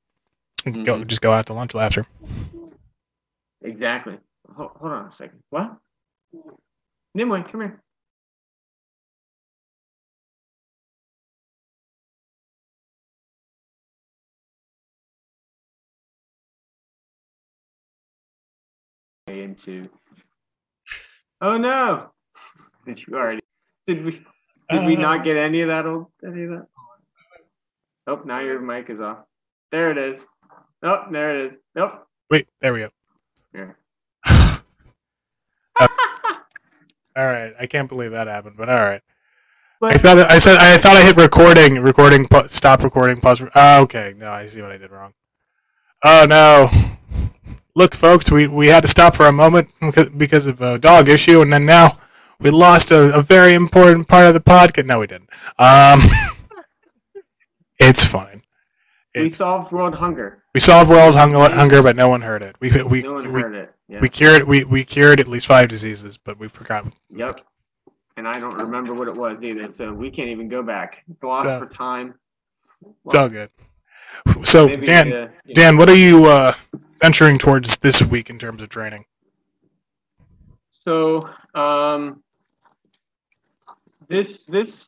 go 0.72 0.98
Mhm. 1.00 1.06
just 1.06 1.20
go 1.20 1.32
out 1.32 1.46
to 1.46 1.52
lunch 1.54 1.74
after. 1.74 2.06
exactly. 3.62 4.18
Hold, 4.56 4.70
hold 4.76 4.92
on 4.92 5.06
a 5.06 5.12
second. 5.16 5.42
What? 5.50 5.76
Nimue, 7.14 7.42
come 7.44 7.60
here. 7.62 7.80
Into. 19.26 19.88
Oh 21.40 21.56
no! 21.56 22.10
Did 22.86 23.00
you 23.06 23.14
already? 23.14 23.40
Did 23.86 24.04
we? 24.04 24.22
Did 24.70 24.86
we 24.86 24.96
not 24.96 25.24
get 25.24 25.36
any 25.36 25.60
of 25.62 25.68
that 25.68 25.86
old 25.86 26.06
any 26.26 26.44
of 26.44 26.50
that? 26.50 26.66
Oh, 28.06 28.22
now 28.24 28.40
your 28.40 28.60
mic 28.60 28.90
is 28.90 29.00
off. 29.00 29.18
There 29.72 29.90
it 29.90 29.98
is. 29.98 30.22
Oh, 30.84 31.04
there 31.10 31.34
it 31.34 31.46
is. 31.46 31.58
Nope. 31.74 32.06
Wait, 32.30 32.46
there 32.60 32.72
we 32.72 32.80
go. 32.80 32.90
Here. 33.52 33.76
All 37.16 37.26
right, 37.26 37.54
I 37.58 37.66
can't 37.66 37.88
believe 37.88 38.10
that 38.10 38.26
happened, 38.26 38.56
but 38.56 38.68
all 38.68 38.74
right. 38.80 39.00
I 39.82 39.96
thought 39.98 40.18
I 40.18 40.38
said 40.38 40.56
I 40.56 40.76
thought 40.78 40.96
I 40.96 41.02
hit 41.02 41.16
recording, 41.16 41.74
recording, 41.80 42.26
pu- 42.26 42.48
stop 42.48 42.82
recording, 42.82 43.20
pause. 43.20 43.40
re- 43.40 43.50
Oh, 43.54 43.82
okay, 43.82 44.14
no, 44.16 44.32
I 44.32 44.46
see 44.46 44.60
what 44.62 44.72
I 44.72 44.78
did 44.78 44.90
wrong. 44.90 45.12
Oh 46.04 46.26
no! 46.28 46.70
Look, 47.76 47.94
folks, 47.94 48.30
we 48.30 48.46
we 48.48 48.66
had 48.68 48.80
to 48.82 48.88
stop 48.88 49.14
for 49.14 49.26
a 49.26 49.32
moment 49.32 49.68
because- 49.80 50.46
of 50.46 50.60
a 50.60 50.78
dog 50.78 51.08
issue, 51.08 51.40
and 51.40 51.52
then 51.52 51.66
now 51.66 51.98
we 52.40 52.50
lost 52.50 52.90
a, 52.90 53.14
a 53.16 53.22
very 53.22 53.54
important 53.54 54.08
part 54.08 54.26
of 54.26 54.34
the 54.34 54.40
podcast. 54.40 54.86
No, 54.86 54.98
we 55.00 55.06
didn't. 55.06 55.28
Um, 55.58 56.00
it's 57.78 58.04
fine. 58.04 58.42
we 59.14 59.30
solved 59.30 59.70
world 59.70 59.94
hunger. 59.94 60.43
We 60.54 60.60
solved 60.60 60.88
world 60.88 61.14
hunger, 61.14 61.38
hunger, 61.50 61.82
but 61.82 61.96
no 61.96 62.08
one 62.08 62.22
heard 62.22 62.42
it. 62.42 62.56
We 62.60 62.70
we 62.82 63.02
No 63.02 63.14
one 63.14 63.32
we, 63.32 63.40
heard 63.42 63.54
it. 63.54 63.74
Yeah. 63.88 64.00
we 64.00 64.08
cured 64.08 64.44
we 64.44 64.64
we 64.64 64.84
cured 64.84 65.20
at 65.20 65.28
least 65.28 65.46
five 65.46 65.68
diseases, 65.68 66.16
but 66.16 66.38
we 66.38 66.48
forgot. 66.48 66.86
Yep. 67.14 67.40
And 68.16 68.28
I 68.28 68.38
don't 68.38 68.54
remember 68.54 68.94
what 68.94 69.08
it 69.08 69.16
was 69.16 69.42
either, 69.42 69.68
so 69.76 69.92
we 69.92 70.10
can't 70.10 70.28
even 70.28 70.48
go 70.48 70.62
back. 70.62 71.02
It's 71.10 71.22
lost 71.22 71.44
So- 71.44 71.58
for 71.58 71.66
time. 71.74 72.14
It's 73.04 73.14
all 73.14 73.28
good. 73.30 73.50
So 74.42 74.66
Maybe, 74.68 74.86
Dan, 74.86 75.06
uh, 75.06 75.10
you 75.10 75.20
know, 75.20 75.30
Dan, 75.54 75.76
what 75.78 75.88
are 75.88 75.96
you 75.96 76.26
uh, 76.26 76.52
venturing 77.00 77.38
towards 77.38 77.78
this 77.78 78.02
week 78.02 78.28
in 78.30 78.38
terms 78.38 78.62
of 78.62 78.68
training? 78.68 79.06
So 80.72 81.28
um, 81.54 82.22
this 84.08 84.44
this 84.46 84.84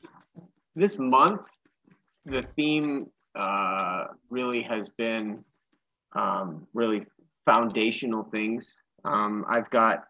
this 0.74 0.98
month, 0.98 1.40
the 2.26 2.44
theme 2.54 3.08
uh, 3.34 4.08
really 4.30 4.62
has 4.62 4.88
been 4.96 5.42
um, 6.16 6.66
really 6.74 7.06
foundational 7.44 8.24
things. 8.24 8.66
Um, 9.04 9.44
I've 9.48 9.70
got 9.70 10.04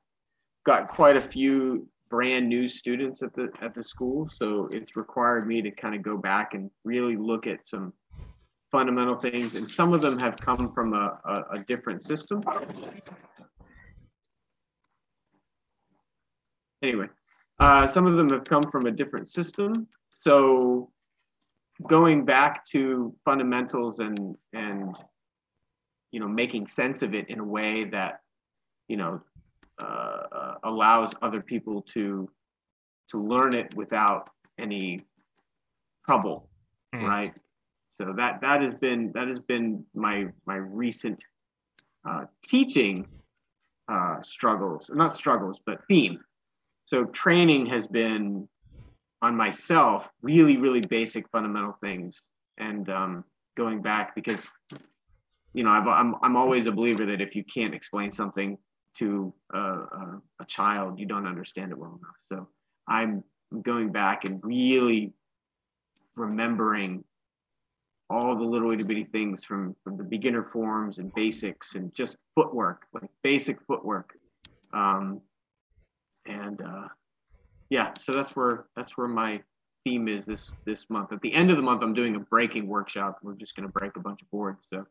got 0.65 0.89
quite 0.89 1.17
a 1.17 1.29
few 1.29 1.87
brand 2.09 2.49
new 2.49 2.69
students 2.69 3.23
at 3.23 3.35
the 3.35 3.51
at 3.61 3.75
the 3.75 3.83
school, 3.83 4.29
so 4.33 4.69
it's 4.73 4.97
required 4.97 5.47
me 5.47 5.61
to 5.63 5.71
kind 5.71 5.95
of 5.95 6.03
go 6.03 6.17
back 6.17 6.55
and 6.55 6.71
really 6.85 7.17
look 7.17 7.47
at 7.47 7.59
some 7.67 7.93
fundamental 8.71 9.17
things, 9.17 9.55
and 9.55 9.71
some 9.71 9.93
of 9.93 10.01
them 10.01 10.19
have 10.19 10.37
come 10.39 10.73
from 10.73 10.95
a, 10.95 11.19
a, 11.25 11.57
a 11.57 11.59
different 11.67 12.05
system. 12.05 12.43
Anyway, 16.83 17.07
uh, 17.59 17.87
some 17.87 18.07
of 18.07 18.17
them 18.17 18.29
have 18.31 18.45
come 18.45 18.71
from 18.71 18.87
a 18.87 18.91
different 18.91 19.29
system, 19.29 19.87
so 20.11 20.91
going 21.89 22.25
back 22.25 22.65
to 22.67 23.15
fundamentals 23.25 23.99
and 23.99 24.37
and 24.53 24.95
you 26.13 26.21
know 26.21 26.29
making 26.29 26.67
sense 26.67 27.03
of 27.03 27.15
it 27.15 27.29
in 27.29 27.41
a 27.41 27.45
way 27.45 27.85
that 27.85 28.21
you 28.89 28.97
know 28.97 29.21
uh, 29.81 30.23
uh, 30.33 30.55
allows 30.65 31.15
other 31.23 31.41
people 31.41 31.83
to 31.83 32.29
to 33.11 33.23
learn 33.23 33.55
it 33.55 33.75
without 33.75 34.31
any 34.59 35.05
trouble 36.05 36.49
Mhm. 36.95 37.09
right? 37.09 37.35
So 38.01 38.13
that 38.17 38.41
that 38.41 38.63
has 38.63 38.75
been 38.75 39.13
that 39.13 39.29
has 39.29 39.41
been 39.41 39.85
my 39.95 40.27
my 40.47 40.57
recent 40.57 41.19
uh, 42.09 42.25
teaching 42.45 43.07
uh, 43.89 44.23
struggles 44.23 44.87
not 44.91 45.17
struggles 45.17 45.61
but 45.67 45.81
theme. 45.89 46.21
So 46.87 47.05
training 47.07 47.67
has 47.67 47.87
been 47.87 48.49
on 49.23 49.37
myself 49.37 50.09
really 50.23 50.57
really 50.57 50.81
basic 50.81 51.29
fundamental 51.31 51.77
things. 51.81 52.21
And 52.59 52.89
um, 52.91 53.25
going 53.57 53.83
back 53.83 54.15
because 54.15 54.49
you 55.57 55.65
know 55.65 55.71
I've, 55.71 55.89
I'm, 55.89 56.15
I'm 56.23 56.37
always 56.37 56.67
a 56.67 56.73
believer 56.73 57.07
that 57.07 57.21
if 57.21 57.35
you 57.35 57.43
can't 57.43 57.75
explain 57.75 58.13
something 58.13 58.59
to 58.99 59.33
a, 59.53 59.59
a, 59.59 60.21
a 60.41 60.45
child 60.47 61.01
you 61.01 61.07
don't 61.07 61.27
understand 61.27 61.73
it 61.73 61.79
well 61.79 61.99
enough 61.99 62.17
so 62.31 62.49
i'm 62.87 63.25
going 63.63 63.91
back 63.91 64.25
and 64.25 64.39
really 64.45 65.13
remembering 66.15 67.03
all 68.11 68.37
the 68.37 68.45
little 68.45 68.71
itty 68.71 68.83
bitty 68.83 69.05
things 69.05 69.45
from 69.45 69.75
from 69.83 69.97
the 69.97 70.05
beginner 70.05 70.45
forms 70.53 70.99
and 70.99 71.13
basics 71.15 71.75
and 71.75 71.93
just 71.95 72.17
footwork 72.35 72.83
like 72.93 73.11
basic 73.23 73.59
footwork 73.67 74.13
um, 74.75 75.21
and 76.27 76.61
uh, 76.61 76.89
yeah 77.71 77.93
so 78.03 78.13
that's 78.13 78.37
where 78.37 78.67
that's 78.77 78.97
where 78.99 79.09
my 79.09 79.41
theme 79.85 80.09
is 80.09 80.25
this 80.27 80.51
this 80.67 80.91
month. 80.91 81.13
At 81.13 81.21
the 81.21 81.33
end 81.33 81.51
of 81.51 81.57
the 81.57 81.63
month, 81.63 81.81
I'm 81.83 81.95
doing 81.95 82.17
a 82.17 82.19
breaking 82.19 82.67
workshop. 82.67 83.19
We're 83.23 83.35
just 83.35 83.55
going 83.55 83.69
to 83.69 83.73
break 83.73 83.97
a 83.97 84.01
bunch 84.01 84.21
of 84.21 84.29
boards. 84.33 84.67
So 84.69 84.85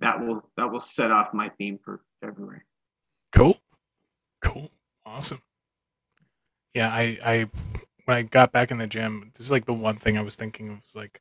that 0.00 0.20
will 0.20 0.42
that 0.56 0.70
will 0.70 0.80
set 0.80 1.10
off 1.10 1.32
my 1.32 1.48
theme 1.50 1.78
for 1.84 2.00
February. 2.20 2.62
Cool. 3.32 3.58
Cool. 4.42 4.70
Awesome. 5.04 5.42
Yeah, 6.74 6.88
I 6.90 7.18
I 7.24 7.50
when 8.04 8.16
I 8.16 8.22
got 8.22 8.52
back 8.52 8.70
in 8.70 8.78
the 8.78 8.86
gym, 8.86 9.32
this 9.34 9.46
is 9.46 9.50
like 9.50 9.64
the 9.64 9.74
one 9.74 9.96
thing 9.96 10.16
I 10.16 10.22
was 10.22 10.36
thinking 10.36 10.68
of 10.70 10.80
was 10.82 10.96
like 10.96 11.20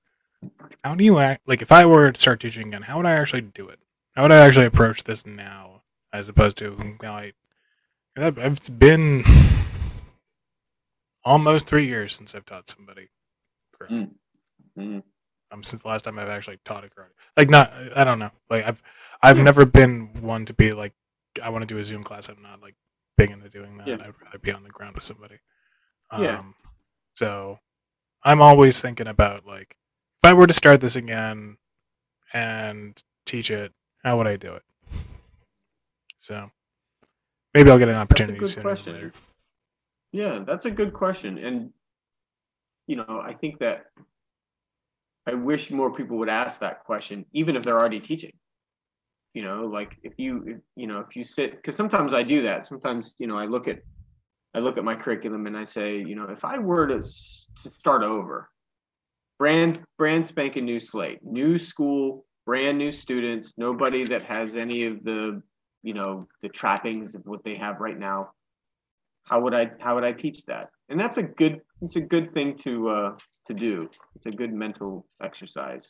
how 0.84 0.96
do 0.96 1.04
you 1.04 1.20
act 1.20 1.48
like 1.48 1.62
if 1.62 1.72
I 1.72 1.86
were 1.86 2.12
to 2.12 2.20
start 2.20 2.40
teaching 2.40 2.68
again, 2.68 2.84
how 2.84 2.98
would 2.98 3.06
I 3.06 3.14
actually 3.14 3.42
do 3.42 3.68
it? 3.70 3.80
How 4.16 4.24
would 4.24 4.32
I 4.32 4.46
actually 4.46 4.66
approach 4.66 5.04
this 5.04 5.26
now 5.26 5.82
as 6.14 6.30
opposed 6.30 6.58
to 6.58 6.98
how 7.02 7.14
I 7.14 7.34
it's 8.16 8.70
been 8.70 9.24
almost 11.24 11.68
three 11.68 11.86
years 11.86 12.16
since 12.16 12.34
I've 12.34 12.46
taught 12.46 12.70
somebody. 12.70 13.10
Mm. 13.92 14.10
Mm. 14.78 15.04
Um, 15.52 15.64
since 15.64 15.82
the 15.82 15.88
last 15.88 16.04
time 16.04 16.20
I've 16.20 16.28
actually 16.28 16.60
taught 16.66 16.84
a 16.84 16.88
karate. 16.88 17.12
Like 17.38 17.50
not, 17.50 17.72
I 17.96 18.04
don't 18.04 18.20
know. 18.20 18.32
Like 18.50 18.66
I've, 18.66 18.84
I've 19.22 19.38
Yeah. 19.38 19.44
never 19.44 19.66
been 19.66 20.22
one 20.22 20.46
to 20.46 20.54
be 20.54 20.74
like, 20.74 20.94
I 21.42 21.50
want 21.50 21.62
to 21.62 21.68
do 21.68 21.78
a 21.80 21.84
Zoom 21.84 22.04
class. 22.04 22.28
I'm 22.30 22.42
not 22.42 22.62
like 22.62 22.76
big 23.16 23.32
into 23.32 23.50
doing 23.50 23.78
that. 23.78 23.88
Yeah. 23.88 23.94
I'd 23.96 24.14
rather 24.22 24.40
be 24.42 24.52
on 24.52 24.64
the 24.64 24.70
ground 24.70 24.96
with 24.96 25.04
somebody. 25.04 25.40
Yeah. 26.12 26.40
Um, 26.40 26.56
so 27.16 27.60
I'm 28.24 28.42
always 28.42 28.82
thinking 28.82 29.08
about 29.08 29.46
like, 29.46 29.78
if 30.22 30.30
I 30.30 30.34
were 30.34 30.48
to 30.48 30.54
start 30.54 30.82
this 30.82 30.96
again 30.96 31.58
and 32.34 33.02
teach 33.26 33.50
it, 33.50 33.72
how 34.04 34.18
would 34.18 34.28
I 34.28 34.36
do 34.36 34.54
it? 34.54 34.64
So 36.20 36.52
maybe 37.54 37.72
I'll 37.72 37.80
get 37.80 37.88
an 37.90 37.96
opportunity 37.96 38.46
sooner 38.48 38.64
question. 38.64 38.94
later. 38.94 39.14
Yeah, 40.12 40.44
that's 40.46 40.66
a 40.66 40.72
good 40.72 40.94
question. 40.94 41.38
And, 41.38 41.72
you 42.88 42.98
know, 42.98 43.22
I 43.24 43.34
think 43.34 43.60
that 43.60 43.86
I 45.28 45.34
wish 45.34 45.72
more 45.72 45.94
people 45.94 46.18
would 46.18 46.30
ask 46.30 46.60
that 46.60 46.84
question, 46.86 47.26
even 47.34 47.56
if 47.56 47.64
they're 47.64 47.78
already 47.78 48.00
teaching. 48.00 48.34
You 49.34 49.44
know, 49.44 49.66
like 49.66 49.98
if 50.04 50.14
you, 50.18 50.44
if, 50.48 50.58
you 50.76 50.88
know, 50.88 51.00
if 51.00 51.16
you 51.16 51.24
sit, 51.24 51.58
because 51.58 51.76
sometimes 51.76 52.14
I 52.14 52.24
do 52.24 52.42
that. 52.44 52.68
Sometimes, 52.68 53.12
you 53.20 53.28
know, 53.28 53.38
I 53.38 53.46
look 53.46 53.68
at, 53.68 53.80
I 54.56 54.60
look 54.60 54.78
at 54.78 54.84
my 54.84 54.96
curriculum 54.96 55.46
and 55.46 55.58
I 55.58 55.66
say, 55.66 55.98
you 55.98 56.16
know, 56.16 56.26
if 56.26 56.44
I 56.44 56.58
were 56.58 56.88
to, 56.88 57.02
to 57.02 57.72
start 57.78 58.04
over, 58.04 58.50
brand, 59.38 59.82
brand 59.98 60.26
spanking 60.26 60.66
new 60.66 60.80
slate, 60.80 61.20
new 61.24 61.60
school, 61.60 62.26
brand 62.46 62.78
new 62.78 62.92
students, 62.92 63.54
nobody 63.58 64.06
that 64.06 64.24
has 64.24 64.56
any 64.56 64.86
of 64.86 65.04
the, 65.04 65.44
you 65.84 65.94
know, 65.94 66.28
the 66.42 66.50
trappings 66.50 67.14
of 67.14 67.22
what 67.26 67.44
they 67.44 67.56
have 67.56 67.80
right 67.80 68.00
now 68.00 68.32
how 69.28 69.42
would 69.42 69.54
I 69.54 69.72
how 69.80 69.96
would 69.96 70.04
I 70.04 70.14
teach 70.14 70.44
that? 70.46 70.70
And 70.90 71.00
that's 71.00 71.18
a 71.18 71.24
good 71.24 71.62
it's 71.82 71.96
a 71.96 72.02
good 72.02 72.34
thing 72.34 72.58
to 72.64 72.90
uh, 72.90 73.18
to 73.48 73.54
do. 73.54 73.90
It's 74.16 74.26
a 74.26 74.32
good 74.32 74.54
mental 74.54 75.06
exercise. 75.22 75.84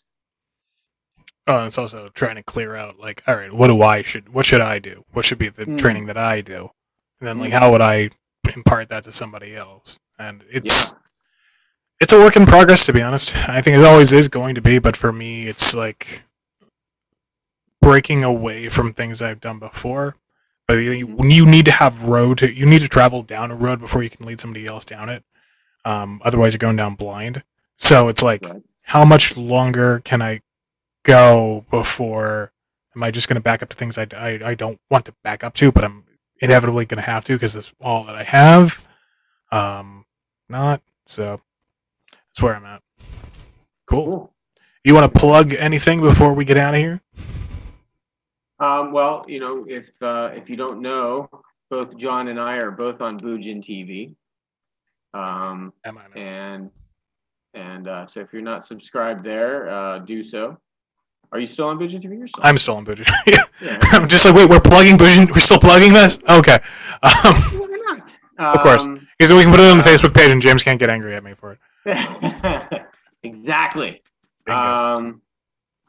Oh, 1.48 1.66
it's 1.66 1.78
also 1.78 2.10
trying 2.10 2.36
to 2.36 2.44
clear 2.44 2.76
out 2.76 3.00
like, 3.00 3.24
all 3.26 3.36
right, 3.36 3.54
what 3.54 3.68
do 3.68 3.82
I 3.82 4.02
should 4.02 4.30
what 4.34 4.46
should 4.46 4.62
I 4.62 4.80
do? 4.80 5.06
What 5.12 5.26
should 5.26 5.38
be 5.38 5.50
the 5.50 5.66
Mm. 5.66 5.78
training 5.78 6.06
that 6.08 6.18
I 6.18 6.42
do? 6.42 6.72
And 7.20 7.28
then 7.28 7.40
like 7.40 7.52
Mm. 7.52 7.60
how 7.60 7.72
would 7.72 7.82
I 7.82 8.10
impart 8.56 8.90
that 8.90 9.04
to 9.06 9.12
somebody 9.12 9.56
else? 9.56 10.00
And 10.20 10.44
it's 10.52 10.92
Yeah. 10.94 11.00
it's 12.02 12.14
a 12.14 12.20
work 12.20 12.36
in 12.36 12.46
progress 12.46 12.86
to 12.88 12.94
be 12.94 13.02
honest. 13.02 13.36
I 13.50 13.62
think 13.62 13.78
it 13.78 13.86
always 13.86 14.12
is 14.14 14.28
going 14.28 14.56
to 14.56 14.62
be, 14.62 14.80
but 14.80 14.98
for 14.98 15.14
me 15.14 15.48
it's 15.48 15.74
like 15.76 16.24
breaking 17.82 18.24
away 18.24 18.68
from 18.70 18.94
things 18.94 19.22
I've 19.22 19.40
done 19.40 19.60
before. 19.60 20.16
But 20.68 20.74
you, 20.76 21.08
Mhm. 21.08 21.32
you 21.32 21.46
need 21.46 21.66
to 21.66 21.72
have 21.72 22.04
road 22.04 22.38
to 22.40 22.54
you 22.54 22.66
need 22.66 22.80
to 22.82 22.88
travel 22.90 23.24
down 23.24 23.52
a 23.52 23.56
road 23.56 23.80
before 23.80 24.04
you 24.04 24.10
can 24.10 24.26
lead 24.26 24.40
somebody 24.40 24.66
else 24.68 24.84
down 24.86 25.10
it. 25.10 25.24
Um, 25.86 26.22
otherwise 26.26 26.54
you're 26.54 26.60
going 26.60 26.76
down 26.76 26.96
blind. 26.96 27.44
So 27.78 28.10
it's 28.10 28.22
like 28.22 28.44
Right. 28.44 28.62
how 28.84 29.06
much 29.06 29.38
longer 29.38 30.00
can 30.00 30.22
I 30.22 30.42
go 31.04 31.66
before? 31.72 32.52
Am 32.96 33.04
I 33.04 33.12
just 33.12 33.30
going 33.30 33.36
to 33.36 33.42
back 33.42 33.62
up 33.64 33.70
to 33.70 33.78
things 33.78 33.98
I, 33.98 34.08
I, 34.16 34.40
I 34.44 34.54
don't 34.56 34.80
want 34.90 35.06
to 35.06 35.14
back 35.24 35.44
up 35.44 35.54
to, 35.56 35.72
but 35.72 35.84
I'm 35.84 36.04
inevitably 36.42 36.86
going 36.86 37.02
to 37.04 37.10
have 37.10 37.24
to 37.26 37.34
because 37.34 37.56
it's 37.56 37.74
all 37.80 38.04
that 38.06 38.16
I 38.16 38.24
have? 38.24 38.86
Um, 39.52 40.06
not 40.50 40.82
so. 41.06 41.42
That's 42.12 42.42
where 42.42 42.56
I'm 42.56 42.66
at. 42.66 42.82
Cool. 43.86 44.06
Cool. 44.06 44.34
You 44.84 44.94
want 44.94 45.14
to 45.14 45.20
plug 45.20 45.54
anything 45.54 46.02
before 46.02 46.34
we 46.34 46.44
get 46.44 46.58
out 46.58 46.74
of 46.74 46.80
here? 46.80 47.02
Um, 48.60 48.92
well, 48.92 49.26
you 49.28 49.40
know, 49.40 49.66
if 49.68 49.86
uh, 50.02 50.32
if 50.34 50.50
you 50.50 50.56
don't 50.56 50.82
know, 50.82 51.30
both 51.70 51.96
John 51.98 52.28
and 52.30 52.40
I 52.40 52.56
are 52.58 52.72
both 52.72 53.02
on 53.02 53.20
Bujin 53.20 53.64
TV. 53.64 54.16
Um, 55.14 55.74
Am 55.86 55.98
I? 55.98 56.20
and 56.20 56.72
and 57.54 57.88
uh, 57.88 58.08
so 58.08 58.20
if 58.22 58.34
you're 58.34 58.42
not 58.42 58.66
subscribed 58.68 59.24
there, 59.26 59.70
uh, 59.70 60.00
do 60.00 60.24
so. 60.24 60.58
Are 61.32 61.40
you 61.40 61.48
still 61.48 61.68
on 61.68 61.78
Bujin 61.78 62.02
TV 62.02 62.24
or 62.24 62.28
still? 62.28 62.44
I'm 62.44 62.58
still 62.58 62.78
on 62.78 62.84
Bougie. 62.86 63.04
yeah. 63.28 63.38
I'm 63.92 64.08
just 64.08 64.26
like, 64.26 64.34
wait, 64.34 64.50
we're 64.50 64.62
plugging 64.62 64.96
Bougie. 64.96 65.26
We're 65.26 65.40
still 65.42 65.60
plugging 65.60 65.92
this? 65.94 66.20
Okay. 66.30 66.60
Um, 67.04 67.34
Why 67.36 68.02
not? 68.38 68.56
Of 68.56 68.62
course. 68.62 68.86
Um, 68.86 69.06
because 69.20 69.34
we 69.34 69.42
can 69.42 69.52
put 69.52 69.60
it 69.60 69.70
on 69.70 69.78
the 69.78 69.84
Uh, 69.84 69.88
Facebook 69.88 70.14
page 70.14 70.30
and 70.32 70.42
James 70.42 70.64
can't 70.64 70.80
get 70.80 70.90
angry 70.90 71.16
at 71.16 71.24
me 71.26 71.34
for 71.34 71.58
it. 71.86 72.84
exactly. 73.24 74.02
Bingo. 74.46 74.62
Um, 74.62 75.22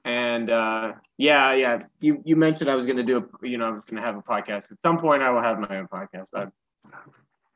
and 0.05 0.51
uh, 0.51 0.93
yeah, 1.19 1.53
yeah. 1.53 1.83
You 2.01 2.23
you 2.25 2.37
mentioned 2.37 2.71
I 2.71 2.77
was 2.77 2.87
going 2.87 2.97
to 2.97 3.03
do 3.03 3.19
a, 3.19 3.47
you 3.47 3.59
know, 3.59 3.67
I 3.67 3.71
was 3.71 3.83
going 3.91 4.01
to 4.01 4.07
have 4.07 4.17
a 4.17 4.23
podcast. 4.23 4.71
At 4.71 4.81
some 4.81 4.99
point, 4.99 5.23
I 5.23 5.31
will 5.31 5.43
have 5.43 5.59
my 5.59 5.77
own 5.77 5.89
podcast. 5.89 6.27
I'm, 6.33 6.53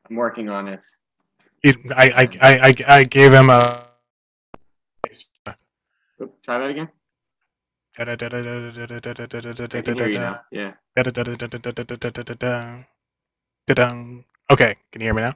I'm 0.09 0.15
working 0.15 0.49
on 0.49 0.67
it. 0.67 0.81
It, 1.63 1.77
I, 1.95 2.09
I, 2.09 2.29
I, 2.41 2.73
I, 2.87 3.03
gave 3.05 3.31
him 3.31 3.49
a. 3.49 3.85
Oop, 6.21 6.43
Try 6.43 6.59
that 6.59 6.69
again. 6.69 6.89
I 7.97 9.81
can 9.81 9.95
hear 9.97 10.07
you 10.09 10.19
now. 10.19 10.41
Yeah. 10.51 10.73
Okay, 14.51 14.75
can 14.91 15.01
you 15.01 15.05
hear 15.05 15.13
me 15.13 15.21
now? 15.21 15.33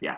Yeah. 0.00 0.16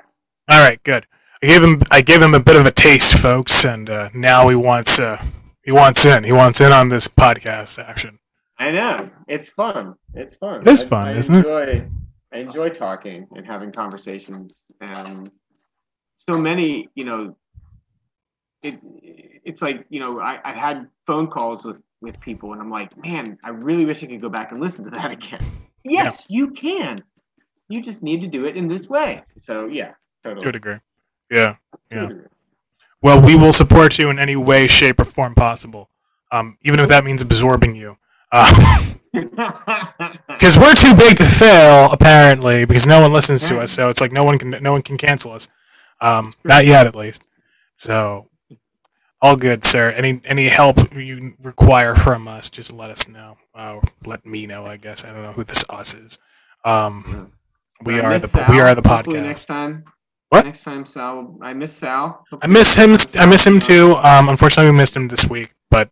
All 0.48 0.60
right, 0.60 0.82
good. 0.82 1.06
I 1.42 1.46
gave 1.46 1.62
him 1.62 1.82
I 1.90 2.00
gave 2.00 2.22
him 2.22 2.32
a 2.32 2.40
bit 2.40 2.56
of 2.56 2.64
a 2.64 2.70
taste, 2.70 3.18
folks, 3.18 3.66
and 3.66 3.90
uh, 3.90 4.08
now 4.14 4.48
he 4.48 4.54
wants 4.54 4.98
uh, 4.98 5.22
he 5.64 5.72
wants 5.72 6.04
in. 6.06 6.24
He 6.24 6.32
wants 6.32 6.60
in 6.60 6.72
on 6.72 6.88
this 6.88 7.08
podcast 7.08 7.78
action. 7.82 8.18
I 8.58 8.70
know. 8.70 9.10
It's 9.28 9.50
fun. 9.50 9.94
It's 10.14 10.36
fun. 10.36 10.62
It 10.62 10.68
is 10.68 10.82
I- 10.82 10.86
fun, 10.86 11.08
I 11.08 11.16
isn't 11.16 11.34
it? 11.34 11.38
enjoy, 11.38 11.88
I 12.32 12.38
enjoy 12.38 12.68
talking 12.70 13.26
and 13.34 13.44
having 13.46 13.72
conversations. 13.72 14.66
And 14.80 15.30
so 16.16 16.36
many, 16.38 16.88
you 16.94 17.04
know, 17.04 17.36
it 18.62 18.78
it's 19.44 19.60
like, 19.60 19.84
you 19.90 20.00
know, 20.00 20.20
I, 20.20 20.38
I've 20.44 20.56
had 20.56 20.88
phone 21.06 21.26
calls 21.28 21.64
with 21.64 21.82
with 22.00 22.18
people 22.20 22.52
and 22.52 22.60
I'm 22.60 22.70
like, 22.70 22.96
man, 23.02 23.38
I 23.42 23.50
really 23.50 23.84
wish 23.84 24.02
I 24.04 24.06
could 24.06 24.20
go 24.20 24.28
back 24.28 24.52
and 24.52 24.60
listen 24.60 24.84
to 24.84 24.90
that 24.90 25.10
again. 25.18 25.40
Yes, 25.84 26.24
you 26.28 26.50
can. 26.50 27.02
You 27.68 27.80
just 27.82 28.02
need 28.02 28.20
to 28.20 28.26
do 28.26 28.44
it 28.44 28.56
in 28.56 28.68
this 28.68 28.88
way. 28.88 29.22
So 29.40 29.66
yeah, 29.66 29.92
totally. 30.22 30.42
To 30.42 30.48
a 30.48 30.52
degree. 30.52 30.76
Yeah. 31.30 31.56
Yeah. 31.90 32.06
degree. 32.06 32.24
Well, 33.04 33.20
we 33.20 33.34
will 33.34 33.52
support 33.52 33.98
you 33.98 34.08
in 34.08 34.18
any 34.18 34.34
way, 34.34 34.66
shape, 34.66 34.98
or 34.98 35.04
form 35.04 35.34
possible, 35.34 35.90
um, 36.32 36.56
even 36.62 36.80
if 36.80 36.88
that 36.88 37.04
means 37.04 37.20
absorbing 37.20 37.76
you. 37.76 37.98
Because 39.14 40.58
we're 40.58 40.74
too 40.74 40.94
big 40.96 41.16
to 41.18 41.24
fail, 41.24 41.92
apparently, 41.92 42.64
because 42.64 42.86
no 42.86 43.00
one 43.00 43.12
listens 43.12 43.48
to 43.48 43.60
us. 43.60 43.70
So 43.70 43.88
it's 43.88 44.00
like 44.00 44.10
no 44.10 44.24
one 44.24 44.38
can 44.38 44.50
no 44.50 44.72
one 44.72 44.82
can 44.82 44.98
cancel 44.98 45.32
us. 45.32 45.48
Um, 46.00 46.34
not 46.42 46.66
yet, 46.66 46.88
at 46.88 46.96
least. 46.96 47.22
So 47.76 48.28
all 49.22 49.36
good, 49.36 49.64
sir. 49.64 49.90
Any 49.90 50.20
any 50.24 50.48
help 50.48 50.92
you 50.92 51.34
require 51.40 51.94
from 51.94 52.26
us, 52.26 52.50
just 52.50 52.72
let 52.72 52.90
us 52.90 53.08
know. 53.08 53.38
Uh, 53.54 53.80
let 54.04 54.26
me 54.26 54.46
know. 54.48 54.66
I 54.66 54.76
guess 54.76 55.04
I 55.04 55.12
don't 55.12 55.22
know 55.22 55.32
who 55.32 55.44
this 55.44 55.64
us 55.70 55.94
is. 55.94 56.18
Um, 56.64 57.32
we 57.84 58.00
are 58.00 58.18
the 58.18 58.46
we 58.48 58.60
are 58.60 58.74
the 58.74 58.82
podcast. 58.82 59.22
Next 59.22 59.44
time. 59.44 59.84
What? 60.34 60.46
Next 60.46 60.62
time, 60.62 60.84
Sal. 60.84 61.38
I 61.40 61.52
miss 61.52 61.76
Sal. 61.76 62.26
I 62.42 62.48
miss 62.48 62.74
him. 62.74 62.96
I 63.14 63.26
miss 63.26 63.46
him 63.46 63.60
too. 63.60 63.94
Um, 64.02 64.28
unfortunately, 64.28 64.72
we 64.72 64.76
missed 64.76 64.96
him 64.96 65.06
this 65.06 65.30
week, 65.30 65.54
but 65.70 65.90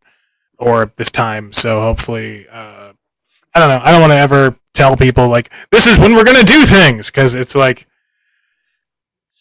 or 0.59 0.93
this 0.97 1.13
time. 1.13 1.53
So 1.53 1.81
hopefully, 1.81 2.49
uh, 2.49 2.93
I 3.55 3.61
don't 3.61 3.69
know. 3.69 3.81
I 3.85 3.93
don't 3.93 4.01
want 4.01 4.13
to 4.13 4.17
ever 4.17 4.57
tell 4.75 4.97
people 4.97 5.29
like 5.29 5.49
this 5.71 5.87
is 5.87 5.97
when 5.97 6.17
we're 6.17 6.25
gonna 6.25 6.43
do 6.43 6.67
things 6.67 7.07
because 7.07 7.37
it's 7.37 7.55
like, 7.55 7.87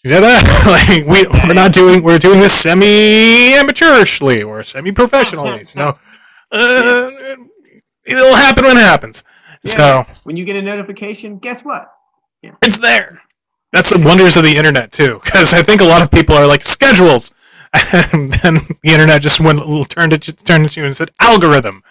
you 0.03 0.11
know 0.11 0.21
that 0.21 0.43
like 0.87 1.07
we 1.07 1.25
we're 1.47 1.55
not 1.55 1.73
doing 1.73 2.03
we're 2.03 2.19
doing 2.19 2.39
this 2.39 2.53
semi 2.53 3.53
amateurishly 3.53 4.45
or 4.45 4.61
semi 4.61 4.91
professionally. 4.91 5.63
So 5.65 5.93
uh, 6.51 7.09
it'll 8.05 8.35
happen 8.35 8.65
when 8.65 8.77
it 8.77 8.81
happens. 8.81 9.23
So 9.65 10.03
when 10.25 10.37
you 10.37 10.45
get 10.45 10.57
a 10.57 10.61
notification, 10.61 11.39
guess 11.39 11.61
what? 11.61 11.87
it's 12.61 12.77
there. 12.77 13.21
That's 13.71 13.89
the 13.89 14.03
wonders 14.05 14.37
of 14.37 14.43
the 14.43 14.57
internet 14.57 14.91
too, 14.91 15.21
because 15.23 15.53
I 15.53 15.63
think 15.63 15.81
a 15.81 15.85
lot 15.85 16.01
of 16.01 16.11
people 16.11 16.35
are 16.35 16.47
like 16.47 16.63
schedules, 16.63 17.31
and 17.73 18.33
then 18.33 18.55
the 18.83 18.91
internet 18.91 19.21
just 19.21 19.39
went 19.39 19.59
a 19.59 19.65
little 19.65 19.85
turned 19.85 20.13
it 20.13 20.21
turned 20.43 20.65
it 20.65 20.69
to 20.69 20.81
you 20.81 20.85
and 20.85 20.95
said 20.95 21.11
algorithm, 21.19 21.83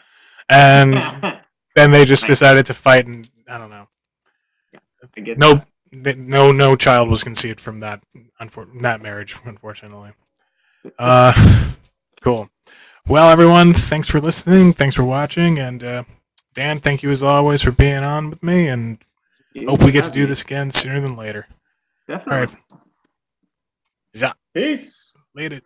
and 0.49 1.03
then 1.75 1.91
they 1.91 2.05
just 2.05 2.27
decided 2.27 2.67
to 2.67 2.75
fight, 2.75 3.07
and 3.07 3.29
I 3.49 3.59
don't 3.59 3.71
know. 3.71 3.89
I 4.75 5.35
No, 5.37 5.63
th- 5.93 6.17
no, 6.17 6.53
no 6.53 6.77
child 6.77 7.09
was 7.09 7.25
conceived 7.25 7.61
from 7.61 7.81
that 7.81 8.03
unfor- 8.41 8.81
that 8.83 9.01
marriage, 9.01 9.37
unfortunately. 9.45 10.13
Uh, 10.99 11.33
cool. 12.21 12.51
Well, 13.07 13.31
everyone, 13.31 13.73
thanks 13.73 14.09
for 14.09 14.21
listening. 14.21 14.73
Thanks 14.73 14.95
for 14.95 15.05
watching. 15.05 15.59
And 15.59 15.83
uh, 15.83 16.05
Dan, 16.55 16.79
thank 16.79 17.03
you 17.03 17.11
as 17.11 17.23
always 17.23 17.63
for 17.63 17.73
being 17.73 18.05
on 18.05 18.31
with 18.31 18.43
me. 18.43 18.69
And 18.69 18.99
hope 19.67 19.83
we 19.83 19.93
get 19.93 20.05
to 20.05 20.11
do 20.11 20.27
this 20.27 20.43
again 20.43 20.71
sooner 20.71 21.01
than 21.01 21.17
later. 21.17 21.49
Definitely. 22.11 22.33
All 22.33 22.41
right. 22.41 22.57
Ja. 24.15 24.35
Peace. 24.53 25.13
Later. 25.33 25.61